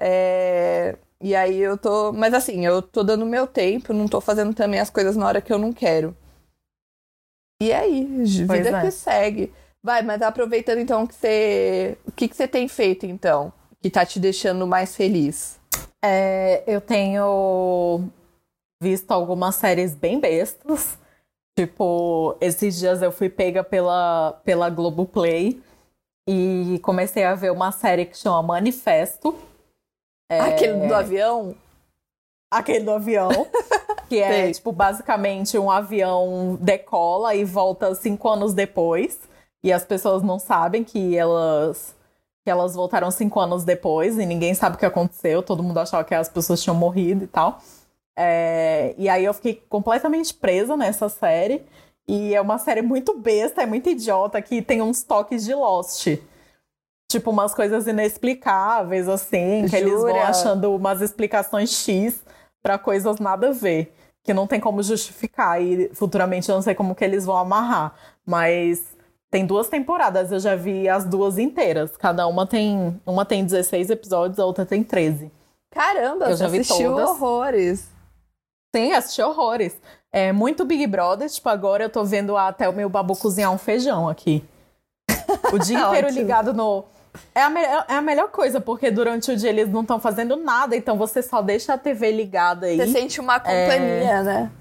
É... 0.00 0.96
E 1.20 1.36
aí 1.36 1.58
eu 1.60 1.78
tô. 1.78 2.12
Mas 2.12 2.34
assim, 2.34 2.66
eu 2.66 2.82
tô 2.82 3.04
dando 3.04 3.24
meu 3.24 3.46
tempo, 3.46 3.92
não 3.92 4.08
tô 4.08 4.20
fazendo 4.20 4.54
também 4.54 4.80
as 4.80 4.90
coisas 4.90 5.16
na 5.16 5.26
hora 5.26 5.40
que 5.40 5.52
eu 5.52 5.58
não 5.58 5.72
quero. 5.72 6.16
E 7.62 7.70
é 7.70 7.78
aí, 7.78 8.04
vida 8.04 8.76
é. 8.76 8.80
que 8.80 8.90
segue. 8.90 9.52
Vai, 9.80 10.02
mas 10.02 10.20
aproveitando 10.20 10.78
então 10.78 11.06
que 11.06 11.14
você. 11.14 11.96
O 12.04 12.10
que, 12.10 12.26
que 12.26 12.34
você 12.34 12.48
tem 12.48 12.66
feito 12.66 13.06
então? 13.06 13.52
Que 13.80 13.88
tá 13.88 14.04
te 14.04 14.18
deixando 14.18 14.66
mais 14.66 14.96
feliz? 14.96 15.60
É, 16.04 16.64
eu 16.66 16.80
tenho 16.80 18.08
visto 18.82 19.12
algumas 19.12 19.54
séries 19.54 19.94
bem 19.94 20.18
bestas. 20.18 20.98
Tipo, 21.56 22.36
esses 22.40 22.78
dias 22.78 23.00
eu 23.00 23.12
fui 23.12 23.28
pega 23.28 23.62
pela, 23.62 24.40
pela 24.44 24.68
Globoplay 24.68 25.62
e 26.28 26.80
comecei 26.82 27.22
a 27.22 27.36
ver 27.36 27.52
uma 27.52 27.70
série 27.70 28.06
que 28.06 28.16
chama 28.16 28.42
Manifesto. 28.42 29.38
É... 30.28 30.40
Aquele 30.40 30.88
do 30.88 30.94
avião? 30.94 31.54
Aquele 32.50 32.84
do 32.84 32.90
avião. 32.90 33.30
que 34.12 34.20
é, 34.20 34.46
Sim. 34.46 34.52
tipo, 34.52 34.72
basicamente 34.72 35.56
um 35.56 35.70
avião 35.70 36.58
decola 36.60 37.34
e 37.34 37.46
volta 37.46 37.94
cinco 37.94 38.28
anos 38.28 38.52
depois. 38.52 39.18
E 39.64 39.72
as 39.72 39.86
pessoas 39.86 40.22
não 40.22 40.38
sabem 40.38 40.84
que 40.84 41.16
elas 41.16 41.96
que 42.44 42.50
elas 42.50 42.74
voltaram 42.74 43.10
cinco 43.10 43.40
anos 43.40 43.64
depois 43.64 44.18
e 44.18 44.26
ninguém 44.26 44.52
sabe 44.52 44.76
o 44.76 44.78
que 44.78 44.84
aconteceu. 44.84 45.42
Todo 45.42 45.62
mundo 45.62 45.78
achava 45.78 46.04
que 46.04 46.14
as 46.14 46.28
pessoas 46.28 46.62
tinham 46.62 46.76
morrido 46.76 47.24
e 47.24 47.26
tal. 47.26 47.58
É, 48.14 48.94
e 48.98 49.08
aí 49.08 49.24
eu 49.24 49.32
fiquei 49.32 49.62
completamente 49.66 50.34
presa 50.34 50.76
nessa 50.76 51.08
série. 51.08 51.64
E 52.06 52.34
é 52.34 52.40
uma 52.40 52.58
série 52.58 52.82
muito 52.82 53.16
besta, 53.16 53.62
é 53.62 53.66
muito 53.66 53.88
idiota, 53.88 54.42
que 54.42 54.60
tem 54.60 54.82
uns 54.82 55.02
toques 55.02 55.42
de 55.42 55.54
Lost. 55.54 56.18
Tipo, 57.08 57.30
umas 57.30 57.54
coisas 57.54 57.86
inexplicáveis, 57.86 59.08
assim, 59.08 59.64
que 59.70 59.78
Jura? 59.78 59.78
eles 59.78 60.00
vão 60.02 60.20
achando 60.20 60.74
umas 60.74 61.00
explicações 61.00 61.70
X 61.70 62.22
para 62.62 62.76
coisas 62.76 63.18
nada 63.18 63.48
a 63.48 63.52
ver. 63.52 63.94
Que 64.24 64.32
não 64.32 64.46
tem 64.46 64.60
como 64.60 64.82
justificar. 64.82 65.60
E 65.60 65.90
futuramente 65.94 66.48
eu 66.48 66.54
não 66.54 66.62
sei 66.62 66.74
como 66.74 66.94
que 66.94 67.04
eles 67.04 67.24
vão 67.24 67.36
amarrar. 67.36 67.94
Mas 68.24 68.92
tem 69.30 69.46
duas 69.46 69.68
temporadas, 69.68 70.30
eu 70.30 70.38
já 70.38 70.54
vi 70.54 70.88
as 70.88 71.04
duas 71.04 71.38
inteiras. 71.38 71.96
Cada 71.96 72.26
uma 72.26 72.46
tem. 72.46 73.00
Uma 73.06 73.24
tem 73.24 73.44
16 73.44 73.90
episódios, 73.90 74.38
a 74.38 74.44
outra 74.44 74.66
tem 74.66 74.84
13. 74.84 75.32
Caramba, 75.70 76.26
eu 76.26 76.36
já 76.36 76.48
vi 76.48 76.58
assistiu 76.60 76.92
todas. 76.92 77.08
horrores. 77.08 77.88
Sim, 78.76 78.92
assisti 78.92 79.22
horrores. 79.22 79.74
É 80.12 80.32
muito 80.32 80.66
Big 80.66 80.86
Brother, 80.86 81.28
tipo, 81.30 81.48
agora 81.48 81.84
eu 81.84 81.90
tô 81.90 82.04
vendo 82.04 82.36
até 82.36 82.68
o 82.68 82.72
meu 82.74 82.90
babu 82.90 83.16
cozinhar 83.16 83.50
um 83.50 83.56
feijão 83.56 84.06
aqui. 84.08 84.44
O 85.50 85.58
dia 85.58 85.80
inteiro 85.88 86.10
ligado 86.10 86.52
no. 86.52 86.84
É 87.34 87.42
a, 87.42 87.50
me... 87.50 87.60
é 87.60 87.94
a 87.94 88.02
melhor 88.02 88.28
coisa, 88.30 88.60
porque 88.60 88.90
durante 88.90 89.30
o 89.30 89.36
dia 89.36 89.50
eles 89.50 89.68
não 89.68 89.82
estão 89.82 90.00
fazendo 90.00 90.36
nada, 90.36 90.76
então 90.76 90.96
você 90.96 91.22
só 91.22 91.42
deixa 91.42 91.74
a 91.74 91.78
TV 91.78 92.10
ligada 92.10 92.66
aí. 92.66 92.76
Você 92.76 92.88
sente 92.88 93.20
uma 93.20 93.38
companhia, 93.38 93.76
é... 93.78 94.22
né? 94.22 94.52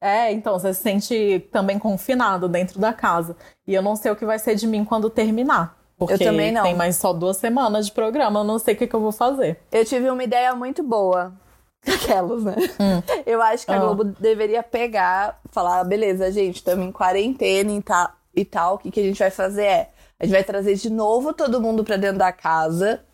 É, 0.00 0.32
então 0.32 0.58
você 0.58 0.74
se 0.74 0.82
sente 0.82 1.48
também 1.50 1.78
confinado 1.78 2.48
dentro 2.48 2.78
da 2.78 2.92
casa. 2.92 3.36
E 3.66 3.74
eu 3.74 3.82
não 3.82 3.96
sei 3.96 4.10
o 4.10 4.16
que 4.16 4.26
vai 4.26 4.38
ser 4.38 4.54
de 4.54 4.66
mim 4.66 4.84
quando 4.84 5.08
terminar. 5.08 5.76
Porque 5.98 6.14
eu 6.14 6.18
também 6.18 6.52
não. 6.52 6.62
tem 6.62 6.74
mais 6.74 6.96
só 6.96 7.12
duas 7.12 7.38
semanas 7.38 7.86
de 7.86 7.92
programa, 7.92 8.40
eu 8.40 8.44
não 8.44 8.58
sei 8.58 8.74
o 8.74 8.76
que, 8.76 8.86
que 8.86 8.94
eu 8.94 9.00
vou 9.00 9.12
fazer. 9.12 9.58
Eu 9.72 9.84
tive 9.84 10.10
uma 10.10 10.22
ideia 10.22 10.54
muito 10.54 10.82
boa. 10.82 11.32
Aquelas, 11.86 12.44
né? 12.44 12.54
Hum. 12.78 13.02
Eu 13.24 13.40
acho 13.40 13.64
que 13.64 13.72
a 13.72 13.76
ah. 13.76 13.78
Globo 13.78 14.04
deveria 14.04 14.62
pegar, 14.62 15.40
falar, 15.50 15.82
beleza, 15.84 16.30
gente, 16.30 16.56
estamos 16.56 16.84
em 16.84 16.92
quarentena 16.92 17.72
e 17.72 17.82
tal, 17.82 18.12
e 18.34 18.44
tal, 18.44 18.74
o 18.74 18.78
que, 18.78 18.90
que 18.90 19.00
a 19.00 19.02
gente 19.04 19.18
vai 19.18 19.30
fazer 19.30 19.64
é, 19.64 19.90
a 20.20 20.24
gente 20.24 20.34
vai 20.34 20.44
trazer 20.44 20.74
de 20.74 20.90
novo 20.90 21.32
todo 21.32 21.60
mundo 21.60 21.84
pra 21.84 21.96
dentro 21.96 22.18
da 22.18 22.32
casa, 22.32 23.04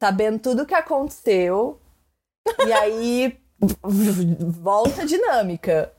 sabendo 0.00 0.38
tudo 0.38 0.62
o 0.62 0.66
que 0.66 0.74
aconteceu, 0.74 1.80
e 2.66 2.72
aí 2.72 3.38
volta 4.40 5.02
a 5.02 5.06
dinâmica. 5.06 5.92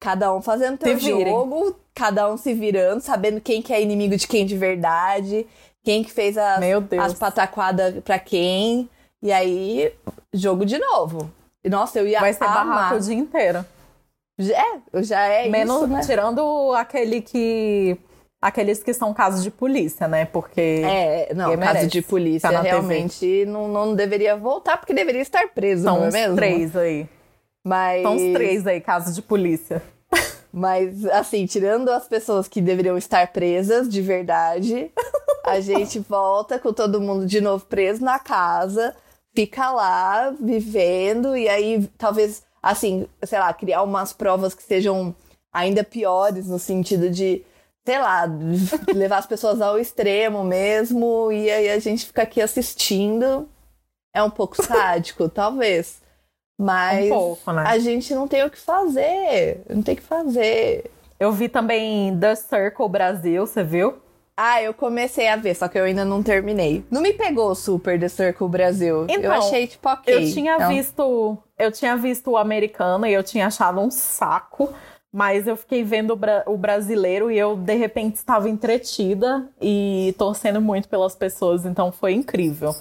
Cada 0.00 0.32
um 0.32 0.40
fazendo 0.40 0.78
seu 0.80 0.98
jogo, 0.98 1.76
cada 1.92 2.30
um 2.30 2.36
se 2.36 2.54
virando, 2.54 3.00
sabendo 3.00 3.40
quem 3.40 3.60
que 3.60 3.72
é 3.72 3.82
inimigo 3.82 4.16
de 4.16 4.28
quem 4.28 4.46
de 4.46 4.56
verdade, 4.56 5.44
quem 5.84 6.04
que 6.04 6.12
fez 6.12 6.38
as, 6.38 6.60
as 7.00 7.14
pataquadas 7.14 8.00
pra 8.04 8.18
quem. 8.18 8.88
E 9.20 9.32
aí, 9.32 9.92
jogo 10.32 10.64
de 10.64 10.78
novo. 10.78 11.28
Nossa, 11.68 11.98
eu 11.98 12.06
ia 12.06 12.20
Vai 12.20 12.32
ser 12.32 12.44
amar. 12.44 12.66
barraco 12.66 12.96
o 12.96 13.00
dia 13.00 13.14
inteiro. 13.14 13.64
É, 14.40 15.02
já 15.02 15.20
é 15.26 15.48
Menos, 15.48 15.78
isso, 15.78 15.86
né? 15.88 16.00
Tirando 16.02 16.72
aquele 16.76 17.20
que... 17.20 17.98
Aqueles 18.40 18.82
que 18.82 18.94
são 18.94 19.12
casos 19.12 19.42
de 19.42 19.50
polícia, 19.50 20.06
né? 20.06 20.24
Porque. 20.24 20.82
É, 20.84 21.34
não, 21.34 21.56
caso 21.56 21.86
de 21.88 22.02
polícia 22.02 22.48
realmente 22.60 23.44
não, 23.46 23.66
não 23.68 23.94
deveria 23.94 24.36
voltar, 24.36 24.76
porque 24.76 24.94
deveria 24.94 25.22
estar 25.22 25.48
preso, 25.48 25.82
são 25.82 26.00
não 26.00 26.06
é 26.06 26.10
mesmo? 26.10 26.36
três 26.36 26.76
aí. 26.76 27.08
Mas. 27.64 28.02
São 28.02 28.14
os 28.16 28.32
três 28.32 28.66
aí, 28.66 28.80
casos 28.80 29.14
de 29.14 29.22
polícia. 29.22 29.82
Mas, 30.52 31.04
assim, 31.06 31.44
tirando 31.46 31.90
as 31.90 32.08
pessoas 32.08 32.48
que 32.48 32.60
deveriam 32.60 32.96
estar 32.96 33.26
presas 33.32 33.88
de 33.88 34.00
verdade, 34.00 34.90
a 35.44 35.58
gente 35.60 35.98
volta 35.98 36.58
com 36.58 36.72
todo 36.72 37.00
mundo 37.00 37.26
de 37.26 37.40
novo 37.40 37.66
preso 37.66 38.02
na 38.02 38.18
casa 38.18 38.94
fica 39.38 39.70
lá 39.70 40.30
vivendo 40.30 41.36
e 41.36 41.48
aí 41.48 41.88
talvez, 41.96 42.42
assim, 42.60 43.06
sei 43.22 43.38
lá, 43.38 43.52
criar 43.52 43.84
umas 43.84 44.12
provas 44.12 44.52
que 44.52 44.62
sejam 44.64 45.14
ainda 45.52 45.84
piores 45.84 46.48
no 46.48 46.58
sentido 46.58 47.08
de, 47.08 47.44
sei 47.88 47.98
lá, 47.98 48.28
levar 48.94 49.16
as 49.16 49.26
pessoas 49.26 49.62
ao 49.62 49.78
extremo 49.78 50.44
mesmo 50.44 51.32
e 51.32 51.50
aí 51.50 51.70
a 51.70 51.78
gente 51.78 52.04
fica 52.04 52.20
aqui 52.22 52.38
assistindo. 52.38 53.48
É 54.14 54.22
um 54.22 54.28
pouco 54.28 54.60
sádico, 54.62 55.26
talvez. 55.30 56.02
Mas 56.60 57.06
um 57.06 57.14
pouco, 57.14 57.52
né? 57.52 57.64
a 57.66 57.78
gente 57.78 58.14
não 58.14 58.28
tem 58.28 58.44
o 58.44 58.50
que 58.50 58.58
fazer. 58.58 59.62
Não 59.70 59.80
tem 59.82 59.94
o 59.94 59.96
que 59.96 60.02
fazer. 60.02 60.90
Eu 61.18 61.32
vi 61.32 61.48
também 61.48 62.18
The 62.18 62.34
Circle 62.34 62.88
Brasil, 62.90 63.46
você 63.46 63.64
viu? 63.64 63.94
Ah, 64.36 64.62
eu 64.62 64.74
comecei 64.74 65.26
a 65.26 65.36
ver, 65.36 65.54
só 65.56 65.66
que 65.66 65.78
eu 65.78 65.84
ainda 65.84 66.04
não 66.04 66.22
terminei. 66.22 66.84
Não 66.90 67.00
me 67.00 67.12
pegou 67.14 67.54
super 67.54 67.98
The 67.98 68.08
Circle 68.08 68.48
Brasil. 68.48 69.06
Então, 69.08 69.24
eu 69.24 69.32
achei, 69.32 69.66
tipo, 69.66 69.88
ok. 69.88 70.14
Eu 70.14 70.32
tinha 70.32 70.58
Não. 70.58 70.68
visto. 70.68 71.38
Eu 71.58 71.72
tinha 71.72 71.96
visto 71.96 72.32
o 72.32 72.36
americano 72.36 73.06
e 73.06 73.12
eu 73.14 73.22
tinha 73.22 73.46
achado 73.46 73.80
um 73.80 73.90
saco. 73.90 74.72
Mas 75.12 75.46
eu 75.46 75.56
fiquei 75.56 75.82
vendo 75.82 76.12
o, 76.12 76.16
bra- 76.16 76.44
o 76.46 76.56
brasileiro 76.56 77.30
e 77.30 77.38
eu, 77.38 77.56
de 77.56 77.74
repente, 77.74 78.16
estava 78.16 78.48
entretida 78.48 79.48
e 79.60 80.14
torcendo 80.18 80.60
muito 80.60 80.88
pelas 80.88 81.14
pessoas. 81.16 81.64
Então 81.64 81.90
foi 81.90 82.12
incrível 82.12 82.74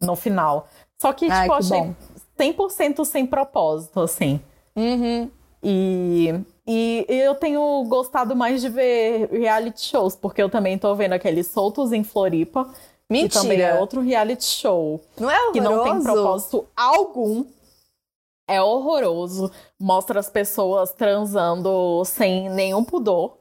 no 0.00 0.16
final. 0.16 0.66
Só 1.00 1.12
que, 1.12 1.30
Ai, 1.30 1.42
tipo, 1.48 1.58
que 1.58 1.64
achei 1.74 1.80
bom. 1.80 1.94
100% 2.38 3.04
sem 3.04 3.26
propósito, 3.26 4.00
assim. 4.00 4.40
Uhum. 4.74 5.30
E, 5.62 6.34
e 6.66 7.04
eu 7.08 7.34
tenho 7.34 7.84
gostado 7.88 8.34
mais 8.34 8.60
de 8.60 8.68
ver 8.68 9.28
reality 9.30 9.82
shows, 9.82 10.14
porque 10.16 10.42
eu 10.42 10.48
também 10.50 10.78
tô 10.78 10.94
vendo 10.94 11.12
aqueles 11.12 11.46
Soltos 11.48 11.92
em 11.92 12.02
Floripa. 12.04 12.64
Que 13.10 13.28
também 13.28 13.58
é 13.60 13.64
Mentira. 13.66 13.80
outro 13.80 14.00
reality 14.00 14.44
show 14.44 14.98
Não 15.20 15.30
é 15.30 15.52
que 15.52 15.60
não 15.60 15.82
tem 15.84 15.92
horroroso? 15.92 16.02
propósito 16.04 16.66
algum. 16.74 17.44
É 18.48 18.60
horroroso. 18.60 19.50
Mostra 19.80 20.20
as 20.20 20.28
pessoas 20.28 20.92
transando 20.92 22.04
sem 22.04 22.50
nenhum 22.50 22.84
pudor. 22.84 23.38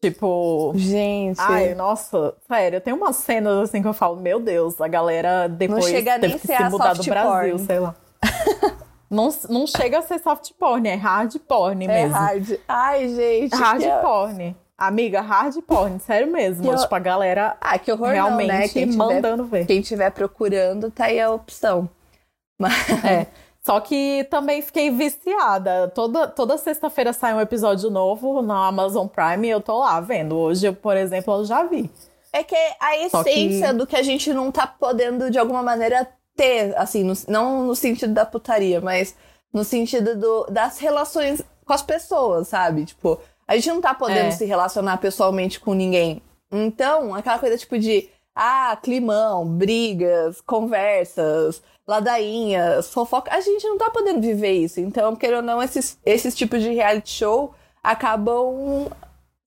Tipo. 0.00 0.72
Gente. 0.76 1.40
Ai, 1.40 1.74
nossa, 1.74 2.34
sério, 2.46 2.80
tem 2.80 2.92
umas 2.92 3.16
cenas 3.16 3.68
assim 3.68 3.80
que 3.82 3.88
eu 3.88 3.94
falo, 3.94 4.16
meu 4.16 4.38
Deus, 4.38 4.80
a 4.80 4.86
galera 4.86 5.48
depois 5.48 5.86
chega 5.86 6.12
teve 6.14 6.28
nem 6.28 6.38
que 6.38 6.46
ser 6.46 6.56
se 6.58 6.68
mudar 6.68 6.92
do 6.94 7.02
Brasil, 7.04 7.54
porn. 7.54 7.66
sei 7.66 7.78
lá. 7.80 7.94
não, 9.10 9.30
não 9.48 9.66
chega 9.66 9.98
a 9.98 10.02
ser 10.02 10.18
soft 10.20 10.52
porn, 10.58 10.88
é 10.88 10.94
hard 10.94 11.34
porn 11.48 11.84
é 11.84 11.88
mesmo. 11.88 12.14
hard. 12.14 12.58
Ai, 12.68 13.08
gente. 13.08 13.54
Hard 13.56 13.82
que... 13.82 13.90
porn. 14.02 14.56
Amiga, 14.78 15.22
hard 15.22 15.56
porn, 15.62 15.98
sério 15.98 16.30
mesmo. 16.30 16.70
Eu- 16.70 16.76
Tipo, 16.76 16.94
a 16.94 16.98
galera 16.98 17.56
Ah, 17.58 17.78
que 17.78 17.90
horror 17.90 18.10
realmente 18.10 18.48
não, 18.52 18.58
né? 18.58 18.68
Quem 18.68 18.84
tiver, 18.86 18.96
mandando 18.96 19.44
ver. 19.46 19.66
quem 19.66 19.80
tiver 19.80 20.10
procurando, 20.10 20.90
tá 20.90 21.06
aí 21.06 21.18
a 21.18 21.30
opção. 21.30 21.88
Mas... 22.60 22.74
É. 23.04 23.26
Só 23.66 23.80
que 23.80 24.24
também 24.30 24.62
fiquei 24.62 24.90
viciada. 24.92 25.88
Toda, 25.92 26.28
toda 26.28 26.56
sexta-feira 26.56 27.12
sai 27.12 27.34
um 27.34 27.40
episódio 27.40 27.90
novo 27.90 28.40
na 28.40 28.68
Amazon 28.68 29.08
Prime 29.08 29.48
e 29.48 29.50
eu 29.50 29.60
tô 29.60 29.80
lá 29.80 30.00
vendo. 30.00 30.36
Hoje, 30.36 30.70
por 30.70 30.96
exemplo, 30.96 31.34
eu 31.34 31.44
já 31.44 31.64
vi. 31.64 31.90
É 32.32 32.44
que 32.44 32.54
a 32.54 33.08
Só 33.10 33.24
que- 33.24 33.30
essência 33.30 33.74
do 33.74 33.84
que 33.84 33.96
a 33.96 34.04
gente 34.04 34.32
não 34.32 34.52
tá 34.52 34.68
podendo, 34.68 35.28
de 35.32 35.36
alguma 35.36 35.64
maneira, 35.64 36.06
ter, 36.36 36.76
assim, 36.78 37.02
no- 37.02 37.14
não 37.26 37.64
no 37.66 37.74
sentido 37.74 38.14
da 38.14 38.24
putaria, 38.24 38.80
mas 38.80 39.16
no 39.52 39.64
sentido 39.64 40.14
do, 40.16 40.44
das 40.48 40.78
relações 40.78 41.42
com 41.64 41.72
as 41.72 41.82
pessoas, 41.82 42.46
sabe? 42.46 42.84
Tipo, 42.84 43.18
a 43.48 43.56
gente 43.56 43.68
não 43.70 43.80
tá 43.80 43.92
podendo 43.94 44.28
É. 44.28 44.30
se 44.30 44.44
relacionar 44.44 44.98
pessoalmente 44.98 45.58
com 45.58 45.74
ninguém. 45.74 46.22
Então, 46.52 47.12
aquela 47.16 47.40
coisa 47.40 47.58
tipo 47.58 47.76
de, 47.76 48.08
ah, 48.36 48.76
climão, 48.82 49.46
brigas, 49.46 50.40
conversas, 50.42 51.62
ladainhas, 51.88 52.92
fofoca, 52.92 53.34
a 53.34 53.40
gente 53.40 53.66
não 53.66 53.78
tá 53.78 53.88
podendo 53.90 54.20
viver 54.20 54.52
isso. 54.52 54.78
Então, 54.78 55.16
querendo 55.16 55.38
ou 55.38 55.42
não, 55.42 55.62
esses, 55.62 55.98
esses 56.04 56.34
tipos 56.34 56.62
de 56.62 56.70
reality 56.74 57.10
show 57.10 57.54
acabam, 57.82 58.88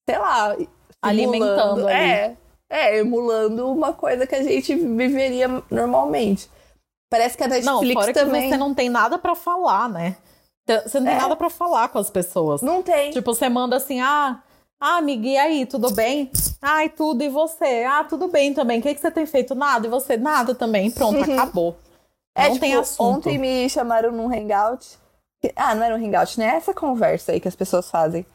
sei 0.09 0.17
lá, 0.17 0.57
Alimentando 1.01 1.87
ali. 1.87 1.97
É, 1.97 2.37
é, 2.69 2.97
emulando 2.99 3.71
uma 3.71 3.93
coisa 3.93 4.27
que 4.27 4.35
a 4.35 4.43
gente 4.43 4.75
viveria 4.75 5.47
normalmente. 5.71 6.49
Parece 7.09 7.37
que 7.37 7.43
a 7.43 7.47
Não, 7.47 7.81
Netflix 7.81 7.93
fora 7.93 8.13
também 8.13 8.49
você 8.49 8.57
não 8.57 8.73
tem 8.73 8.89
nada 8.89 9.17
pra 9.17 9.33
falar, 9.35 9.87
né? 9.89 10.17
Você 10.67 10.99
não 10.99 11.07
tem 11.07 11.15
É. 11.15 11.21
nada 11.21 11.35
pra 11.35 11.49
falar 11.49 11.87
com 11.89 11.97
as 11.97 12.09
pessoas. 12.09 12.61
não 12.61 12.83
tem. 12.83 13.11
Tipo, 13.11 13.33
você 13.33 13.49
manda 13.49 13.75
assim, 13.77 14.01
ah, 14.01 14.43
ah, 14.79 14.97
amiga, 14.97 15.27
e 15.27 15.37
aí, 15.37 15.65
tudo 15.65 15.91
bem? 15.91 16.31
Ai, 16.61 16.89
tudo, 16.89 17.21
e 17.21 17.29
você? 17.29 17.83
Ah, 17.83 18.03
tudo 18.03 18.27
bem 18.27 18.53
também. 18.53 18.79
O 18.79 18.81
que, 18.81 18.93
que 18.93 19.01
você 19.01 19.11
tem 19.11 19.25
feito? 19.25 19.53
Nada, 19.53 19.87
e 19.87 19.89
você? 19.89 20.15
Nada 20.15 20.55
também. 20.55 20.89
Pronto, 20.89 21.21
acabou. 21.23 21.77
É, 22.33 22.43
não 22.43 22.53
tipo, 22.53 22.61
tem 22.61 22.75
assunto. 22.75 23.01
ontem 23.01 23.37
me 23.37 23.69
chamaram 23.69 24.11
num 24.11 24.33
hangout. 24.33 24.97
Ah, 25.55 25.75
não 25.75 25.83
era 25.83 25.95
um 25.95 26.05
hangout, 26.05 26.39
né? 26.39 26.55
Essa 26.55 26.73
conversa 26.73 27.31
aí 27.31 27.39
que 27.39 27.47
as 27.47 27.55
pessoas 27.55 27.89
fazem, 27.89 28.25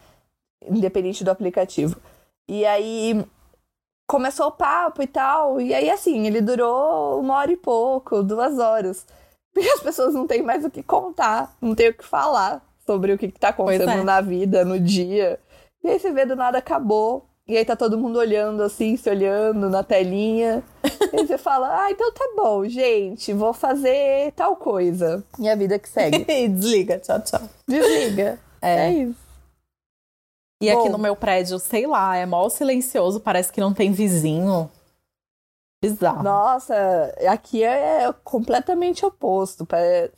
independente 0.67 1.25
do 1.25 1.31
aplicativo. 1.31 1.97
E 2.47 2.67
aí 2.67 3.25
começou 4.07 4.49
o 4.49 4.53
papo 4.53 5.03
e 5.03 5.07
tal. 5.07 5.61
E 5.61 5.73
aí, 5.73 5.91
assim, 5.91 6.27
ele 6.27 6.41
durou 6.41 7.21
uma 7.21 7.37
hora 7.37 7.53
e 7.53 7.57
pouco, 7.57 8.23
duas 8.23 8.59
horas. 8.59 9.07
Porque 9.53 9.69
as 9.71 9.81
pessoas 9.81 10.15
não 10.15 10.27
têm 10.27 10.43
mais 10.43 10.65
o 10.65 10.71
que 10.71 10.83
contar, 10.83 11.55
não 11.61 11.75
tem 11.75 11.89
o 11.89 11.95
que 11.95 12.05
falar 12.05 12.63
sobre 12.87 13.13
o 13.13 13.19
que 13.19 13.29
que 13.29 13.41
tá 13.41 13.49
acontecendo 13.49 14.01
é. 14.01 14.05
na 14.05 14.21
vida, 14.21 14.65
no 14.65 14.79
dia. 14.79 15.41
E 15.85 15.91
aí 15.91 15.99
você 15.99 16.11
vê 16.11 16.25
do 16.25 16.35
nada 16.35 16.59
acabou. 16.59 17.29
E 17.47 17.59
aí 17.59 17.65
tá 17.65 17.77
todo 17.77 17.99
mundo 17.99 18.19
olhando 18.19 18.63
assim, 18.63 18.97
se 18.97 19.11
olhando 19.11 19.69
na 19.69 19.85
telinha. 19.85 20.65
e 21.13 21.27
você 21.27 21.37
fala, 21.37 21.85
ah, 21.85 21.91
então 21.91 22.11
tá 22.11 22.25
bom, 22.35 22.67
gente, 22.67 23.35
vou 23.35 23.53
fazer 23.53 24.33
tal 24.33 24.57
coisa. 24.57 25.23
E 25.39 25.47
a 25.47 25.55
vida 25.55 25.79
que 25.79 25.89
segue. 25.89 26.25
Desliga, 26.49 26.99
tchau, 26.99 27.21
tchau. 27.21 27.43
Desliga. 27.69 28.41
É. 28.63 28.89
É 28.89 28.93
isso. 28.95 29.25
E 30.63 30.71
aqui 30.71 30.85
Bom. 30.85 30.93
no 30.93 30.99
meu 30.99 31.15
prédio, 31.15 31.59
sei 31.59 31.87
lá, 31.87 32.17
é 32.17 32.25
mó 32.25 32.49
silencioso, 32.49 33.21
parece 33.21 33.53
que 33.53 33.61
não 33.61 33.75
tem 33.75 33.93
vizinho. 33.93 34.71
Bizarro. 35.83 36.23
Nossa, 36.23 36.75
aqui 37.29 37.63
é 37.63 38.11
completamente 38.25 39.05
oposto. 39.05 39.69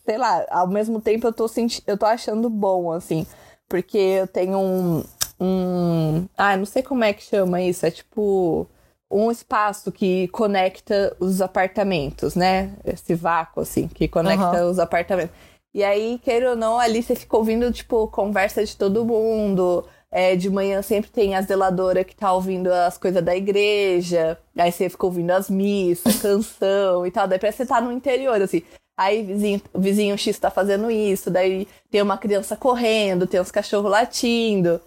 Sei 0.04 0.16
lá, 0.16 0.46
ao 0.48 0.68
mesmo 0.68 1.00
tempo 1.00 1.26
eu 1.26 1.32
tô, 1.32 1.48
senti... 1.48 1.82
eu 1.84 1.98
tô 1.98 2.06
achando 2.06 2.48
bom, 2.48 2.92
assim. 2.92 3.26
Porque 3.68 3.98
eu 3.98 4.28
tenho 4.28 4.58
um, 4.58 5.02
um. 5.40 6.26
Ah, 6.36 6.56
não 6.56 6.66
sei 6.66 6.82
como 6.82 7.04
é 7.04 7.12
que 7.12 7.22
chama 7.22 7.60
isso. 7.62 7.84
É 7.86 7.90
tipo 7.90 8.66
um 9.10 9.30
espaço 9.30 9.92
que 9.92 10.28
conecta 10.28 11.16
os 11.20 11.40
apartamentos, 11.40 12.34
né? 12.34 12.72
Esse 12.84 13.14
vácuo, 13.14 13.60
assim, 13.62 13.88
que 13.88 14.08
conecta 14.08 14.56
Aham. 14.58 14.70
os 14.70 14.78
apartamentos. 14.78 15.34
E 15.72 15.84
aí, 15.84 16.18
queira 16.22 16.50
ou 16.50 16.56
não, 16.56 16.78
ali 16.78 17.02
você 17.02 17.14
fica 17.14 17.36
ouvindo, 17.36 17.70
tipo, 17.72 18.08
conversa 18.08 18.64
de 18.64 18.76
todo 18.76 19.04
mundo. 19.04 19.86
É, 20.10 20.34
de 20.34 20.48
manhã 20.48 20.80
sempre 20.82 21.10
tem 21.10 21.34
a 21.34 21.42
zeladora 21.42 22.02
que 22.04 22.16
tá 22.16 22.32
ouvindo 22.32 22.72
as 22.72 22.96
coisas 22.96 23.22
da 23.22 23.36
igreja. 23.36 24.38
Aí 24.56 24.72
você 24.72 24.88
fica 24.88 25.04
ouvindo 25.04 25.30
as 25.32 25.50
missas, 25.50 26.16
canção 26.22 27.06
e 27.06 27.10
tal. 27.10 27.28
Daí 27.28 27.38
parece 27.38 27.58
que 27.58 27.64
você 27.64 27.68
tá 27.68 27.80
no 27.80 27.92
interior, 27.92 28.40
assim. 28.40 28.62
Aí 28.96 29.22
vizinho, 29.22 29.60
o 29.74 29.80
vizinho 29.80 30.16
X 30.16 30.38
tá 30.38 30.50
fazendo 30.50 30.90
isso. 30.90 31.30
Daí 31.30 31.68
tem 31.90 32.00
uma 32.00 32.16
criança 32.16 32.56
correndo, 32.56 33.26
tem 33.26 33.40
uns 33.40 33.50
cachorros 33.50 33.90
latindo. 33.90 34.80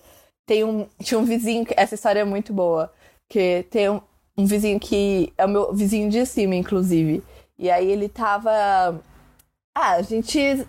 Tem 0.50 0.64
um, 0.64 0.88
tinha 1.00 1.20
um 1.20 1.26
vizinho, 1.26 1.64
que, 1.64 1.76
essa 1.78 1.94
história 1.94 2.22
é 2.22 2.24
muito 2.24 2.52
boa. 2.52 2.92
Que 3.30 3.68
tem 3.70 3.88
um, 3.88 4.02
um 4.36 4.48
vizinho 4.48 4.80
que 4.80 5.32
é 5.38 5.46
o 5.46 5.50
meu 5.50 5.72
vizinho 5.72 6.10
de 6.10 6.26
cima, 6.26 6.56
inclusive. 6.56 7.24
E 7.56 7.70
aí 7.70 7.92
ele 7.92 8.10
tava 8.10 9.00
ah, 9.78 9.92
a 9.92 10.02
gente 10.02 10.66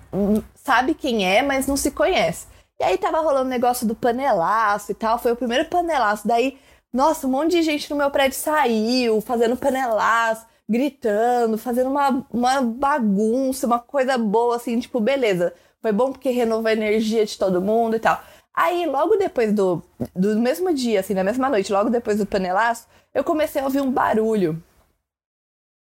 sabe 0.55 0.93
quem 0.93 1.27
é, 1.27 1.41
mas 1.41 1.67
não 1.67 1.79
se 1.79 1.91
conhece. 1.91 2.47
E 2.79 2.85
aí 2.85 2.99
tava 2.99 3.21
rolando 3.21 3.47
o 3.47 3.49
negócio 3.49 3.87
do 3.87 3.95
panelaço 3.95 4.93
e 4.93 4.95
tal. 4.95 5.19
Foi 5.19 5.33
o 5.33 5.37
primeiro 5.37 5.65
panelaço. 5.71 6.29
Daí, 6.29 6.59
nossa, 6.93 7.27
um 7.27 7.31
monte 7.31 7.53
de 7.53 7.63
gente 7.63 7.89
no 7.91 7.97
meu 7.97 8.11
prédio 8.11 8.39
saiu, 8.39 9.19
fazendo 9.23 9.57
panelaço, 9.57 10.45
gritando, 10.69 11.57
fazendo 11.57 11.89
uma, 11.89 12.27
uma 12.31 12.61
bagunça, 12.61 13.67
uma 13.67 13.79
coisa 13.79 14.19
boa, 14.19 14.57
assim, 14.57 14.79
tipo, 14.79 15.01
beleza. 15.01 15.55
Foi 15.81 15.91
bom 15.91 16.13
porque 16.13 16.29
renovou 16.29 16.67
a 16.67 16.73
energia 16.73 17.25
de 17.25 17.39
todo 17.39 17.63
mundo 17.63 17.97
e 17.97 18.01
tal. 18.01 18.23
Aí, 18.55 18.87
logo 18.87 19.17
depois 19.17 19.53
do, 19.53 19.83
do 20.15 20.39
mesmo 20.39 20.75
dia, 20.75 21.01
assim, 21.01 21.15
na 21.15 21.25
mesma 21.25 21.49
noite, 21.49 21.73
logo 21.73 21.89
depois 21.89 22.19
do 22.19 22.27
panelaço, 22.27 22.87
eu 23.15 23.25
comecei 23.25 23.61
a 23.61 23.65
ouvir 23.65 23.81
um 23.81 23.91
barulho. 23.91 24.63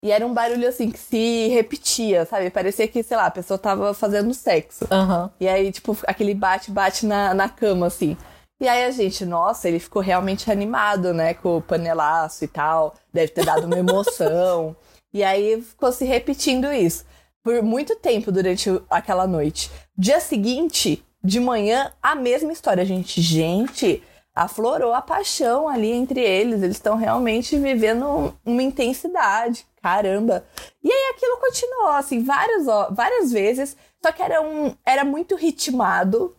E 0.04 0.12
era 0.12 0.26
um 0.26 0.34
barulho 0.34 0.68
assim 0.68 0.90
que 0.90 0.98
se 0.98 1.48
repetia, 1.50 2.26
sabe? 2.26 2.50
Parecia 2.50 2.88
que, 2.88 3.04
sei 3.04 3.16
lá, 3.16 3.28
a 3.28 3.32
pessoa 3.32 3.58
tava 3.58 3.94
fazendo 3.94 4.34
sexo. 4.34 4.88
Aham. 4.90 5.32
E 5.40 5.48
aí, 5.48 5.72
tipo, 5.72 5.96
aquele 6.08 6.34
bate-bate 6.34 7.06
na, 7.06 7.36
na 7.36 7.48
cama, 7.48 7.86
assim. 7.86 8.18
E 8.60 8.68
aí 8.68 8.86
a 8.86 8.92
gente, 8.92 9.24
nossa, 9.26 9.68
ele 9.68 9.80
ficou 9.80 10.02
realmente 10.02 10.52
animado, 10.52 11.14
né? 11.14 11.36
Com 11.36 11.58
o 11.58 11.62
panelaço 11.62 12.44
e 12.44 12.48
tal. 12.48 12.96
Deve 13.14 13.32
ter 13.32 13.46
dado 13.46 13.66
uma 13.66 13.78
emoção. 13.78 14.76
e 15.14 15.24
aí 15.24 15.62
ficou 15.62 15.92
se 15.92 16.04
repetindo 16.04 16.72
isso. 16.72 17.06
Por 17.44 17.62
muito 17.62 17.96
tempo 17.96 18.32
durante 18.32 18.70
aquela 18.90 19.28
noite. 19.28 19.70
Dia 19.96 20.20
seguinte, 20.20 21.04
de 21.24 21.40
manhã, 21.40 21.92
a 22.02 22.16
mesma 22.16 22.52
história. 22.52 22.86
Gente, 22.86 23.22
gente, 23.22 24.04
aflorou 24.34 24.94
a 24.94 25.02
paixão 25.02 25.68
ali 25.68 25.92
entre 25.92 26.20
eles. 26.20 26.62
Eles 26.62 26.78
estão 26.78 26.96
realmente 26.96 27.58
vivendo 27.58 28.34
uma 28.46 28.64
intensidade. 28.64 29.66
Caramba. 29.82 30.46
E 30.84 30.92
aí 30.92 31.14
aquilo 31.16 31.38
continuou, 31.38 31.90
assim, 31.90 32.24
várias, 32.24 32.66
várias 32.92 33.32
vezes. 33.32 33.76
Só 34.04 34.12
que 34.12 34.22
era, 34.22 34.42
um, 34.42 34.76
era 34.86 35.04
muito 35.04 35.36
ritmado. 35.36 36.36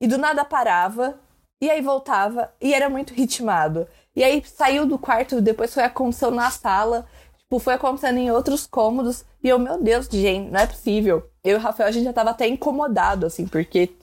E 0.00 0.06
do 0.06 0.18
nada 0.18 0.44
parava. 0.44 1.18
E 1.60 1.70
aí 1.70 1.80
voltava. 1.80 2.52
E 2.60 2.74
era 2.74 2.88
muito 2.88 3.14
ritmado. 3.14 3.86
E 4.14 4.24
aí 4.24 4.42
saiu 4.44 4.86
do 4.86 4.98
quarto, 4.98 5.42
depois 5.42 5.72
foi 5.72 5.82
aconteceu 5.82 6.30
na 6.30 6.50
sala. 6.50 7.06
Tipo, 7.38 7.58
foi 7.58 7.74
acontecendo 7.74 8.18
em 8.18 8.30
outros 8.30 8.66
cômodos. 8.66 9.24
E 9.42 9.48
eu, 9.48 9.58
meu 9.58 9.80
Deus, 9.80 10.08
gente, 10.10 10.50
não 10.50 10.60
é 10.60 10.66
possível. 10.66 11.30
Eu 11.44 11.52
e 11.52 11.60
o 11.60 11.62
Rafael, 11.62 11.88
a 11.88 11.92
gente 11.92 12.04
já 12.04 12.12
tava 12.12 12.30
até 12.30 12.46
incomodado, 12.48 13.26
assim, 13.26 13.46
porque 13.46 13.94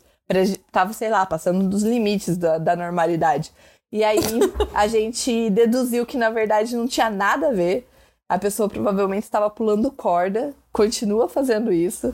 Tava, 0.71 0.93
sei 0.93 1.09
lá, 1.09 1.25
passando 1.25 1.67
dos 1.67 1.83
limites 1.83 2.37
da, 2.37 2.57
da 2.57 2.75
normalidade. 2.75 3.51
E 3.91 4.03
aí 4.03 4.19
a 4.73 4.87
gente 4.87 5.49
deduziu 5.51 6.05
que 6.05 6.17
na 6.17 6.29
verdade 6.29 6.75
não 6.75 6.87
tinha 6.87 7.09
nada 7.09 7.49
a 7.49 7.53
ver. 7.53 7.87
A 8.27 8.39
pessoa 8.39 8.67
provavelmente 8.67 9.23
estava 9.23 9.49
pulando 9.49 9.91
corda, 9.91 10.53
continua 10.71 11.29
fazendo 11.29 11.71
isso. 11.71 12.13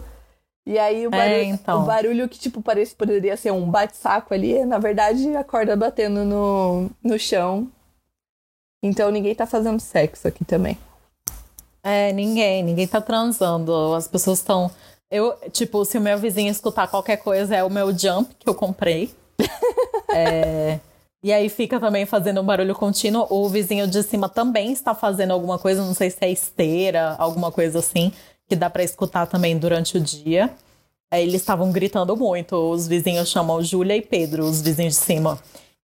E 0.65 0.77
aí 0.77 1.07
o 1.07 1.09
barulho, 1.09 1.33
é, 1.33 1.43
então. 1.43 1.81
o 1.81 1.85
barulho 1.85 2.29
que 2.29 2.37
tipo 2.37 2.61
parece 2.61 2.93
poderia 2.93 3.37
ser 3.37 3.51
um 3.51 3.69
bate-saco 3.69 4.33
ali, 4.33 4.63
na 4.65 4.77
verdade 4.77 5.35
a 5.35 5.43
corda 5.43 5.75
batendo 5.75 6.25
no, 6.25 6.89
no 7.03 7.17
chão. 7.17 7.67
Então 8.83 9.09
ninguém 9.09 9.33
tá 9.33 9.47
fazendo 9.47 9.79
sexo 9.79 10.27
aqui 10.27 10.43
também. 10.43 10.77
É, 11.81 12.11
ninguém, 12.11 12.61
ninguém 12.63 12.87
tá 12.87 13.01
transando. 13.01 13.93
As 13.95 14.07
pessoas 14.07 14.39
estão 14.39 14.69
eu, 15.11 15.35
tipo, 15.51 15.83
se 15.85 15.97
o 15.97 16.01
meu 16.01 16.17
vizinho 16.17 16.51
escutar 16.51 16.87
qualquer 16.87 17.17
coisa, 17.17 17.55
é 17.55 17.63
o 17.63 17.69
meu 17.69 17.97
jump 17.97 18.35
que 18.37 18.47
eu 18.47 18.53
comprei. 18.53 19.11
é, 20.13 20.79
e 21.23 21.33
aí 21.33 21.49
fica 21.49 21.79
também 21.79 22.05
fazendo 22.05 22.41
um 22.41 22.45
barulho 22.45 22.75
contínuo. 22.75 23.25
O 23.29 23.49
vizinho 23.49 23.87
de 23.87 24.03
cima 24.03 24.29
também 24.29 24.71
está 24.71 24.93
fazendo 24.93 25.31
alguma 25.31 25.57
coisa, 25.57 25.83
não 25.83 25.93
sei 25.93 26.09
se 26.09 26.17
é 26.21 26.31
esteira, 26.31 27.15
alguma 27.17 27.51
coisa 27.51 27.79
assim, 27.79 28.11
que 28.47 28.55
dá 28.55 28.69
para 28.69 28.83
escutar 28.83 29.25
também 29.25 29.57
durante 29.57 29.97
o 29.97 30.01
dia. 30.01 30.49
Aí 31.11 31.23
eles 31.23 31.41
estavam 31.41 31.71
gritando 31.71 32.15
muito. 32.15 32.55
Os 32.55 32.87
vizinhos 32.87 33.29
chamam 33.29 33.61
Júlia 33.63 33.97
e 33.97 34.01
Pedro, 34.01 34.43
os 34.43 34.61
vizinhos 34.61 34.93
de 34.93 34.99
cima. 34.99 35.39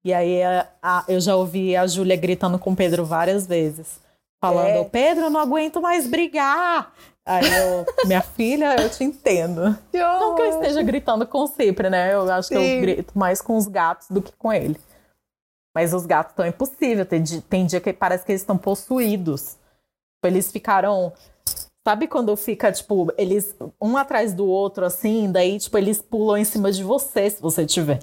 E 0.04 0.12
aí 0.12 0.42
a, 0.42 0.68
a, 0.82 1.04
eu 1.08 1.18
já 1.18 1.34
ouvi 1.34 1.74
a 1.74 1.86
Júlia 1.86 2.14
gritando 2.14 2.58
com 2.58 2.72
o 2.72 2.76
Pedro 2.76 3.04
várias 3.06 3.46
vezes. 3.46 3.98
Falando, 4.38 4.80
é. 4.80 4.84
Pedro, 4.84 5.24
eu 5.24 5.30
não 5.30 5.40
aguento 5.40 5.80
mais 5.80 6.06
brigar. 6.06 6.92
Aí 7.26 7.46
eu, 7.46 7.86
minha 8.04 8.20
filha, 8.20 8.76
eu 8.80 8.90
te 8.90 9.02
entendo. 9.02 9.78
Não 9.92 10.34
que 10.34 10.42
eu 10.42 10.50
esteja 10.50 10.82
gritando 10.82 11.26
com 11.26 11.38
o 11.38 11.46
Cipre, 11.46 11.88
né? 11.88 12.12
Eu 12.12 12.30
acho 12.30 12.48
Sim. 12.48 12.54
que 12.54 12.60
eu 12.60 12.80
grito 12.80 13.18
mais 13.18 13.40
com 13.40 13.56
os 13.56 13.66
gatos 13.66 14.08
do 14.10 14.20
que 14.20 14.32
com 14.32 14.52
ele. 14.52 14.78
Mas 15.74 15.94
os 15.94 16.04
gatos 16.04 16.32
estão 16.32 16.46
impossíveis. 16.46 17.08
Tem, 17.08 17.24
tem 17.24 17.66
dia 17.66 17.80
que 17.80 17.92
parece 17.92 18.24
que 18.24 18.32
eles 18.32 18.42
estão 18.42 18.58
possuídos. 18.58 19.56
Eles 20.22 20.52
ficaram. 20.52 21.12
Sabe 21.86 22.06
quando 22.08 22.34
fica, 22.36 22.72
tipo, 22.72 23.12
eles 23.18 23.54
um 23.80 23.96
atrás 23.96 24.32
do 24.32 24.46
outro, 24.46 24.86
assim, 24.86 25.30
daí, 25.30 25.58
tipo, 25.58 25.76
eles 25.76 26.00
pulam 26.00 26.38
em 26.38 26.44
cima 26.44 26.72
de 26.72 26.82
você, 26.82 27.28
se 27.28 27.42
você 27.42 27.66
tiver. 27.66 28.00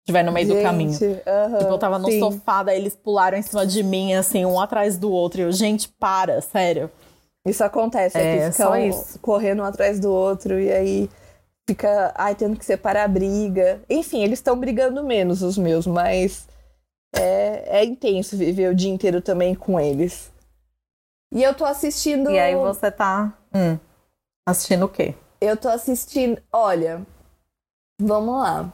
Estiver 0.00 0.24
no 0.24 0.32
meio 0.32 0.48
Gente, 0.48 0.56
do 0.56 0.62
caminho. 0.62 0.90
Uh 0.90 0.94
-huh, 0.94 1.58
tipo, 1.58 1.70
eu 1.70 1.78
tava 1.78 1.98
no 1.98 2.10
sim. 2.10 2.18
sofá, 2.18 2.64
daí 2.64 2.76
eles 2.76 2.96
pularam 2.96 3.38
em 3.38 3.42
cima 3.42 3.64
de 3.64 3.84
mim, 3.84 4.14
assim, 4.14 4.44
um 4.44 4.60
atrás 4.60 4.98
do 4.98 5.12
outro. 5.12 5.40
E 5.40 5.44
eu, 5.44 5.52
gente, 5.52 5.88
para, 5.88 6.40
sério. 6.40 6.90
Isso 7.46 7.64
acontece, 7.64 8.18
é, 8.18 8.36
é 8.36 8.52
ficam 8.52 8.72
correndo 9.22 9.62
um 9.62 9.64
atrás 9.64 9.98
do 9.98 10.10
outro 10.10 10.60
e 10.60 10.70
aí 10.70 11.10
fica, 11.68 12.12
ai, 12.14 12.34
tendo 12.34 12.58
que 12.58 12.64
separar 12.64 13.04
a 13.04 13.08
briga. 13.08 13.80
Enfim, 13.88 14.22
eles 14.22 14.38
estão 14.38 14.58
brigando 14.58 15.02
menos, 15.02 15.42
os 15.42 15.56
meus, 15.56 15.86
mas 15.86 16.46
é, 17.14 17.80
é 17.80 17.84
intenso 17.84 18.36
viver 18.36 18.70
o 18.70 18.74
dia 18.74 18.90
inteiro 18.90 19.22
também 19.22 19.54
com 19.54 19.80
eles. 19.80 20.30
E 21.32 21.42
eu 21.42 21.54
tô 21.54 21.64
assistindo. 21.64 22.30
E 22.30 22.38
aí 22.38 22.54
você 22.56 22.90
tá 22.90 23.32
hum, 23.54 23.78
assistindo 24.46 24.84
o 24.84 24.88
quê? 24.88 25.14
Eu 25.40 25.56
tô 25.56 25.68
assistindo. 25.68 26.42
Olha, 26.52 27.06
vamos 28.00 28.34
lá. 28.34 28.70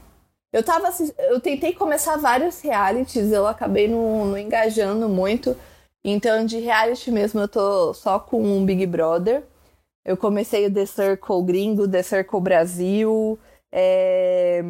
Eu 0.53 0.63
tava 0.63 0.89
assist... 0.89 1.15
Eu 1.19 1.39
tentei 1.39 1.75
começar 1.75 2.17
vários 2.17 2.61
realities, 2.63 3.31
eu 3.31 3.47
acabei 3.47 3.89
não, 3.89 4.25
não 4.25 4.39
engajando 4.39 5.09
muito. 5.09 5.55
Então, 6.09 6.47
de 6.47 6.61
reality 6.61 7.11
mesmo, 7.11 7.41
eu 7.41 7.49
tô 7.49 7.93
só 7.93 8.21
com 8.21 8.41
um 8.41 8.65
Big 8.65 8.87
Brother. 8.87 9.43
Eu 10.05 10.17
comecei 10.17 10.67
o 10.67 10.73
The 10.73 10.87
Circle 10.87 11.43
Gringo, 11.43 11.89
The 11.89 12.01
Circle 12.01 12.41
Brasil. 12.41 13.37
É... 13.73 14.63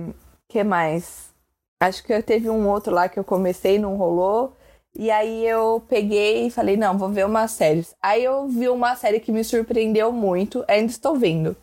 que 0.48 0.64
mais? 0.64 1.34
Acho 1.78 2.02
que 2.02 2.22
teve 2.22 2.48
um 2.48 2.66
outro 2.66 2.94
lá 2.94 3.06
que 3.06 3.18
eu 3.18 3.24
comecei, 3.24 3.78
não 3.78 3.96
rolou. 3.96 4.56
E 4.94 5.10
aí 5.10 5.46
eu 5.46 5.84
peguei 5.86 6.46
e 6.46 6.50
falei, 6.50 6.74
não, 6.74 6.96
vou 6.96 7.10
ver 7.10 7.26
umas 7.26 7.50
séries. 7.50 7.94
Aí 8.02 8.24
eu 8.24 8.48
vi 8.48 8.70
uma 8.70 8.96
série 8.96 9.20
que 9.20 9.30
me 9.30 9.44
surpreendeu 9.44 10.10
muito, 10.10 10.64
ainda 10.66 10.90
estou 10.90 11.16
vendo. 11.16 11.54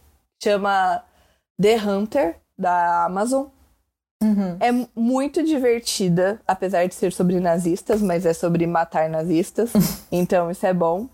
Chama 0.43 1.03
The 1.59 1.78
Hunter, 1.78 2.39
da 2.55 3.05
Amazon. 3.05 3.47
Uhum. 4.24 4.57
É 4.59 4.71
muito 4.95 5.43
divertida, 5.43 6.39
apesar 6.47 6.88
de 6.88 6.95
ser 6.95 7.11
sobre 7.11 7.39
nazistas, 7.39 8.01
mas 8.01 8.26
é 8.26 8.34
sobre 8.34 8.65
matar 8.65 9.09
nazistas. 9.09 9.74
então 10.11 10.49
isso 10.49 10.65
é 10.65 10.74
bom. 10.74 11.09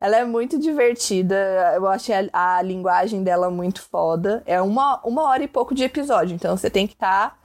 Ela 0.00 0.16
é 0.16 0.24
muito 0.24 0.58
divertida, 0.58 1.34
eu 1.74 1.86
achei 1.86 2.14
a, 2.32 2.56
a, 2.56 2.62
linguagem 2.62 3.22
dela 3.22 3.50
muito 3.50 3.82
foda. 3.82 4.42
É 4.44 4.60
uma, 4.60 5.00
uma 5.04 5.22
hora 5.24 5.42
e 5.42 5.48
pouco 5.48 5.74
de 5.74 5.84
episódio, 5.84 6.34
então 6.34 6.56
você 6.56 6.68
tem 6.68 6.86
que 6.86 6.94
estar 6.94 7.30
tá 7.30 7.36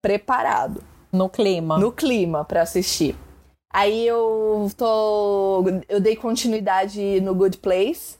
preparado. 0.00 0.82
No 1.12 1.28
clima. 1.28 1.78
No 1.78 1.92
clima 1.92 2.44
para 2.44 2.62
assistir. 2.62 3.14
Aí 3.72 4.06
eu 4.06 4.70
tô. 4.76 5.64
Eu 5.88 6.00
dei 6.00 6.16
continuidade 6.16 7.20
no 7.20 7.34
Good 7.34 7.58
Place. 7.58 8.18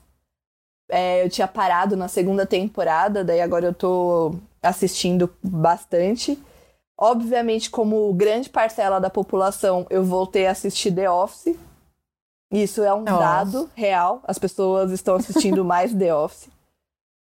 É, 0.89 1.23
eu 1.23 1.29
tinha 1.29 1.47
parado 1.47 1.95
na 1.95 2.07
segunda 2.07 2.45
temporada, 2.45 3.23
daí 3.23 3.41
agora 3.41 3.67
eu 3.67 3.73
tô 3.73 4.35
assistindo 4.63 5.29
bastante. 5.43 6.41
Obviamente, 6.97 7.69
como 7.69 8.13
grande 8.13 8.49
parcela 8.49 8.99
da 8.99 9.09
população, 9.09 9.85
eu 9.89 10.03
voltei 10.03 10.47
a 10.47 10.51
assistir 10.51 10.91
The 10.91 11.09
Office. 11.09 11.55
Isso 12.51 12.83
é 12.83 12.93
um 12.93 13.03
dado 13.03 13.69
real. 13.75 14.21
As 14.23 14.37
pessoas 14.37 14.91
estão 14.91 15.15
assistindo 15.15 15.65
mais 15.65 15.93
The 15.93 16.15
Office. 16.15 16.49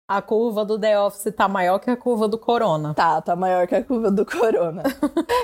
A 0.06 0.20
curva 0.20 0.66
do 0.66 0.78
The 0.78 1.00
Office 1.00 1.32
tá 1.34 1.48
maior 1.48 1.78
que 1.78 1.90
a 1.90 1.96
curva 1.96 2.28
do 2.28 2.36
Corona. 2.36 2.92
Tá, 2.92 3.22
tá 3.22 3.34
maior 3.34 3.66
que 3.66 3.74
a 3.74 3.82
curva 3.82 4.10
do 4.10 4.24
Corona. 4.24 4.82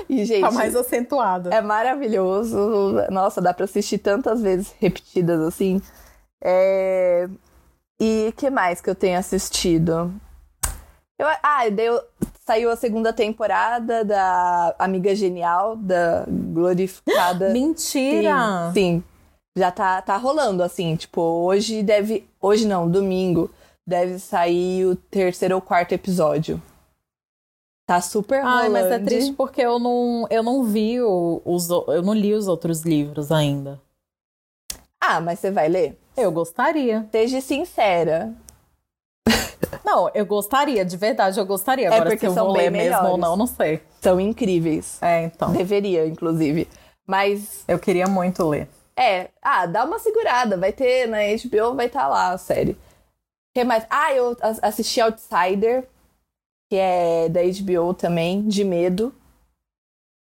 E, 0.07 0.25
gente. 0.25 0.41
tá 0.41 0.51
mais 0.51 0.75
acentuada. 0.75 1.55
É 1.55 1.61
maravilhoso. 1.61 2.57
Nossa, 3.09 3.41
dá 3.41 3.53
pra 3.53 3.63
assistir 3.63 3.97
tantas 3.97 4.41
vezes 4.41 4.75
repetidas 4.77 5.39
assim. 5.41 5.81
É... 6.43 7.29
E 7.99 8.33
que 8.35 8.49
mais 8.49 8.81
que 8.81 8.89
eu 8.89 8.95
tenho 8.95 9.17
assistido? 9.17 10.13
Eu, 11.21 11.27
ah, 11.43 11.69
deu, 11.69 12.01
saiu 12.43 12.71
a 12.71 12.75
segunda 12.75 13.13
temporada 13.13 14.03
da 14.03 14.73
Amiga 14.79 15.13
Genial, 15.13 15.75
da 15.75 16.25
glorificada. 16.27 17.49
Mentira! 17.53 18.71
Sim, 18.73 18.73
sim, 18.73 19.03
já 19.55 19.69
tá, 19.69 20.01
tá 20.01 20.17
rolando, 20.17 20.63
assim, 20.63 20.95
tipo, 20.95 21.21
hoje 21.21 21.83
deve. 21.83 22.27
Hoje 22.41 22.67
não, 22.67 22.89
domingo, 22.89 23.51
deve 23.85 24.17
sair 24.17 24.87
o 24.87 24.95
terceiro 24.95 25.53
ou 25.53 25.61
quarto 25.61 25.91
episódio. 25.91 26.59
Tá 27.85 28.01
super 28.01 28.41
rolando. 28.41 28.57
Ai, 28.57 28.69
mas 28.69 28.85
é 28.91 28.97
triste 28.97 29.33
porque 29.33 29.61
eu 29.61 29.77
não, 29.77 30.25
eu 30.31 30.41
não 30.41 30.63
vi 30.63 30.99
o, 31.01 31.39
os. 31.45 31.69
Eu 31.69 32.01
não 32.01 32.15
li 32.15 32.33
os 32.33 32.47
outros 32.47 32.81
livros 32.81 33.31
ainda. 33.31 33.79
Ah, 34.99 35.21
mas 35.21 35.37
você 35.37 35.51
vai 35.51 35.69
ler? 35.69 35.99
Eu 36.17 36.31
gostaria. 36.31 37.07
Seja 37.11 37.39
sincera. 37.41 38.33
Não, 39.85 40.09
eu 40.13 40.25
gostaria, 40.25 40.83
de 40.83 40.97
verdade, 40.97 41.39
eu 41.39 41.45
gostaria. 41.45 41.87
É 41.87 41.95
Agora, 41.95 42.17
se 42.17 42.25
eu 42.25 42.33
vou 42.33 42.51
ler 42.51 42.71
melhores. 42.71 43.01
mesmo 43.01 43.11
ou 43.11 43.17
não, 43.17 43.35
não 43.35 43.47
sei. 43.47 43.81
São 44.01 44.19
incríveis. 44.19 45.01
É, 45.01 45.23
então. 45.23 45.51
Deveria, 45.51 46.07
inclusive. 46.07 46.67
Mas. 47.05 47.63
Eu 47.67 47.79
queria 47.79 48.07
muito 48.07 48.47
ler. 48.47 48.67
É. 48.95 49.29
Ah, 49.41 49.65
dá 49.65 49.83
uma 49.85 49.99
segurada. 49.99 50.57
Vai 50.57 50.71
ter 50.71 51.07
na 51.07 51.19
HBO, 51.19 51.75
vai 51.75 51.87
estar 51.87 52.01
tá 52.01 52.07
lá 52.07 52.31
a 52.31 52.37
série. 52.37 52.71
O 52.71 52.77
que 53.53 53.63
mais? 53.63 53.85
Ah, 53.89 54.13
eu 54.13 54.37
assisti 54.61 55.01
Outsider, 55.01 55.87
que 56.69 56.75
é 56.75 57.27
da 57.29 57.41
HBO 57.41 57.93
também, 57.93 58.47
de 58.47 58.63
medo. 58.63 59.13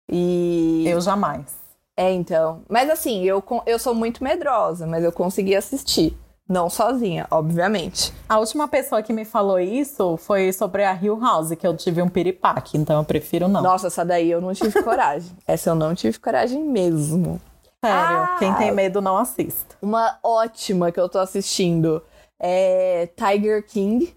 E. 0.10 0.86
Eu 0.88 1.02
jamais. 1.02 1.62
É, 1.98 2.12
então. 2.12 2.64
Mas 2.70 2.90
assim, 2.90 3.24
eu, 3.24 3.44
eu 3.66 3.78
sou 3.78 3.94
muito 3.94 4.24
medrosa, 4.24 4.88
mas 4.88 5.04
eu 5.04 5.12
consegui 5.12 5.56
assistir. 5.56 6.18
Não 6.52 6.70
sozinha, 6.70 7.26
obviamente. 7.32 8.14
A 8.28 8.38
última 8.38 8.68
pessoa 8.68 9.02
que 9.02 9.14
me 9.14 9.24
falou 9.24 9.58
isso 9.58 10.18
foi 10.18 10.52
sobre 10.52 10.84
a 10.84 10.94
Hill 10.94 11.18
House, 11.18 11.56
que 11.56 11.66
eu 11.66 11.78
tive 11.78 12.02
um 12.02 12.10
piripaque, 12.10 12.78
então 12.78 12.98
eu 12.98 13.06
prefiro 13.06 13.48
não. 13.48 13.62
Nossa, 13.62 13.88
essa 13.88 14.04
daí 14.04 14.30
eu 14.30 14.42
não 14.42 14.54
tive 14.54 14.84
coragem. 14.84 15.32
essa 15.48 15.70
eu 15.70 15.76
não 15.76 15.96
tive 15.96 16.20
coragem 16.20 16.62
mesmo. 16.62 17.40
Sério, 17.82 18.18
ah, 18.18 18.36
quem 18.38 18.54
tem 18.56 18.70
medo 18.70 19.00
não 19.00 19.18
assista. 19.18 19.78
Uma 19.82 20.20
ótima 20.22 20.92
que 20.92 21.00
eu 21.00 21.08
tô 21.08 21.20
assistindo 21.20 22.04
é 22.38 23.08
Tiger 23.16 23.66
King 23.66 24.14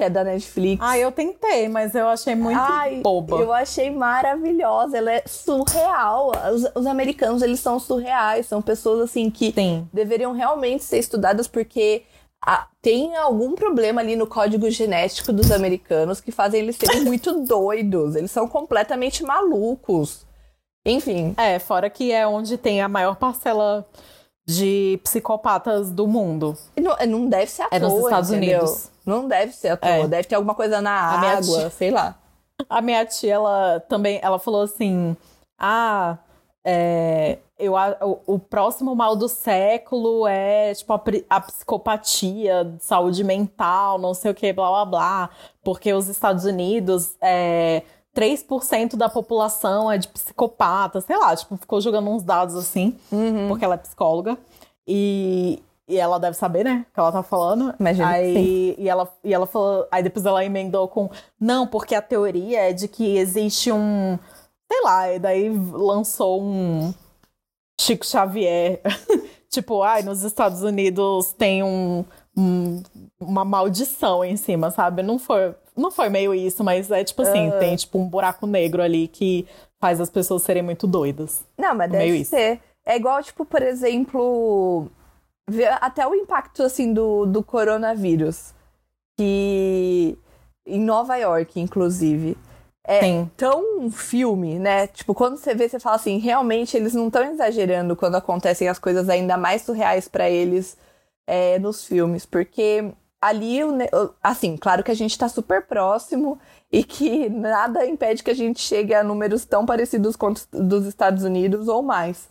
que 0.00 0.04
é 0.04 0.08
da 0.08 0.24
Netflix. 0.24 0.82
Ah, 0.82 0.96
eu 0.96 1.12
tentei, 1.12 1.68
mas 1.68 1.94
eu 1.94 2.08
achei 2.08 2.34
muito 2.34 2.58
Ai, 2.58 3.02
boba. 3.02 3.36
Eu 3.36 3.52
achei 3.52 3.90
maravilhosa, 3.90 4.96
ela 4.96 5.12
é 5.12 5.22
surreal. 5.26 6.32
Os, 6.54 6.64
os, 6.74 6.86
americanos, 6.86 7.42
eles 7.42 7.60
são 7.60 7.78
surreais, 7.78 8.46
são 8.46 8.62
pessoas 8.62 9.00
assim 9.10 9.30
que 9.30 9.52
Sim. 9.52 9.86
deveriam 9.92 10.32
realmente 10.32 10.84
ser 10.84 10.96
estudadas 10.96 11.46
porque 11.46 12.02
a, 12.42 12.66
tem 12.80 13.14
algum 13.14 13.54
problema 13.54 14.00
ali 14.00 14.16
no 14.16 14.26
código 14.26 14.70
genético 14.70 15.34
dos 15.34 15.52
americanos 15.52 16.18
que 16.18 16.32
fazem 16.32 16.62
eles 16.62 16.76
serem 16.76 17.04
muito 17.04 17.44
doidos. 17.44 18.16
Eles 18.16 18.30
são 18.30 18.48
completamente 18.48 19.22
malucos. 19.22 20.24
Enfim. 20.86 21.34
É, 21.36 21.58
fora 21.58 21.90
que 21.90 22.10
é 22.10 22.26
onde 22.26 22.56
tem 22.56 22.80
a 22.80 22.88
maior 22.88 23.16
parcela 23.16 23.86
de 24.46 24.98
psicopatas 25.04 25.90
do 25.90 26.06
mundo. 26.08 26.56
Não, 26.80 26.96
não 27.06 27.28
deve 27.28 27.50
ser 27.50 27.64
à 27.64 27.68
é 27.70 27.80
toa, 27.80 27.90
nos 27.90 28.04
Estados 28.04 28.30
entendeu? 28.30 28.60
Unidos. 28.60 28.90
Não 29.10 29.26
deve 29.26 29.52
ser 29.52 29.68
à 29.68 29.76
toa. 29.76 29.90
É. 29.90 30.08
Deve 30.08 30.24
ter 30.24 30.34
alguma 30.36 30.54
coisa 30.54 30.80
na 30.80 30.90
a 30.90 31.20
água, 31.32 31.70
sei 31.70 31.90
lá. 31.90 32.16
A 32.68 32.80
minha 32.80 33.04
tia, 33.04 33.34
ela 33.34 33.80
também, 33.88 34.20
ela 34.22 34.38
falou 34.38 34.62
assim, 34.62 35.16
ah, 35.58 36.18
é, 36.64 37.38
eu, 37.58 37.74
o, 37.74 38.34
o, 38.34 38.38
próximo 38.38 38.94
mal 38.94 39.16
do 39.16 39.28
século 39.28 40.26
é 40.26 40.74
tipo 40.74 40.92
a, 40.92 41.00
a, 41.30 41.40
psicopatia, 41.40 42.74
saúde 42.78 43.24
mental, 43.24 43.98
não 43.98 44.12
sei 44.12 44.30
o 44.30 44.34
que, 44.34 44.52
blá 44.52 44.68
blá 44.68 44.84
blá, 44.84 45.30
porque 45.64 45.92
os 45.92 46.08
Estados 46.08 46.44
Unidos 46.44 47.16
é, 47.20 47.82
3% 48.14 48.96
da 48.96 49.08
população 49.08 49.90
é 49.90 49.96
de 49.96 50.08
psicopata, 50.08 51.00
sei 51.00 51.16
lá, 51.16 51.34
tipo, 51.34 51.56
ficou 51.56 51.80
jogando 51.80 52.10
uns 52.10 52.22
dados 52.22 52.54
assim, 52.56 52.98
uhum. 53.10 53.48
porque 53.48 53.64
ela 53.64 53.74
é 53.74 53.78
psicóloga. 53.78 54.36
E, 54.86 55.62
e 55.90 55.98
ela 55.98 56.18
deve 56.20 56.36
saber, 56.36 56.64
né? 56.64 56.86
O 56.88 56.94
que 56.94 57.00
ela 57.00 57.10
tá 57.10 57.22
falando. 57.22 57.74
Imagina. 57.78 58.08
Aí, 58.08 58.76
e 58.78 58.88
ela, 58.88 59.12
e 59.24 59.34
ela 59.34 59.46
falou. 59.46 59.86
Aí 59.90 60.02
depois 60.02 60.24
ela 60.24 60.44
emendou 60.44 60.86
com. 60.86 61.10
Não, 61.38 61.66
porque 61.66 61.96
a 61.96 62.00
teoria 62.00 62.70
é 62.70 62.72
de 62.72 62.86
que 62.86 63.16
existe 63.16 63.72
um. 63.72 64.16
Sei 64.70 64.82
lá, 64.84 65.12
e 65.12 65.18
daí 65.18 65.48
lançou 65.72 66.40
um. 66.40 66.94
Chico 67.80 68.06
Xavier. 68.06 68.80
tipo, 69.50 69.82
ai, 69.82 70.02
nos 70.02 70.22
Estados 70.22 70.62
Unidos 70.62 71.32
tem 71.32 71.62
um, 71.64 72.04
um, 72.36 72.82
uma 73.18 73.44
maldição 73.44 74.24
em 74.24 74.36
cima, 74.36 74.70
sabe? 74.70 75.02
Não 75.02 75.18
foi, 75.18 75.54
não 75.76 75.90
foi 75.90 76.08
meio 76.08 76.32
isso, 76.32 76.62
mas 76.62 76.90
é 76.90 77.02
tipo 77.02 77.22
assim, 77.22 77.50
tem 77.58 77.74
tipo 77.74 77.98
um 77.98 78.06
buraco 78.06 78.46
negro 78.46 78.80
ali 78.80 79.08
que 79.08 79.46
faz 79.80 80.00
as 80.00 80.10
pessoas 80.10 80.42
serem 80.42 80.62
muito 80.62 80.86
doidas. 80.86 81.44
Não, 81.58 81.74
mas 81.74 81.90
deve 81.90 82.04
meio 82.04 82.24
ser. 82.24 82.52
Isso. 82.52 82.62
É 82.86 82.96
igual, 82.96 83.22
tipo, 83.22 83.44
por 83.44 83.62
exemplo, 83.62 84.90
até 85.80 86.06
o 86.06 86.14
impacto, 86.14 86.62
assim, 86.62 86.92
do, 86.92 87.26
do 87.26 87.42
coronavírus. 87.42 88.54
Que 89.16 90.18
em 90.66 90.80
Nova 90.80 91.16
York, 91.16 91.60
inclusive. 91.60 92.36
É 92.82 93.00
Sim. 93.00 93.30
tão 93.36 93.90
filme, 93.90 94.58
né? 94.58 94.86
Tipo, 94.86 95.14
quando 95.14 95.36
você 95.36 95.54
vê, 95.54 95.68
você 95.68 95.78
fala 95.78 95.96
assim, 95.96 96.18
realmente 96.18 96.76
eles 96.76 96.94
não 96.94 97.08
estão 97.08 97.22
exagerando 97.24 97.94
quando 97.94 98.16
acontecem 98.16 98.68
as 98.68 98.78
coisas 98.78 99.08
ainda 99.08 99.36
mais 99.36 99.62
surreais 99.62 100.08
para 100.08 100.28
eles 100.28 100.76
é, 101.26 101.58
nos 101.58 101.84
filmes. 101.84 102.24
Porque 102.24 102.92
ali, 103.20 103.58
assim, 104.22 104.56
claro 104.56 104.82
que 104.82 104.90
a 104.90 104.94
gente 104.94 105.18
tá 105.18 105.28
super 105.28 105.66
próximo 105.66 106.38
e 106.72 106.82
que 106.82 107.28
nada 107.28 107.84
impede 107.86 108.22
que 108.22 108.30
a 108.30 108.34
gente 108.34 108.60
chegue 108.60 108.94
a 108.94 109.04
números 109.04 109.44
tão 109.44 109.66
parecidos 109.66 110.16
com 110.16 110.28
os 110.28 110.46
dos 110.50 110.86
Estados 110.86 111.22
Unidos 111.22 111.68
ou 111.68 111.82
mais. 111.82 112.28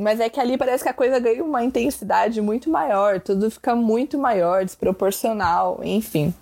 Mas 0.00 0.18
é 0.18 0.30
que 0.30 0.40
ali 0.40 0.56
parece 0.56 0.82
que 0.82 0.88
a 0.88 0.94
coisa 0.94 1.20
ganha 1.20 1.44
uma 1.44 1.62
intensidade 1.62 2.40
muito 2.40 2.70
maior, 2.70 3.20
tudo 3.20 3.50
fica 3.50 3.76
muito 3.76 4.16
maior, 4.18 4.64
desproporcional, 4.64 5.78
enfim. 5.84 6.32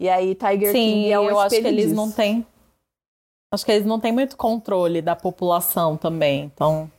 E 0.00 0.08
aí 0.08 0.34
Tiger 0.34 0.72
Sim, 0.72 0.92
King 0.92 1.12
é 1.12 1.20
um 1.20 1.30
eu 1.30 1.38
acho 1.38 1.54
que 1.54 1.66
eles 1.66 1.84
disso. 1.84 1.94
não 1.94 2.10
têm. 2.10 2.44
Acho 3.52 3.64
que 3.64 3.70
eles 3.70 3.86
não 3.86 4.00
têm 4.00 4.10
muito 4.10 4.36
controle 4.36 5.00
da 5.00 5.14
população 5.14 5.96
também. 5.96 6.50
Então 6.52 6.90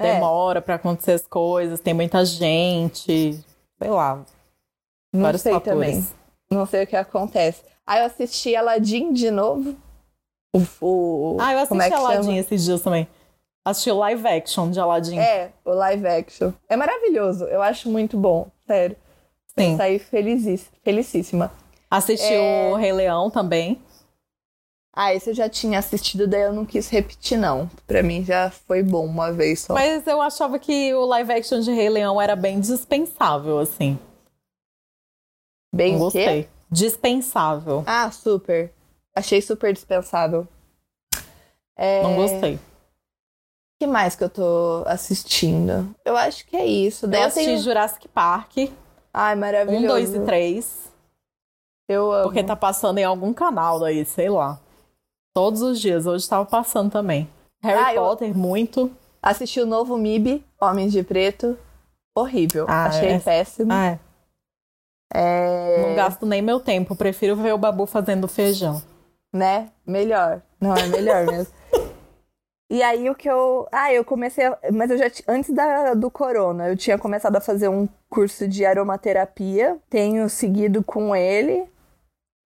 é. 0.00 0.14
demora 0.14 0.60
para 0.60 0.74
acontecer 0.74 1.12
as 1.12 1.26
coisas, 1.28 1.78
tem 1.78 1.94
muita 1.94 2.24
gente, 2.24 3.38
sei 3.78 3.90
lá. 3.90 4.24
Não 5.12 5.22
vários 5.22 5.42
sei 5.42 5.52
fatores. 5.52 5.74
também. 5.74 6.08
Não 6.50 6.66
sei 6.66 6.82
o 6.82 6.86
que 6.88 6.96
acontece. 6.96 7.62
Aí 7.86 8.00
eu 8.00 8.06
assisti 8.06 8.56
Aladdin 8.56 9.12
de 9.12 9.30
novo. 9.30 9.76
O, 10.52 10.60
o, 10.80 11.36
ah, 11.38 11.52
eu 11.52 11.60
assisti 11.60 11.92
é 11.92 11.94
Aladdin 11.94 12.36
esses 12.36 12.64
dias 12.64 12.82
também. 12.82 13.06
Assisti 13.68 13.90
o 13.90 13.98
live 13.98 14.26
action 14.26 14.70
de 14.70 14.80
Aladdin. 14.80 15.18
É, 15.18 15.52
o 15.62 15.72
live 15.72 16.06
action. 16.06 16.52
É 16.70 16.74
maravilhoso. 16.74 17.44
Eu 17.44 17.60
acho 17.60 17.90
muito 17.90 18.16
bom, 18.16 18.50
sério. 18.66 18.96
Sim. 19.58 19.76
Saí 19.76 19.98
felicíssima. 19.98 21.52
Assisti 21.90 22.32
é... 22.32 22.70
o 22.72 22.76
Rei 22.76 22.92
Leão 22.92 23.30
também. 23.30 23.78
Ah, 24.96 25.14
esse 25.14 25.28
eu 25.28 25.34
já 25.34 25.50
tinha 25.50 25.78
assistido, 25.78 26.26
daí 26.26 26.44
eu 26.44 26.52
não 26.54 26.64
quis 26.64 26.88
repetir, 26.88 27.36
não. 27.36 27.70
Pra 27.86 28.02
mim 28.02 28.24
já 28.24 28.50
foi 28.50 28.82
bom 28.82 29.04
uma 29.04 29.30
vez 29.30 29.60
só. 29.60 29.74
Mas 29.74 30.06
eu 30.06 30.22
achava 30.22 30.58
que 30.58 30.94
o 30.94 31.04
live 31.04 31.30
action 31.30 31.60
de 31.60 31.70
Rei 31.70 31.90
Leão 31.90 32.18
era 32.18 32.34
bem 32.34 32.58
dispensável, 32.60 33.58
assim. 33.58 33.98
Bem 35.74 35.92
não 35.92 35.98
gostei. 35.98 36.44
Quê? 36.44 36.48
Dispensável. 36.70 37.84
Ah, 37.86 38.10
super. 38.10 38.72
Achei 39.14 39.42
super 39.42 39.74
dispensável. 39.74 40.48
É... 41.76 42.02
Não 42.02 42.16
gostei 42.16 42.58
que 43.78 43.86
mais 43.86 44.16
que 44.16 44.24
eu 44.24 44.30
tô 44.30 44.82
assistindo? 44.86 45.94
Eu 46.04 46.16
acho 46.16 46.46
que 46.46 46.56
é 46.56 46.66
isso. 46.66 47.06
Daí 47.06 47.20
eu, 47.20 47.24
eu 47.24 47.28
assisti 47.28 47.46
tenho... 47.46 47.62
Jurassic 47.62 48.08
Park. 48.08 48.56
Ai, 49.14 49.34
maravilhoso. 49.36 49.84
Um, 49.84 49.88
dois 49.88 50.14
e 50.14 50.20
três. 50.20 50.92
Eu 51.88 52.12
amo. 52.12 52.24
Porque 52.24 52.42
tá 52.42 52.56
passando 52.56 52.98
em 52.98 53.04
algum 53.04 53.32
canal 53.32 53.78
daí, 53.80 54.04
sei 54.04 54.28
lá. 54.28 54.60
Todos 55.34 55.62
os 55.62 55.80
dias. 55.80 56.06
Hoje 56.06 56.28
tava 56.28 56.44
passando 56.44 56.90
também. 56.90 57.28
Harry 57.62 57.96
ah, 57.96 58.00
Potter, 58.00 58.30
eu... 58.30 58.34
muito. 58.34 58.90
Assisti 59.22 59.60
o 59.60 59.66
novo 59.66 59.96
MIB, 59.96 60.44
Homens 60.60 60.92
de 60.92 61.02
Preto. 61.02 61.56
Horrível. 62.16 62.66
Ah, 62.68 62.86
Achei 62.86 63.10
é... 63.10 63.18
péssimo. 63.18 63.72
Ah, 63.72 63.86
é. 63.86 63.98
É... 65.14 65.88
Não 65.88 65.94
gasto 65.94 66.26
nem 66.26 66.42
meu 66.42 66.60
tempo. 66.60 66.94
Prefiro 66.96 67.36
ver 67.36 67.54
o 67.54 67.58
Babu 67.58 67.86
fazendo 67.86 68.28
feijão. 68.28 68.82
Né? 69.32 69.70
Melhor. 69.86 70.42
Não, 70.60 70.74
é 70.74 70.86
melhor 70.86 71.26
mesmo. 71.26 71.52
E 72.70 72.82
aí 72.82 73.08
o 73.08 73.14
que 73.14 73.28
eu. 73.28 73.66
Ah, 73.72 73.92
eu 73.92 74.04
comecei. 74.04 74.44
A... 74.44 74.58
Mas 74.72 74.90
eu 74.90 74.98
já. 74.98 75.10
Antes 75.26 75.50
da, 75.50 75.94
do 75.94 76.10
corona, 76.10 76.68
eu 76.68 76.76
tinha 76.76 76.98
começado 76.98 77.36
a 77.36 77.40
fazer 77.40 77.68
um 77.68 77.88
curso 78.10 78.46
de 78.46 78.64
aromaterapia. 78.64 79.78
Tenho 79.88 80.28
seguido 80.28 80.82
com 80.82 81.16
ele. 81.16 81.64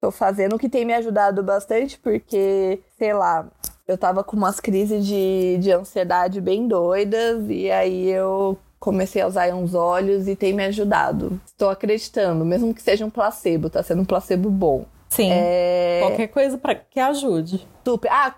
Tô 0.00 0.10
fazendo, 0.10 0.56
o 0.56 0.58
que 0.58 0.68
tem 0.68 0.84
me 0.84 0.94
ajudado 0.94 1.44
bastante, 1.44 1.96
porque, 1.96 2.80
sei 2.98 3.12
lá, 3.12 3.46
eu 3.86 3.96
tava 3.96 4.24
com 4.24 4.36
umas 4.36 4.58
crises 4.58 5.06
de, 5.06 5.58
de 5.58 5.70
ansiedade 5.70 6.40
bem 6.40 6.66
doidas. 6.66 7.44
E 7.48 7.70
aí 7.70 8.10
eu 8.10 8.58
comecei 8.80 9.22
a 9.22 9.28
usar 9.28 9.54
uns 9.54 9.74
óleos 9.74 10.26
e 10.26 10.34
tem 10.34 10.52
me 10.52 10.64
ajudado. 10.64 11.40
Estou 11.46 11.70
acreditando, 11.70 12.44
mesmo 12.44 12.74
que 12.74 12.82
seja 12.82 13.06
um 13.06 13.10
placebo, 13.10 13.70
tá 13.70 13.80
sendo 13.80 14.02
um 14.02 14.04
placebo 14.04 14.50
bom. 14.50 14.84
Sim. 15.12 15.28
É... 15.30 16.00
Qualquer 16.00 16.28
coisa 16.28 16.56
para 16.56 16.74
que 16.74 16.98
ajude. 16.98 17.68
Super. 17.86 18.10
Ah, 18.10 18.34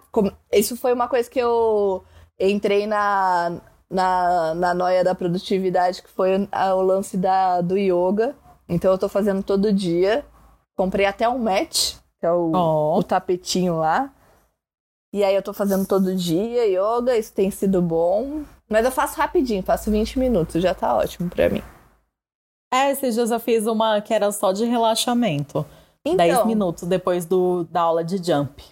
isso 0.53 0.77
foi 0.77 0.93
uma 0.93 1.07
coisa 1.07 1.31
que 1.31 1.39
eu 1.39 2.03
entrei 2.39 2.85
na, 2.85 3.61
na, 3.89 4.55
na 4.57 4.75
noia 4.75 5.05
da 5.05 5.14
produtividade, 5.14 6.03
que 6.03 6.11
foi 6.11 6.49
o 6.53 6.83
lance 6.83 7.16
da, 7.16 7.61
do 7.61 7.79
yoga. 7.79 8.35
Então 8.68 8.91
eu 8.91 8.99
tô 8.99 9.09
fazendo 9.09 9.41
todo 9.41 9.72
dia. 9.72 10.25
Comprei 10.77 11.07
até 11.07 11.29
um 11.29 11.39
match, 11.39 11.95
que 12.18 12.27
é 12.27 12.33
o, 12.33 12.51
oh. 12.53 12.99
o 12.99 13.05
tapetinho 13.05 13.77
lá. 13.77 14.12
E 15.12 15.22
aí 15.22 15.37
eu 15.37 15.43
tô 15.43 15.53
fazendo 15.53 15.87
todo 15.87 16.12
dia 16.16 16.66
yoga, 16.66 17.16
isso 17.16 17.33
tem 17.33 17.53
sido 17.53 17.81
bom. 17.81 18.43
Mas 18.68 18.85
eu 18.85 18.91
faço 18.91 19.16
rapidinho, 19.16 19.62
faço 19.62 19.93
20 19.93 20.18
minutos, 20.18 20.61
já 20.61 20.75
tá 20.75 20.97
ótimo 20.97 21.31
pra 21.31 21.49
mim. 21.49 21.62
É, 22.72 22.91
esses 22.91 23.14
dias 23.14 23.31
eu 23.31 23.39
fiz 23.39 23.64
uma 23.68 24.01
que 24.01 24.12
era 24.12 24.33
só 24.33 24.51
de 24.51 24.64
relaxamento. 24.64 25.64
Então, 26.05 26.16
10 26.16 26.46
minutos 26.46 26.86
depois 26.86 27.24
do, 27.24 27.64
da 27.64 27.80
aula 27.80 28.05
de 28.05 28.18
jump. 28.18 28.62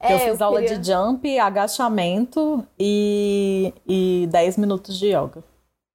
É, 0.00 0.14
eu 0.14 0.18
fiz 0.18 0.40
eu 0.40 0.46
aula 0.46 0.60
queria... 0.60 0.78
de 0.78 0.92
jump, 0.92 1.38
agachamento 1.38 2.66
e, 2.78 3.72
e 3.86 4.28
10 4.30 4.58
minutos 4.58 4.98
de 4.98 5.06
yoga. 5.06 5.42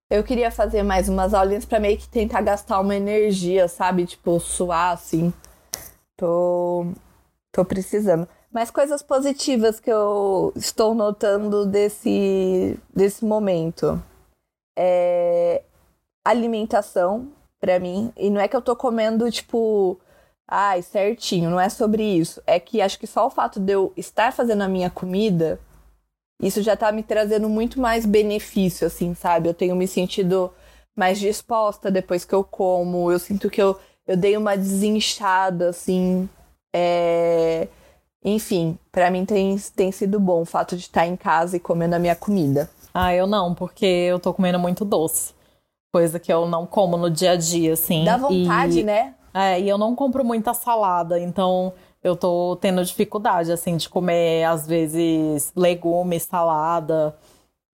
Eu 0.10 0.24
queria 0.24 0.50
fazer 0.50 0.82
mais 0.82 1.08
umas 1.08 1.36
aulinhas 1.36 1.66
para 1.66 1.80
meio 1.80 1.96
que 1.96 2.10
tentar 2.10 2.42
gastar 2.42 2.80
uma 2.80 2.96
energia, 2.96 3.68
sabe? 3.68 4.08
Tipo, 4.08 4.40
suar 4.40 4.94
assim. 4.94 5.32
Tô, 6.18 6.88
tô 7.52 7.64
precisando. 7.64 8.28
Mas 8.52 8.72
coisas 8.72 9.04
positivas 9.04 9.80
que 9.80 9.92
eu 9.92 10.52
estou 10.56 10.96
notando 10.96 11.68
desse, 11.68 12.80
desse 12.92 13.24
momento. 13.24 14.02
É 14.76 15.62
alimentação 16.26 17.32
para 17.60 17.80
mim. 17.80 18.12
E 18.18 18.30
não 18.30 18.40
é 18.42 18.48
que 18.48 18.56
eu 18.56 18.62
tô 18.62 18.76
comendo, 18.76 19.30
tipo, 19.32 20.00
ai, 20.48 20.82
certinho, 20.82 21.50
não 21.50 21.60
é 21.60 21.70
sobre 21.70 22.04
isso. 22.04 22.42
É 22.48 22.60
que 22.60 22.82
acho 22.82 22.98
que 23.00 23.08
só 23.08 23.28
o 23.28 23.30
fato 23.30 23.60
de 23.60 23.74
eu 23.74 23.94
estar 23.98 24.34
fazendo 24.34 24.64
a 24.64 24.68
minha 24.68 24.90
comida, 24.90 25.60
isso 26.42 26.62
já 26.62 26.76
tá 26.76 26.92
me 26.92 27.04
trazendo 27.04 27.50
muito 27.50 27.80
mais 27.80 28.06
benefício, 28.06 28.88
assim, 28.88 29.14
sabe? 29.14 29.50
Eu 29.50 29.54
tenho 29.54 29.76
me 29.76 29.88
sentido 29.88 30.52
mais 30.96 31.20
disposta 31.20 31.92
depois 31.92 32.26
que 32.26 32.34
eu 32.34 32.44
como. 32.44 33.12
Eu 33.12 33.20
sinto 33.20 33.50
que 33.50 33.62
eu, 33.62 33.80
eu 34.08 34.18
dei 34.18 34.38
uma 34.38 34.56
desinchada, 34.58 35.70
assim. 35.70 36.30
É... 36.74 37.68
Enfim, 38.24 38.78
para 38.92 39.10
mim 39.10 39.26
tem, 39.26 39.58
tem 39.76 39.92
sido 39.92 40.20
bom 40.20 40.42
o 40.42 40.46
fato 40.46 40.76
de 40.76 40.84
estar 40.84 41.08
em 41.08 41.16
casa 41.16 41.56
e 41.58 41.60
comendo 41.60 41.96
a 41.96 42.00
minha 42.00 42.16
comida. 42.16 42.70
Ah, 42.94 43.14
eu 43.14 43.26
não, 43.28 43.56
porque 43.56 43.86
eu 43.86 44.20
tô 44.20 44.34
comendo 44.34 44.60
muito 44.60 44.84
doce 44.84 45.34
coisa 45.92 46.20
que 46.20 46.32
eu 46.32 46.48
não 46.48 46.66
como 46.66 46.98
no 46.98 47.10
dia 47.10 47.32
a 47.32 47.36
dia, 47.36 47.74
assim. 47.74 48.04
Dá 48.06 48.18
vontade, 48.18 48.80
e, 48.80 48.84
né? 48.84 49.16
É, 49.34 49.60
e 49.60 49.70
eu 49.70 49.78
não 49.78 49.96
compro 49.96 50.24
muita 50.24 50.54
salada, 50.54 51.20
então 51.20 51.74
eu 52.04 52.16
tô 52.16 52.58
tendo 52.62 52.84
dificuldade, 52.84 53.52
assim, 53.52 53.78
de 53.78 53.90
comer, 53.90 54.46
às 54.46 54.66
vezes, 54.66 55.52
legumes, 55.56 56.24
salada, 56.24 57.16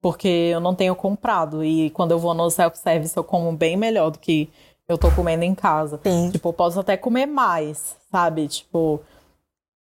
porque 0.01 0.27
eu 0.27 0.59
não 0.59 0.75
tenho 0.75 0.95
comprado. 0.95 1.63
E 1.63 1.89
quando 1.91 2.11
eu 2.11 2.19
vou 2.19 2.33
no 2.33 2.49
self-service, 2.49 3.15
eu 3.15 3.23
como 3.23 3.51
bem 3.51 3.77
melhor 3.77 4.11
do 4.11 4.19
que 4.19 4.49
eu 4.87 4.97
tô 4.97 5.11
comendo 5.11 5.43
em 5.43 5.55
casa. 5.55 5.99
Sim. 6.03 6.29
Tipo, 6.31 6.49
eu 6.49 6.53
posso 6.53 6.79
até 6.79 6.95
comer 6.97 7.25
mais, 7.25 7.95
sabe? 8.11 8.47
Tipo, 8.47 9.01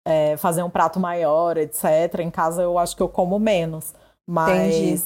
é, 0.07 0.37
fazer 0.37 0.63
um 0.63 0.71
prato 0.71 1.01
maior, 1.01 1.57
etc. 1.57 2.21
Em 2.21 2.31
casa 2.31 2.63
eu 2.63 2.79
acho 2.79 2.97
que 2.97 3.03
eu 3.03 3.09
como 3.09 3.39
menos. 3.39 3.95
Mas 4.27 4.77
Entendi. 4.77 5.03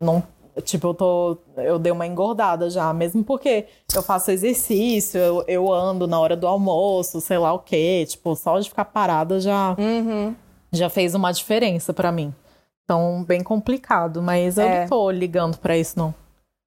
não. 0.00 0.22
Tipo, 0.62 0.88
eu 0.88 0.94
tô. 0.94 1.38
Eu 1.56 1.78
dei 1.78 1.92
uma 1.92 2.06
engordada 2.06 2.70
já, 2.70 2.92
mesmo 2.92 3.22
porque 3.22 3.66
eu 3.94 4.02
faço 4.02 4.30
exercício, 4.30 5.18
eu, 5.18 5.44
eu 5.46 5.72
ando 5.72 6.06
na 6.06 6.18
hora 6.18 6.36
do 6.36 6.46
almoço, 6.46 7.20
sei 7.20 7.36
lá 7.36 7.52
o 7.52 7.58
quê. 7.58 8.06
Tipo, 8.08 8.34
só 8.34 8.58
de 8.58 8.68
ficar 8.68 8.86
parada 8.86 9.38
já, 9.38 9.76
uhum. 9.78 10.34
já 10.72 10.88
fez 10.88 11.14
uma 11.14 11.30
diferença 11.32 11.92
para 11.92 12.10
mim. 12.10 12.34
Então, 12.84 13.24
bem 13.24 13.42
complicado, 13.42 14.22
mas 14.22 14.56
eu 14.56 14.66
é. 14.66 14.80
não 14.80 14.88
tô 14.88 15.10
ligando 15.10 15.58
para 15.58 15.76
isso, 15.76 15.98
não. 15.98 16.14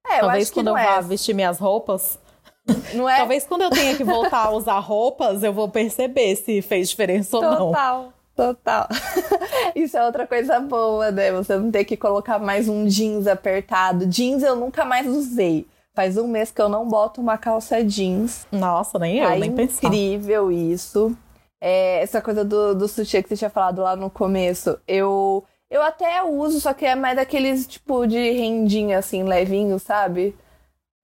É, 0.06 0.20
Talvez 0.20 0.50
quando 0.50 0.68
eu 0.68 0.76
é. 0.76 0.84
vá 0.84 1.00
vestir 1.00 1.34
minhas 1.34 1.58
roupas. 1.58 2.18
Não 2.94 3.08
é? 3.08 3.16
Talvez 3.16 3.44
quando 3.46 3.62
eu 3.62 3.70
tenha 3.70 3.96
que 3.96 4.04
voltar 4.04 4.44
a 4.46 4.50
usar 4.50 4.78
roupas, 4.78 5.42
eu 5.42 5.52
vou 5.52 5.68
perceber 5.68 6.36
se 6.36 6.60
fez 6.62 6.90
diferença 6.90 7.30
total, 7.30 7.52
ou 7.52 7.58
não. 7.58 7.66
Total, 7.68 8.12
total. 8.40 8.88
Isso 9.76 9.96
é 9.98 10.04
outra 10.04 10.26
coisa 10.26 10.58
boa, 10.60 11.10
né? 11.10 11.30
Você 11.32 11.56
não 11.58 11.70
ter 11.70 11.84
que 11.84 11.96
colocar 11.96 12.38
mais 12.38 12.68
um 12.68 12.86
jeans 12.86 13.26
apertado. 13.26 14.06
Jeans 14.06 14.42
eu 14.42 14.56
nunca 14.56 14.84
mais 14.84 15.06
usei. 15.06 15.66
Faz 15.94 16.16
um 16.16 16.26
mês 16.26 16.50
que 16.50 16.62
eu 16.62 16.68
não 16.68 16.88
boto 16.88 17.20
uma 17.20 17.36
calça 17.36 17.84
jeans. 17.84 18.46
Nossa, 18.50 18.98
nem 18.98 19.18
eu, 19.18 19.28
tá 19.28 19.36
nem 19.36 19.52
pensar. 19.52 19.86
incrível 19.86 20.50
isso. 20.50 21.14
É, 21.60 22.00
essa 22.02 22.22
coisa 22.22 22.42
do, 22.42 22.74
do 22.74 22.88
sutiã 22.88 23.22
que 23.22 23.28
você 23.28 23.36
tinha 23.36 23.50
falado 23.50 23.82
lá 23.82 23.94
no 23.94 24.08
começo. 24.08 24.78
Eu 24.88 25.44
eu 25.70 25.82
até 25.82 26.22
uso, 26.24 26.60
só 26.60 26.72
que 26.72 26.84
é 26.84 26.96
mais 26.96 27.16
daqueles 27.16 27.66
tipo 27.66 28.06
de 28.06 28.32
rendinha, 28.32 28.98
assim, 28.98 29.22
levinho, 29.22 29.78
sabe? 29.78 30.34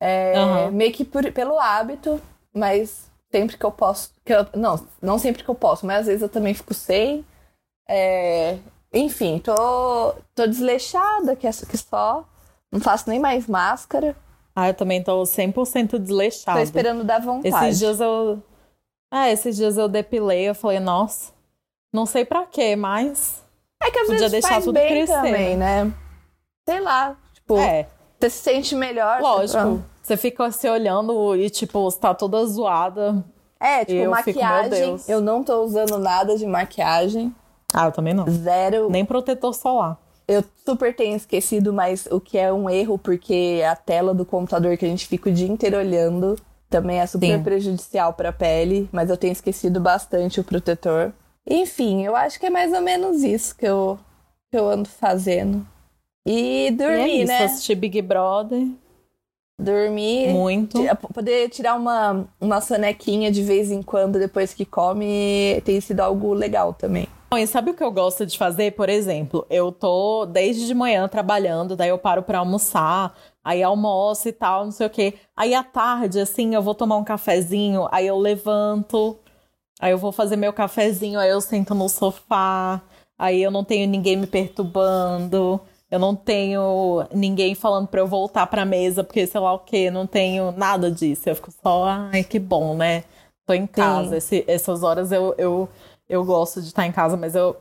É, 0.01 0.35
uhum. 0.39 0.73
Meio 0.73 0.93
que 0.93 1.05
por, 1.05 1.31
pelo 1.33 1.59
hábito, 1.59 2.21
mas 2.53 3.11
sempre 3.37 3.59
que 3.59 3.65
eu 3.65 3.71
posso. 3.71 4.11
Que 4.25 4.33
eu, 4.33 4.47
não, 4.55 4.87
não 5.03 5.19
sempre 5.19 5.45
que 5.45 5.49
eu 5.49 5.55
posso, 5.55 5.85
mas 5.85 6.01
às 6.01 6.07
vezes 6.07 6.23
eu 6.23 6.29
também 6.29 6.55
fico 6.55 6.73
sem. 6.73 7.25
É, 7.89 8.59
enfim, 8.93 9.39
tô, 9.39 10.15
tô 10.35 10.47
desleixada 10.47 11.37
que, 11.37 11.49
que 11.49 11.77
só. 11.77 12.25
Não 12.73 12.81
faço 12.81 13.09
nem 13.09 13.21
mais 13.21 13.47
máscara. 13.47 14.17
Ah, 14.55 14.69
eu 14.69 14.75
também 14.75 15.03
tô 15.03 15.23
100% 15.23 15.99
desleixada. 15.99 16.59
Tô 16.59 16.65
esperando 16.65 17.05
dar 17.05 17.21
vontade. 17.21 17.55
Esses 17.67 17.79
dias 17.79 18.01
eu. 18.01 18.43
Ah, 19.13 19.31
esses 19.31 19.57
dias 19.57 19.77
eu 19.77 19.89
depilei, 19.89 20.49
eu 20.49 20.55
falei, 20.55 20.81
nossa, 20.81 21.33
não 21.95 22.07
sei 22.07 22.25
para 22.25 22.45
quê, 22.47 22.75
mas 22.75 23.45
é 23.81 23.91
que 23.91 23.99
às 24.01 24.07
Podia 24.07 24.29
vezes 24.29 24.33
deixar 24.33 24.49
faz 24.49 24.65
tudo 24.65 24.75
bem 24.75 24.89
crescer. 24.89 25.13
também, 25.13 25.57
né? 25.57 25.93
Sei 26.69 26.81
lá, 26.81 27.17
tipo, 27.33 27.57
é. 27.59 27.87
você 28.19 28.31
se 28.31 28.39
sente 28.39 28.75
melhor. 28.75 29.21
Lógico. 29.21 29.85
Você 30.07 30.17
fica 30.17 30.49
se 30.53 30.71
olhando 30.71 31.35
e, 31.35 31.51
tipo, 31.51 31.83
você 31.83 31.99
tá 31.99 32.15
toda 32.15 32.47
zoada. 32.47 33.25
É, 33.59 33.85
tipo, 33.85 33.99
eu 33.99 34.11
maquiagem. 34.13 34.99
Fico, 34.99 35.11
eu 35.11 35.21
não 35.21 35.43
tô 35.43 35.65
usando 35.65 35.99
nada 35.99 36.39
de 36.39 36.47
maquiagem. 36.47 37.35
Ah, 37.75 37.87
eu 37.87 37.93
também 37.93 38.15
não. 38.15 38.25
Zero. 38.31 38.89
Nem 38.89 39.05
protetor 39.05 39.53
solar. 39.53 39.99
Eu 40.29 40.45
super 40.65 40.95
tenho 40.95 41.17
esquecido, 41.17 41.73
mas 41.73 42.07
o 42.09 42.21
que 42.21 42.39
é 42.39 42.53
um 42.53 42.71
erro, 42.71 42.97
porque 42.97 43.61
a 43.69 43.75
tela 43.75 44.15
do 44.15 44.25
computador 44.25 44.77
que 44.77 44.85
a 44.85 44.89
gente 44.89 45.09
fica 45.09 45.29
o 45.29 45.33
dia 45.33 45.49
inteiro 45.49 45.77
olhando 45.77 46.37
também 46.71 47.01
é 47.01 47.07
super 47.07 47.39
Sim. 47.39 47.43
prejudicial 47.43 48.13
pra 48.13 48.33
pele, 48.33 48.89
mas 48.93 49.11
eu 49.11 49.17
tenho 49.17 49.33
esquecido 49.33 49.81
bastante 49.81 50.39
o 50.39 50.45
protetor. 50.45 51.13
Enfim, 51.45 52.05
eu 52.05 52.15
acho 52.15 52.39
que 52.39 52.47
é 52.47 52.51
mais 52.51 52.73
ou 52.73 52.81
menos 52.81 53.25
isso 53.25 53.57
que 53.57 53.67
eu, 53.67 53.99
que 54.53 54.57
eu 54.57 54.69
ando 54.69 54.89
fazendo. 54.89 55.67
E 56.25 56.71
dormir, 56.71 56.97
e 56.97 57.01
é 57.01 57.09
isso, 57.09 57.27
né? 57.27 57.45
Assistir 57.45 57.75
Big 57.75 58.01
Brother. 58.03 58.69
Dormir. 59.59 60.33
Muito. 60.33 60.79
Poder 61.13 61.49
tirar 61.49 61.75
uma, 61.75 62.27
uma 62.41 62.61
sonequinha 62.61 63.31
de 63.31 63.43
vez 63.43 63.71
em 63.71 63.83
quando 63.83 64.19
depois 64.19 64.53
que 64.53 64.65
come 64.65 65.61
tem 65.65 65.81
sido 65.81 66.01
algo 66.01 66.33
legal 66.35 66.73
também. 66.75 67.09
E 67.35 67.47
sabe 67.47 67.71
o 67.71 67.75
que 67.75 67.83
eu 67.83 67.91
gosto 67.91 68.25
de 68.25 68.39
fazer? 68.39 68.73
Por 68.73 68.89
exemplo, 68.89 69.45
eu 69.51 69.73
tô 69.73 70.25
desde 70.27 70.67
de 70.67 70.75
manhã 70.75 71.09
trabalhando, 71.09 71.77
daí 71.77 71.89
eu 71.89 71.99
paro 71.99 72.23
para 72.23 72.39
almoçar, 72.39 73.15
aí 73.45 73.63
almoço 73.63 74.29
e 74.29 74.33
tal, 74.33 74.65
não 74.65 74.71
sei 74.71 74.87
o 74.87 74.91
quê. 74.91 75.15
Aí 75.37 75.53
à 75.53 75.63
tarde, 75.63 76.21
assim, 76.21 76.55
eu 76.55 76.63
vou 76.63 76.75
tomar 76.75 76.97
um 76.97 77.05
cafezinho, 77.05 77.89
aí 77.91 78.07
eu 78.07 78.17
levanto, 78.17 79.19
Aí 79.81 79.93
eu 79.93 79.99
vou 79.99 80.11
fazer 80.11 80.37
meu 80.37 80.53
cafezinho, 80.53 81.19
aí 81.19 81.31
eu 81.31 81.41
sento 81.41 81.75
no 81.75 81.89
sofá, 81.89 82.81
aí 83.19 83.43
eu 83.43 83.51
não 83.51 83.63
tenho 83.63 83.87
ninguém 83.89 84.17
me 84.17 84.27
perturbando, 84.27 85.61
eu 85.91 85.99
não 85.99 86.17
tenho 86.17 87.07
ninguém 87.15 87.55
falando 87.55 87.87
para 87.87 88.01
eu 88.01 88.07
voltar 88.07 88.47
pra 88.47 88.65
mesa, 88.65 89.05
porque 89.05 89.27
sei 89.27 89.41
lá 89.41 89.53
o 89.53 89.61
que, 89.61 89.91
não 89.91 90.07
tenho 90.07 90.53
nada 90.53 90.91
disso. 90.91 91.29
Eu 91.29 91.37
fico 91.37 91.53
só, 91.63 91.85
ai, 91.85 92.25
que 92.25 92.39
bom, 92.39 92.75
né? 92.75 93.05
Tô 93.47 93.53
em 93.53 93.67
casa. 93.67 94.17
Esse, 94.17 94.45
essas 94.49 94.83
horas 94.83 95.13
eu, 95.13 95.35
eu, 95.39 95.69
eu 96.09 96.25
gosto 96.25 96.61
de 96.61 96.69
estar 96.69 96.87
em 96.87 96.93
casa, 96.93 97.17
mas 97.17 97.37
eu, 97.37 97.57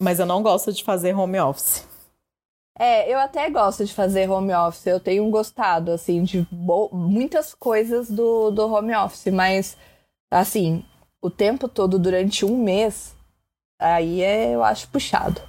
mas 0.00 0.20
eu 0.20 0.26
não 0.26 0.42
gosto 0.42 0.72
de 0.72 0.84
fazer 0.84 1.14
home 1.14 1.40
office. 1.40 1.84
É, 2.78 3.12
eu 3.12 3.18
até 3.18 3.48
gosto 3.50 3.84
de 3.84 3.92
fazer 3.92 4.30
home 4.30 4.54
office. 4.54 4.86
Eu 4.86 5.00
tenho 5.00 5.28
gostado, 5.30 5.90
assim, 5.90 6.22
de 6.22 6.46
muitas 6.92 7.52
coisas 7.54 8.08
do, 8.08 8.50
do 8.50 8.72
home 8.72 8.94
office, 8.94 9.32
mas, 9.32 9.76
assim, 10.30 10.84
o 11.20 11.30
tempo 11.30 11.68
todo 11.68 11.98
durante 11.98 12.44
um 12.44 12.56
mês, 12.56 13.16
aí 13.80 14.22
é, 14.22 14.54
eu 14.54 14.62
acho 14.62 14.88
puxado. 14.88 15.40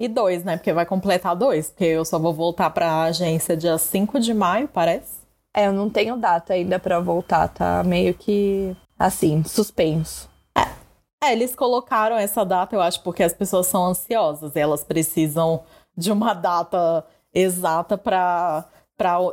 E 0.00 0.06
dois, 0.06 0.44
né? 0.44 0.56
Porque 0.56 0.72
vai 0.72 0.86
completar 0.86 1.34
dois, 1.34 1.70
porque 1.70 1.84
eu 1.84 2.04
só 2.04 2.18
vou 2.18 2.32
voltar 2.32 2.70
pra 2.70 3.02
agência 3.02 3.56
dia 3.56 3.76
5 3.76 4.20
de 4.20 4.32
maio, 4.32 4.68
parece. 4.68 5.18
É, 5.54 5.66
eu 5.66 5.72
não 5.72 5.90
tenho 5.90 6.16
data 6.16 6.52
ainda 6.52 6.78
para 6.78 7.00
voltar, 7.00 7.48
tá 7.48 7.82
meio 7.82 8.14
que 8.14 8.76
assim, 8.98 9.42
suspenso. 9.44 10.28
É. 10.56 11.28
é, 11.28 11.32
eles 11.32 11.54
colocaram 11.54 12.16
essa 12.16 12.44
data, 12.44 12.76
eu 12.76 12.80
acho, 12.80 13.02
porque 13.02 13.22
as 13.22 13.32
pessoas 13.32 13.66
são 13.66 13.86
ansiosas, 13.86 14.54
elas 14.54 14.84
precisam 14.84 15.62
de 15.96 16.12
uma 16.12 16.32
data 16.32 17.04
exata 17.34 17.98
para 17.98 18.64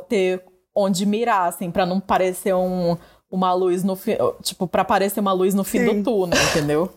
ter 0.08 0.42
onde 0.74 1.06
mirar, 1.06 1.48
assim, 1.48 1.70
para 1.70 1.86
não 1.86 2.00
parecer 2.00 2.54
um, 2.54 2.96
uma 3.30 3.52
luz 3.52 3.84
no 3.84 3.94
fim. 3.94 4.16
Tipo, 4.42 4.66
pra 4.66 4.82
aparecer 4.82 5.20
uma 5.20 5.32
luz 5.32 5.54
no 5.54 5.64
fim 5.64 5.78
Sim. 5.78 6.02
do 6.02 6.04
túnel, 6.04 6.38
entendeu? 6.50 6.90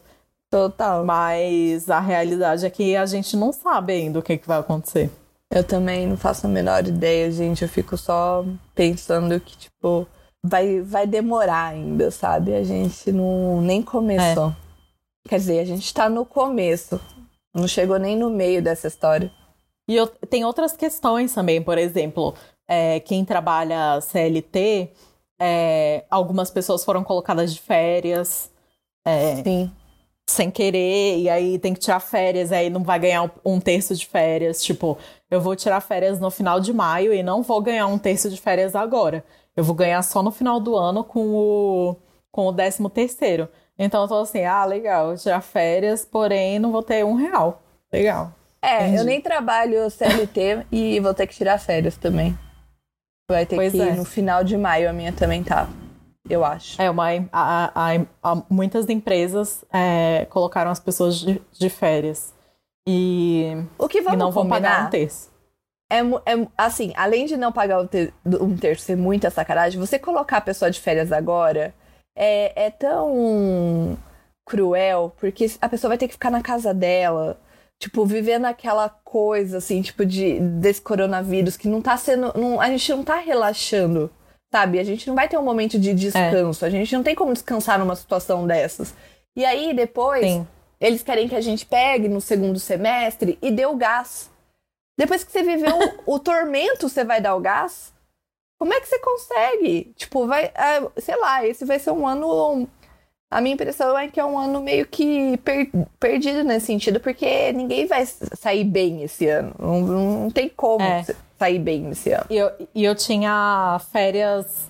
Total. 0.50 1.06
Mas 1.06 1.89
a 1.89 2.00
realidade 2.00 2.66
é 2.66 2.70
que 2.70 2.95
a 2.95 3.06
gente 3.06 3.36
não 3.38 3.52
sabe 3.52 3.93
ainda 3.93 4.20
o 4.20 4.24
que, 4.24 4.38
que 4.38 4.47
vai 4.47 4.60
acontecer. 4.60 5.10
Eu 5.52 5.64
também 5.64 6.08
não 6.08 6.18
faço 6.18 6.45
a 6.45 6.50
menor 6.50 6.88
ideia, 6.88 7.32
gente. 7.32 7.64
Eu 7.64 7.70
fico 7.70 7.97
só 7.97 8.45
pensando 8.76 9.39
que, 9.39 9.58
tipo, 9.58 10.08
vai, 10.43 10.82
vai 10.82 11.08
demorar 11.08 11.68
ainda, 11.68 12.12
sabe? 12.12 12.54
A 12.54 12.64
gente 12.64 13.12
não 13.12 13.62
nem 13.62 13.82
começou. 13.82 14.50
É. 14.50 14.56
Quer 15.30 15.38
dizer, 15.38 15.60
a 15.60 15.66
gente 15.66 15.93
tá 15.93 16.10
no 16.10 16.26
começo. 16.26 17.00
Não 17.54 17.68
chegou 17.68 17.97
nem 17.97 18.16
no 18.16 18.30
meio 18.30 18.62
dessa 18.62 18.88
história. 18.88 19.32
E 19.88 19.95
eu, 19.95 20.08
tem 20.08 20.45
outras 20.45 20.78
questões 20.78 21.34
também, 21.34 21.62
por 21.62 21.78
exemplo, 21.78 22.36
é, 22.68 23.00
quem 23.00 23.26
trabalha 23.26 24.00
CLT 24.02 24.91
é, 25.39 26.04
algumas 26.10 26.52
pessoas 26.52 26.84
foram 26.84 27.04
colocadas 27.04 27.54
de 27.54 27.62
férias. 27.62 28.52
É, 29.06 29.41
Sim. 29.41 29.72
Sem 30.30 30.51
querer, 30.51 31.17
e 31.17 31.27
aí 31.27 31.57
tem 31.57 31.73
que 31.73 31.80
tirar 31.80 31.99
férias, 31.99 32.51
aí 32.51 32.69
não 32.69 32.84
vai 32.84 32.99
ganhar 32.99 33.32
um 33.43 33.59
terço 33.59 33.95
de 33.95 34.05
férias. 34.05 34.63
Tipo, 34.63 34.95
eu 35.32 35.41
vou 35.41 35.55
tirar 35.55 35.82
férias 35.82 36.19
no 36.19 36.30
final 36.30 36.59
de 36.59 36.71
maio 36.71 37.11
e 37.11 37.23
não 37.23 37.41
vou 37.41 37.59
ganhar 37.59 37.88
um 37.88 37.97
terço 37.97 38.30
de 38.30 38.39
férias 38.39 38.75
agora. 38.75 39.25
Eu 39.57 39.63
vou 39.63 39.73
ganhar 39.73 40.03
só 40.03 40.21
no 40.21 40.30
final 40.30 40.59
do 40.59 40.75
ano 40.75 41.03
com 41.03 41.34
o, 41.34 41.95
com 42.32 42.45
o 42.45 42.51
décimo 42.51 42.91
terceiro. 42.91 43.49
Então 43.77 44.03
eu 44.03 44.07
tô 44.07 44.19
assim, 44.19 44.45
ah, 44.45 44.63
legal, 44.65 45.17
tirar 45.17 45.41
férias, 45.41 46.05
porém 46.05 46.59
não 46.59 46.71
vou 46.71 46.84
ter 46.84 47.03
um 47.03 47.15
real. 47.15 47.63
Legal. 47.91 48.32
É, 48.61 48.84
Entendi. 48.84 48.97
eu 48.97 49.03
nem 49.05 49.19
trabalho 49.19 49.89
CLT 49.89 50.67
e 50.71 50.99
vou 50.99 51.13
ter 51.15 51.25
que 51.25 51.34
tirar 51.34 51.57
férias 51.57 51.97
também. 51.97 52.38
Vai 53.27 53.47
ter 53.47 53.55
pois 53.55 53.71
que 53.71 53.80
ir 53.80 53.89
é. 53.89 53.95
no 53.95 54.05
final 54.05 54.43
de 54.43 54.55
maio, 54.55 54.88
a 54.88 54.93
minha 54.93 55.11
também 55.11 55.43
tá. 55.43 55.67
Eu 56.30 56.45
acho. 56.45 56.82
É, 56.82 56.89
uma, 56.89 57.07
a, 57.32 57.71
a, 57.73 58.05
a, 58.23 58.43
muitas 58.49 58.88
empresas 58.88 59.65
é, 59.73 60.25
colocaram 60.30 60.69
as 60.69 60.80
pessoas 60.80 61.19
de, 61.19 61.41
de, 61.51 61.69
férias. 61.69 62.34
E, 62.88 63.55
o 63.77 63.88
que 63.88 64.01
vamos 64.01 64.15
e 64.15 64.17
não 64.17 64.32
vão 64.32 64.47
pagar 64.47 64.88
um 64.88 64.89
terço. 64.89 65.30
É, 65.91 65.99
é, 65.99 66.47
assim, 66.57 66.93
além 66.95 67.25
de 67.25 67.36
não 67.36 67.51
pagar 67.51 67.86
ter, 67.88 68.13
um 68.25 68.55
terço 68.55 68.84
ser 68.84 68.95
muita 68.95 69.32
sacanagem, 69.32 69.80
você 69.80 69.97
colocar 69.97 70.38
a 70.38 70.41
pessoa 70.41 70.69
de 70.69 70.80
férias 70.80 71.11
agora 71.11 71.73
é, 72.15 72.67
é 72.67 72.69
tão 72.69 73.97
cruel, 74.45 75.13
porque 75.19 75.47
a 75.59 75.67
pessoa 75.67 75.89
vai 75.89 75.97
ter 75.97 76.07
que 76.07 76.13
ficar 76.13 76.30
na 76.30 76.41
casa 76.41 76.73
dela 76.73 77.39
tipo, 77.80 78.05
vivendo 78.05 78.45
aquela 78.45 78.89
coisa, 78.89 79.57
assim, 79.57 79.82
tipo, 79.82 80.05
de, 80.05 80.39
desse 80.39 80.82
coronavírus 80.82 81.55
que 81.55 81.67
não 81.67 81.82
tá 81.82 81.95
sendo. 81.97 82.32
Não, 82.38 82.59
a 82.59 82.67
gente 82.67 82.91
não 82.91 83.03
tá 83.03 83.15
relaxando, 83.15 84.11
sabe? 84.52 84.80
A 84.80 84.84
gente 84.84 85.08
não 85.08 85.16
vai 85.16 85.28
ter 85.28 85.38
um 85.38 85.43
momento 85.43 85.80
de 85.80 85.93
descanso. 85.93 86.66
É. 86.66 86.68
A 86.68 86.72
gente 86.72 86.93
não 86.95 87.04
tem 87.04 87.16
como 87.16 87.34
descansar 87.34 87.80
numa 87.80 87.95
situação 87.95 88.45
dessas. 88.45 88.93
E 89.36 89.45
aí, 89.45 89.74
depois, 89.74 90.26
Sim. 90.26 90.47
eles 90.80 91.04
querem 91.04 91.28
que 91.28 91.36
a 91.36 91.41
gente 91.41 91.66
pegue 91.66 92.10
no 92.10 92.20
segundo 92.20 92.60
semestre 92.60 93.38
e 93.41 93.52
dê 93.52 93.66
o 93.66 93.76
gás. 93.76 94.30
Depois 94.97 95.24
que 95.24 95.32
você 95.32 95.43
viveu 95.43 95.78
o, 96.06 96.16
o 96.16 96.20
tormento, 96.20 96.89
você 96.89 97.04
vai 97.04 97.22
dar 97.22 97.36
o 97.36 97.39
gás? 97.39 97.93
Como 98.60 98.74
é 98.74 98.82
que 98.82 98.88
você 98.88 99.00
consegue? 99.00 99.93
Tipo, 99.95 100.28
vai. 100.28 100.52
Ah, 100.54 100.89
sei 100.97 101.16
lá, 101.16 101.45
esse 101.47 101.64
vai 101.64 101.80
ser 101.80 101.91
um 101.91 102.06
ano 102.06 102.68
A 103.32 103.39
minha 103.39 103.54
impressão 103.54 103.97
é 103.97 104.10
que 104.10 104.20
é 104.20 104.26
um 104.26 104.38
ano 104.38 104.62
meio 104.62 104.86
que 104.86 105.38
per 105.38 105.70
perdido 105.97 106.43
nesse 106.43 106.66
sentido, 106.66 107.00
porque 107.00 107.54
ninguém 107.54 107.86
vai 107.86 108.06
sair 108.06 108.66
bem 108.66 109.04
esse 109.04 109.28
ano. 109.28 109.56
Não, 109.58 109.82
não 109.82 110.32
tem 110.32 110.50
como 110.50 110.84
É. 110.84 111.06
sair 111.40 111.58
bem 111.60 111.90
esse 111.90 112.12
ano. 112.12 112.26
E 112.30 112.38
eu, 112.38 112.52
e 112.76 112.84
eu 112.84 112.94
tinha 112.94 113.80
férias. 113.92 114.70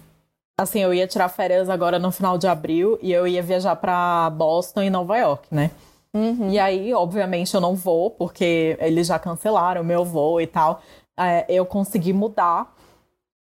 Assim, 0.58 0.80
eu 0.82 0.94
ia 0.94 1.08
tirar 1.08 1.30
férias 1.30 1.70
agora 1.70 1.98
no 1.98 2.12
final 2.12 2.38
de 2.38 2.48
abril 2.48 3.00
e 3.02 3.12
eu 3.12 3.26
ia 3.26 3.42
viajar 3.42 3.76
pra 3.78 4.30
Boston 4.30 4.84
e 4.84 4.90
Nova 4.90 5.18
York, 5.18 5.48
né? 5.50 5.72
E 6.50 6.58
aí, 6.60 6.94
obviamente, 6.94 7.54
eu 7.54 7.62
não 7.62 7.76
vou, 7.76 8.10
porque 8.12 8.76
eles 8.80 9.08
já 9.08 9.18
cancelaram 9.20 9.82
o 9.82 9.86
meu 9.86 10.04
voo 10.04 10.42
e 10.42 10.48
tal. 10.48 10.82
É, 11.18 11.46
eu 11.48 11.66
consegui 11.66 12.12
mudar. 12.14 12.76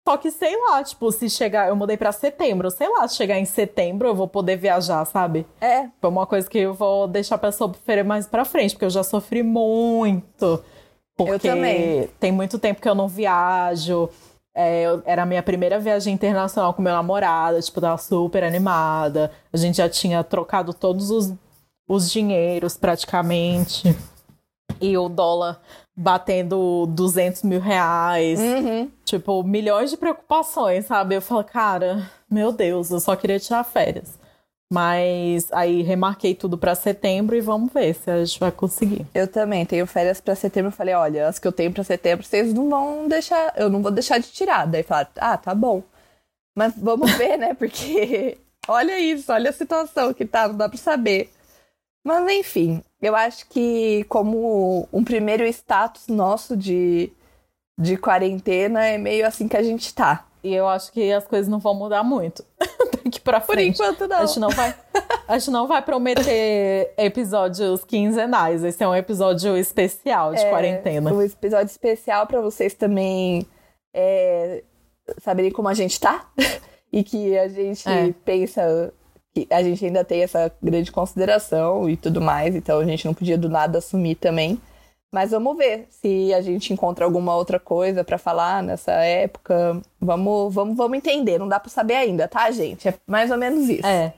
Só 0.07 0.17
que, 0.17 0.31
sei 0.31 0.55
lá, 0.69 0.83
tipo, 0.85 1.11
se 1.11 1.31
chegar. 1.31 1.69
Eu 1.69 1.77
mudei 1.77 1.97
pra 1.97 2.13
setembro. 2.13 2.71
Sei 2.71 2.89
lá, 2.89 3.07
se 3.09 3.17
chegar 3.17 3.39
em 3.39 3.45
setembro 3.45 4.09
eu 4.09 4.15
vou 4.15 4.29
poder 4.29 4.57
viajar, 4.57 5.05
sabe? 5.05 5.47
É, 5.61 5.89
Foi 6.01 6.11
uma 6.11 6.27
coisa 6.27 6.49
que 6.51 6.59
eu 6.59 6.75
vou 6.75 7.07
deixar 7.09 7.39
pra 7.39 7.51
sofrer 7.51 8.05
mais 8.05 8.27
pra 8.27 8.45
frente, 8.45 8.73
porque 8.75 8.85
eu 8.85 8.91
já 8.91 9.03
sofri 9.03 9.43
muito. 9.43 10.63
Porque 11.17 11.49
também. 11.49 12.09
tem 12.21 12.31
muito 12.31 12.59
tempo 12.59 12.81
que 12.81 12.89
eu 12.89 12.95
não 12.95 13.09
viajo. 13.09 14.09
É, 14.55 14.83
eu- 14.83 15.03
era 15.05 15.23
a 15.23 15.27
minha 15.27 15.43
primeira 15.43 15.79
viagem 15.79 16.15
internacional 16.15 16.73
com 16.75 16.81
meu 16.83 16.93
namorado, 16.93 17.61
tipo, 17.61 17.81
tava 17.81 17.99
super 17.99 18.43
animada. 18.45 19.31
A 19.53 19.57
gente 19.57 19.77
já 19.79 19.89
tinha 19.89 20.23
trocado 20.25 20.73
todos 20.75 21.11
os, 21.11 21.33
os 21.89 22.11
dinheiros 22.11 22.77
praticamente. 22.77 23.97
E 24.81 24.97
o 24.99 25.09
dólar 25.09 25.61
batendo 25.97 26.87
200 26.91 27.43
mil 27.43 27.61
reais. 27.61 28.39
uhum. 28.39 28.91
Tipo, 29.05 29.43
milhões 29.43 29.91
de 29.91 29.97
preocupações, 29.97 30.85
sabe? 30.87 31.15
Eu 31.15 31.23
falo, 31.23 31.45
cara, 31.45 32.11
meu 32.31 32.53
Deus, 32.53 32.91
eu 32.91 33.01
só 33.01 33.17
queria 33.17 33.41
tirar 33.41 33.65
férias. 33.65 34.19
Mas 34.73 35.53
aí 35.53 35.83
remarquei 35.83 36.35
tudo 36.35 36.59
pra 36.59 36.75
setembro 36.75 37.37
e 37.37 37.41
vamos 37.41 37.73
ver 37.73 37.95
se 37.95 38.11
a 38.11 38.25
gente 38.25 38.41
vai 38.41 38.51
conseguir. 38.51 39.07
eu 39.15 39.29
também 39.29 39.65
tenho 39.65 39.87
férias 39.87 40.21
pra 40.21 40.35
setembro. 40.35 40.73
Falei, 40.73 40.95
olha, 40.95 41.29
as 41.29 41.39
que 41.39 41.47
eu 41.47 41.53
tenho 41.53 41.73
pra 41.73 41.85
setembro, 41.85 42.27
vocês 42.27 42.53
não 42.53 42.69
vão 42.69 43.07
deixar, 43.09 43.55
eu 43.57 43.71
não 43.71 43.81
vou 43.83 43.93
deixar 43.93 44.19
de 44.19 44.29
tirar. 44.33 44.67
Daí 44.67 44.83
falaram, 44.83 45.11
ah, 45.17 45.37
tá 45.37 45.55
bom. 45.55 45.83
Mas 46.57 46.75
vamos 46.77 47.13
ver, 47.13 47.37
né? 47.37 47.55
Porque 47.59 48.39
olha 48.67 48.99
isso, 48.99 49.33
olha 49.33 49.51
a 49.51 49.53
situação 49.53 50.13
que 50.13 50.25
tá, 50.25 50.49
não 50.49 50.57
dá 50.57 50.69
pra 50.69 50.79
saber. 50.79 51.31
Mas 52.05 52.29
enfim, 52.31 52.83
eu 53.01 53.15
acho 53.17 53.49
que 53.49 54.05
como 54.05 54.89
um 54.93 55.05
primeiro 55.05 55.45
status 55.47 56.09
nosso 56.09 56.57
de, 56.57 57.13
de 57.79 57.97
quarentena 57.97 58.87
é 58.87 58.99
meio 58.99 59.27
assim 59.27 59.49
que 59.49 59.57
a 59.57 59.63
gente 59.63 59.95
tá. 59.95 60.25
E 60.47 60.55
eu 60.55 60.69
acho 60.69 60.93
que 60.93 61.13
as 61.13 61.27
coisas 61.27 61.49
não 61.49 61.59
vão 61.59 61.75
mudar 61.75 62.03
muito 62.05 62.45
daqui 63.05 63.21
pra 63.21 63.41
Por 63.41 63.55
frente. 63.55 63.75
enquanto 63.81 64.07
não. 64.07 64.19
A 64.19 64.27
gente 64.27 64.39
não 64.41 64.51
vai, 64.51 64.75
a 65.27 65.39
gente 65.39 65.51
não 65.51 65.67
vai 65.67 65.83
prometer 65.83 66.93
episódios 66.97 67.85
quinzenais. 67.85 68.63
Esse 68.63 68.85
é 68.85 68.89
um 68.89 68.95
episódio 68.95 69.57
especial 69.57 70.33
de 70.35 70.41
É, 70.41 70.51
quarentena. 70.51 71.13
Um 71.13 71.21
episódio 71.23 71.67
especial 71.67 72.27
pra 72.27 72.41
vocês 72.41 72.75
também 72.75 73.47
é, 73.95 74.63
saberem 75.23 75.51
como 75.51 75.69
a 75.69 75.75
gente 75.75 75.99
tá. 76.01 76.27
e 76.93 77.03
que 77.03 77.37
a 77.37 77.49
gente 77.49 77.89
É. 77.89 78.13
pensa 78.25 78.93
que 79.35 79.47
a 79.51 79.63
gente 79.63 79.85
ainda 79.85 80.05
tem 80.05 80.23
essa 80.23 80.51
grande 80.63 80.93
consideração 80.93 81.91
e 81.91 81.97
tudo 81.97 82.21
mais. 82.21 82.55
Então 82.55 82.79
a 82.79 82.85
gente 82.85 83.05
não 83.05 83.13
podia 83.13 83.37
do 83.37 83.49
nada 83.49 83.79
assumir 83.79 84.15
também. 84.15 84.61
Mas 85.13 85.31
vamos 85.31 85.57
ver 85.57 85.87
se 85.89 86.33
a 86.35 86.41
gente 86.41 86.73
encontra 86.73 87.05
alguma 87.05 87.35
outra 87.35 87.59
coisa 87.59 88.05
pra 88.05 88.19
falar 88.19 88.63
nessa 88.63 88.93
época. 88.93 89.81
Vamos, 90.01 90.53
vamos, 90.53 90.77
vamos 90.77 90.99
entender. 90.99 91.39
Não 91.39 91.49
dá 91.49 91.59
pra 91.59 91.71
saber 91.71 91.95
ainda, 91.95 92.29
tá, 92.29 92.51
gente? 92.51 92.89
É 92.89 92.95
mais 93.07 93.31
ou 93.31 93.39
menos 93.39 93.69
isso. 93.69 93.87
É. 93.87 94.13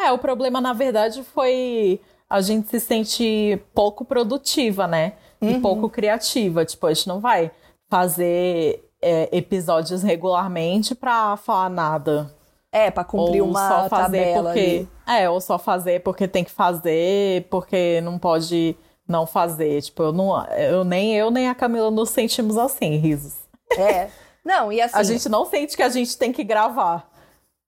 É, 0.00 0.10
o 0.10 0.18
problema, 0.18 0.60
na 0.60 0.72
verdade, 0.72 1.22
foi 1.22 2.00
a 2.28 2.40
gente 2.40 2.68
se 2.68 2.80
sentir 2.80 3.62
pouco 3.74 4.04
produtiva, 4.04 4.86
né? 4.86 5.12
E 5.40 5.58
pouco 5.58 5.88
criativa. 5.88 6.64
Tipo, 6.64 6.86
a 6.86 6.94
gente 6.94 7.08
não 7.08 7.20
vai 7.20 7.50
fazer 7.90 8.88
é, 9.02 9.28
episódios 9.36 10.02
regularmente 10.02 10.94
pra 10.94 11.36
falar 11.36 11.68
nada. 11.68 12.32
É, 12.70 12.90
pra 12.90 13.04
cumprir 13.04 13.42
ou 13.42 13.48
uma 13.50 13.68
só 13.68 13.88
fazer 13.88 14.18
tabela 14.18 14.50
porque. 14.50 14.88
ali. 15.06 15.20
É, 15.20 15.28
ou 15.28 15.40
só 15.40 15.58
fazer 15.58 16.00
porque 16.02 16.26
tem 16.26 16.42
que 16.42 16.50
fazer, 16.50 17.46
porque 17.50 18.00
não 18.00 18.18
pode 18.18 18.76
não 19.12 19.26
fazer. 19.26 19.80
Tipo, 19.82 20.02
eu 20.04 20.12
não. 20.12 20.44
Eu, 20.46 20.82
nem 20.82 21.14
eu, 21.16 21.30
nem 21.30 21.48
a 21.48 21.54
Camila 21.54 21.90
nos 21.90 22.10
sentimos 22.10 22.58
assim, 22.58 22.96
risos. 22.96 23.34
É. 23.78 24.08
Não, 24.44 24.72
e 24.72 24.80
assim. 24.80 24.96
A 24.96 25.02
gente 25.04 25.28
não 25.28 25.46
sente 25.46 25.76
que 25.76 25.82
a 25.82 25.88
gente 25.88 26.18
tem 26.18 26.32
que 26.32 26.42
gravar. 26.42 27.08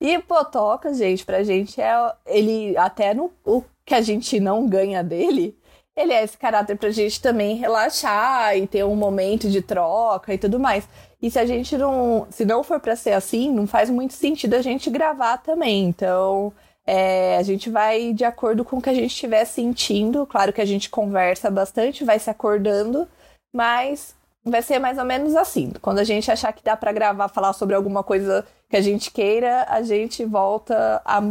E 0.01 0.19
Potoca, 0.19 0.93
gente, 0.93 1.25
pra 1.25 1.45
gente 1.45 1.81
é. 1.81 2.13
Ele, 2.27 2.77
até 2.77 3.15
no 3.15 3.31
o 3.45 3.63
que 3.87 3.95
a 3.95 4.01
gente 4.01 4.41
não 4.41 4.67
ganha 4.67 5.05
dele, 5.05 5.57
ele 5.97 6.13
é 6.13 6.25
esse 6.25 6.37
caráter 6.37 6.77
pra 6.77 6.91
gente 6.91 7.21
também 7.21 7.57
relaxar 7.57 8.57
e 8.57 8.67
ter 8.67 8.85
um 8.85 8.97
momento 8.97 9.49
de 9.49 9.63
troca 9.63 10.35
e 10.35 10.39
tudo 10.39 10.59
mais. 10.59 10.89
E 11.23 11.31
se 11.31 11.39
a 11.39 11.47
gente 11.47 11.77
não. 11.77 12.27
Se 12.31 12.45
não 12.45 12.65
for 12.65 12.81
pra 12.81 12.97
ser 12.97 13.13
assim, 13.13 13.53
não 13.53 13.67
faz 13.67 13.89
muito 13.89 14.15
sentido 14.15 14.55
a 14.55 14.63
gente 14.63 14.91
gravar 14.91 15.39
também. 15.39 15.85
Então. 15.85 16.53
É, 16.87 17.37
a 17.37 17.43
gente 17.43 17.71
vai 17.71 18.13
de 18.13 18.25
acordo 18.25 18.65
com 18.65 18.77
o 18.77 18.83
que 18.83 18.91
a 18.91 18.95
gente 18.95 19.11
estiver 19.11 19.45
sentindo. 19.45 20.27
Claro 20.27 20.53
que 20.53 20.61
a 20.61 20.67
gente 20.67 20.91
conversa 20.91 21.51
bastante, 21.51 22.05
vai 22.05 22.19
se 22.19 22.29
acordando, 22.29 23.09
mas 23.53 24.15
vai 24.45 24.61
ser 24.61 24.79
mais 24.79 24.99
ou 24.99 25.05
menos 25.05 25.35
assim. 25.35 25.73
Quando 25.81 25.99
a 25.99 26.05
gente 26.05 26.31
achar 26.31 26.53
que 26.53 26.63
dá 26.63 26.77
pra 26.77 26.93
gravar, 26.93 27.29
falar 27.29 27.53
sobre 27.55 27.75
alguma 27.75 28.03
coisa 28.03 28.45
que 28.69 28.77
a 28.77 28.81
gente 28.81 29.11
queira, 29.11 29.67
a 29.69 29.83
gente 29.83 30.25
volta 30.25 31.01
a, 31.05 31.23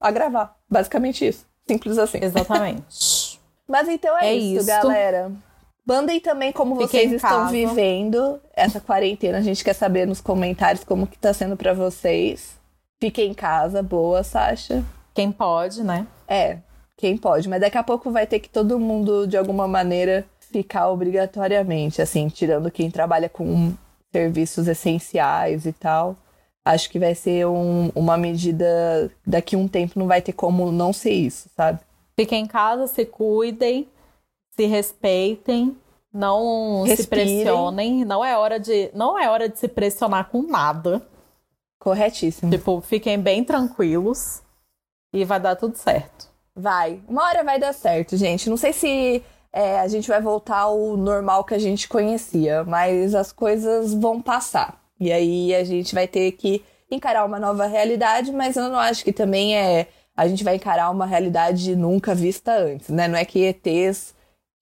a 0.00 0.10
gravar. 0.10 0.56
Basicamente 0.70 1.26
isso. 1.26 1.46
Simples 1.66 1.98
assim. 1.98 2.18
Exatamente. 2.22 3.40
Mas 3.68 3.88
então 3.88 4.16
é, 4.18 4.28
É 4.28 4.34
isso, 4.34 4.58
isso. 4.58 4.66
galera. 4.66 5.32
Mandem 5.84 6.20
também 6.20 6.52
como 6.52 6.76
Fiquem 6.76 7.08
vocês 7.08 7.12
estão 7.14 7.48
vivendo 7.48 8.40
essa 8.54 8.80
quarentena. 8.80 9.38
A 9.38 9.42
gente 9.42 9.64
quer 9.64 9.72
saber 9.72 10.06
nos 10.06 10.20
comentários 10.20 10.84
como 10.84 11.08
que 11.08 11.18
tá 11.18 11.34
sendo 11.34 11.56
pra 11.56 11.72
vocês. 11.72 12.56
Fiquem 13.02 13.30
em 13.32 13.34
casa, 13.34 13.82
boa, 13.82 14.22
Sasha. 14.22 14.84
Quem 15.12 15.32
pode, 15.32 15.82
né? 15.82 16.06
É, 16.28 16.58
quem 16.96 17.16
pode, 17.16 17.48
mas 17.48 17.60
daqui 17.60 17.76
a 17.76 17.82
pouco 17.82 18.12
vai 18.12 18.28
ter 18.28 18.38
que 18.38 18.48
todo 18.48 18.78
mundo, 18.78 19.26
de 19.26 19.36
alguma 19.36 19.66
maneira, 19.66 20.24
ficar 20.38 20.88
obrigatoriamente, 20.88 22.00
assim, 22.00 22.28
tirando 22.28 22.70
quem 22.70 22.88
trabalha 22.92 23.28
com 23.28 23.72
serviços 24.12 24.68
essenciais 24.68 25.66
e 25.66 25.72
tal. 25.72 26.14
Acho 26.64 26.88
que 26.88 27.00
vai 27.00 27.12
ser 27.16 27.44
um- 27.48 27.90
uma 27.92 28.16
medida. 28.16 29.10
Daqui 29.26 29.56
a 29.56 29.58
um 29.58 29.66
tempo 29.66 29.98
não 29.98 30.06
vai 30.06 30.22
ter 30.22 30.32
como 30.32 30.70
não 30.70 30.92
ser 30.92 31.10
isso, 31.10 31.48
sabe? 31.56 31.80
Fiquem 32.16 32.44
em 32.44 32.46
casa, 32.46 32.86
se 32.86 33.04
cuidem, 33.04 33.88
se 34.54 34.64
respeitem, 34.66 35.76
não 36.14 36.84
se 36.84 36.90
Respirem. 36.90 37.26
pressionem. 37.42 38.04
Não 38.04 38.24
é 38.24 38.38
hora 38.38 38.60
de, 38.60 38.90
não 38.94 39.18
é 39.18 39.28
hora 39.28 39.48
de 39.48 39.58
se 39.58 39.66
pressionar 39.66 40.28
com 40.30 40.40
nada. 40.42 41.02
Corretíssimo. 41.82 42.48
Tipo, 42.50 42.80
fiquem 42.80 43.18
bem 43.18 43.42
tranquilos 43.42 44.40
e 45.12 45.24
vai 45.24 45.40
dar 45.40 45.56
tudo 45.56 45.76
certo. 45.76 46.30
Vai. 46.54 47.00
Uma 47.08 47.24
hora 47.24 47.42
vai 47.42 47.58
dar 47.58 47.72
certo, 47.72 48.16
gente. 48.16 48.48
Não 48.48 48.56
sei 48.56 48.72
se 48.72 49.20
é, 49.52 49.80
a 49.80 49.88
gente 49.88 50.06
vai 50.08 50.20
voltar 50.20 50.58
ao 50.60 50.96
normal 50.96 51.42
que 51.42 51.54
a 51.54 51.58
gente 51.58 51.88
conhecia, 51.88 52.62
mas 52.62 53.16
as 53.16 53.32
coisas 53.32 53.92
vão 53.94 54.22
passar. 54.22 54.80
E 55.00 55.10
aí 55.12 55.52
a 55.56 55.64
gente 55.64 55.92
vai 55.92 56.06
ter 56.06 56.30
que 56.32 56.62
encarar 56.88 57.24
uma 57.24 57.40
nova 57.40 57.66
realidade, 57.66 58.30
mas 58.30 58.56
eu 58.56 58.68
não 58.68 58.78
acho 58.78 59.02
que 59.02 59.12
também 59.12 59.56
é. 59.58 59.88
A 60.16 60.28
gente 60.28 60.44
vai 60.44 60.54
encarar 60.56 60.88
uma 60.90 61.06
realidade 61.06 61.74
nunca 61.74 62.14
vista 62.14 62.52
antes, 62.54 62.90
né? 62.90 63.08
Não 63.08 63.18
é 63.18 63.24
que 63.24 63.40
ETs 63.44 64.14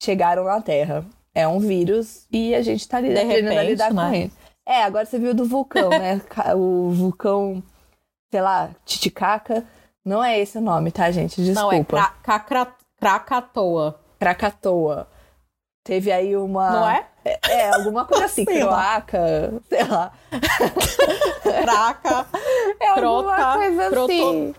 chegaram 0.03 0.45
na 0.45 0.63
Terra. 0.63 1.05
É 1.35 1.47
um 1.47 1.59
vírus 1.59 2.25
e 2.33 2.55
a 2.55 2.63
gente 2.63 2.89
tá 2.89 2.99
li- 2.99 3.09
De 3.13 3.19
aprendendo 3.19 3.49
a 3.49 3.51
repente, 3.51 3.69
lidar 3.71 3.89
com 3.89 3.95
né? 3.95 4.17
ele. 4.17 4.33
É, 4.71 4.85
agora 4.85 5.05
você 5.05 5.19
viu 5.19 5.35
do 5.35 5.45
vulcão, 5.45 5.89
né? 5.91 6.21
O 6.55 6.91
vulcão, 6.91 7.61
sei 8.31 8.41
lá, 8.41 8.71
Titicaca. 8.85 9.65
Não 10.05 10.23
é 10.23 10.39
esse 10.39 10.59
o 10.59 10.61
nome, 10.61 10.93
tá, 10.93 11.11
gente? 11.11 11.43
Desculpa. 11.43 11.61
Não, 11.61 11.73
é 11.73 11.85
cra 11.85 12.15
cacra- 12.23 12.75
Krakatoa, 13.01 13.99
Krakatoa. 14.19 15.09
Teve 15.85 16.13
aí 16.13 16.37
uma. 16.37 16.71
não 16.71 16.89
é? 16.91 17.07
É, 17.25 17.39
é, 17.51 17.75
alguma 17.75 18.05
coisa 18.05 18.27
assim. 18.27 18.45
Croaca, 18.47 19.53
sei 19.69 19.85
lá. 19.85 20.13
Kraca, 21.43 22.27
É 22.81 22.89
alguma 22.91 23.35
Crota, 23.37 23.59
coisa 23.59 23.91
croto- 23.91 24.55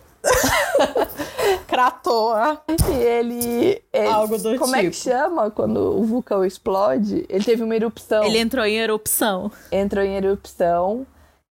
Kratoa. 1.68 2.62
E 2.70 2.94
ele. 2.94 3.82
ele- 3.94 4.08
Algo 4.08 4.38
do 4.38 4.58
como 4.58 4.76
é 4.76 4.82
que 4.84 4.92
tipo. 4.92 5.04
chama 5.10 5.50
quando 5.52 5.78
o 6.00 6.04
vulcão 6.04 6.44
explode? 6.46 7.26
Ele 7.30 7.44
teve 7.44 7.64
uma 7.64 7.76
erupção. 7.76 8.24
Ele 8.24 8.40
entrou 8.40 8.66
em 8.66 8.78
erupção. 8.78 9.52
entrou 9.72 10.04
em 10.04 10.16
erupção. 10.16 11.06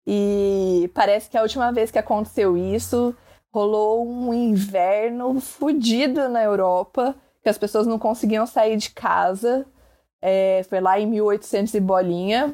E 0.08 0.89
parece 0.93 1.30
que 1.30 1.38
a 1.38 1.41
última 1.41 1.72
vez 1.72 1.91
que 1.91 2.00
aconteceu 2.00 2.58
isso, 2.58 3.16
rolou 3.54 4.08
um 4.08 4.34
inverno 4.34 5.39
fudido 5.39 6.28
na 6.30 6.43
Europa, 6.43 7.16
que 7.43 7.50
as 7.50 7.58
pessoas 7.58 7.86
não 7.86 8.00
conseguiam 8.00 8.45
sair 8.47 8.76
de 8.78 8.89
casa. 8.89 9.66
É, 10.22 10.64
foi 10.68 10.80
lá 10.82 11.00
em 11.00 11.06
1800 11.06 11.74
e 11.76 11.80
bolinha. 11.80 12.54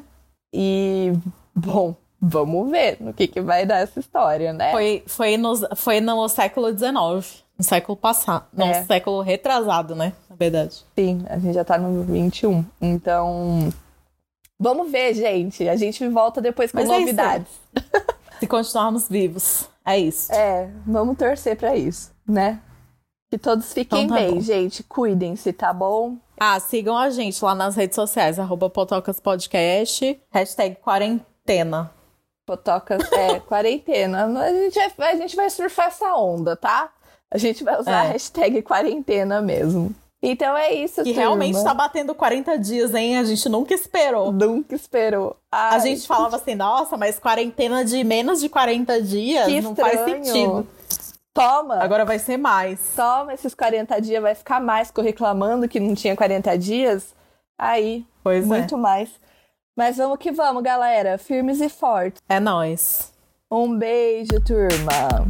E, 0.52 1.12
bom, 1.54 1.96
vamos 2.20 2.70
ver 2.70 2.96
no 3.00 3.12
que, 3.12 3.26
que 3.28 3.40
vai 3.40 3.64
dar 3.66 3.78
essa 3.78 4.00
história, 4.00 4.52
né? 4.52 4.70
Foi, 4.72 5.02
foi, 5.06 5.36
no, 5.36 5.54
foi 5.76 6.00
no 6.00 6.28
século 6.28 6.68
XIX, 6.70 7.42
no 7.58 7.64
século 7.64 7.96
passado. 7.96 8.46
No 8.52 8.64
É. 8.64 8.84
século 8.84 9.20
retrasado, 9.22 9.94
né? 9.94 10.12
Na 10.28 10.36
verdade. 10.36 10.84
Sim, 10.98 11.24
a 11.28 11.38
gente 11.38 11.54
já 11.54 11.64
tá 11.64 11.78
no 11.78 12.02
21. 12.04 12.64
Então, 12.80 13.72
vamos 14.58 14.90
ver, 14.90 15.14
gente. 15.14 15.68
A 15.68 15.76
gente 15.76 16.06
volta 16.08 16.40
depois 16.40 16.70
com 16.72 16.78
Mas 16.78 16.88
é 16.90 16.98
novidades. 16.98 17.48
Se 18.40 18.46
continuarmos 18.46 19.08
vivos. 19.08 19.68
É 19.84 19.98
isso. 19.98 20.30
É, 20.32 20.68
vamos 20.86 21.16
torcer 21.16 21.56
pra 21.56 21.76
isso, 21.76 22.10
né? 22.28 22.60
Que 23.30 23.38
todos 23.38 23.72
fiquem 23.72 24.04
Então 24.04 24.16
tá 24.16 24.22
bem, 24.22 24.34
bom. 24.34 24.40
gente. 24.40 24.82
Cuidem-se, 24.82 25.52
tá 25.52 25.72
bom? 25.72 26.16
Ah, 26.38 26.60
sigam 26.60 26.96
a 26.98 27.08
gente 27.08 27.42
lá 27.44 27.54
nas 27.54 27.74
redes 27.76 27.94
sociais, 27.94 28.38
arroba 28.38 28.68
Potocas 28.68 29.18
Podcast, 29.18 30.20
hashtag 30.30 30.76
quarentena. 30.76 31.90
Potocas, 32.46 33.02
é, 33.12 33.40
quarentena. 33.46 34.24
A 34.40 34.52
gente, 34.52 34.78
vai, 34.96 35.12
a 35.12 35.16
gente 35.16 35.34
vai 35.36 35.50
surfar 35.50 35.88
essa 35.88 36.14
onda, 36.14 36.54
tá? 36.56 36.90
A 37.30 37.38
gente 37.38 37.64
vai 37.64 37.78
usar 37.78 38.02
a 38.02 38.04
É. 38.06 38.08
hashtag 38.12 38.62
quarentena 38.62 39.42
mesmo. 39.42 39.92
Então 40.22 40.56
é 40.56 40.72
isso, 40.72 41.02
Que 41.02 41.10
turma. 41.10 41.20
realmente 41.20 41.62
tá 41.62 41.74
batendo 41.74 42.14
40 42.14 42.58
dias, 42.58 42.94
hein? 42.94 43.18
A 43.18 43.24
gente 43.24 43.48
nunca 43.48 43.74
esperou. 43.74 44.32
Nunca 44.32 44.74
esperou. 44.74 45.36
A 45.52 45.74
Ai, 45.74 45.80
gente 45.80 46.06
falava 46.06 46.36
assim, 46.36 46.54
nossa, 46.54 46.96
mas 46.96 47.18
quarentena 47.18 47.84
de 47.84 48.02
menos 48.02 48.40
de 48.40 48.48
40 48.48 49.02
dias 49.02 49.44
que 49.46 49.60
não 49.60 49.76
faz 49.76 49.98
estranho. 50.00 50.24
sentido. 50.24 50.66
Toma. 51.34 51.76
Agora 51.82 52.04
vai 52.04 52.18
ser 52.18 52.38
mais. 52.38 52.80
Toma 52.96 53.34
esses 53.34 53.54
40 53.54 54.00
dias, 54.00 54.22
vai 54.22 54.34
ficar 54.34 54.58
mais, 54.60 54.88
ficou 54.88 55.04
reclamando 55.04 55.68
que 55.68 55.78
não 55.78 55.94
tinha 55.94 56.16
40 56.16 56.56
dias. 56.56 57.14
Aí, 57.58 58.04
Pois 58.24 58.44
é. 58.44 58.48
muito 58.48 58.78
mais. 58.78 59.10
Mas 59.76 59.98
vamos 59.98 60.18
que 60.18 60.32
vamos, 60.32 60.62
galera. 60.62 61.18
Firmes 61.18 61.60
e 61.60 61.68
fortes. 61.68 62.22
É 62.28 62.40
nóis. 62.40 63.12
Um 63.50 63.78
beijo, 63.78 64.40
turma. 64.44 65.26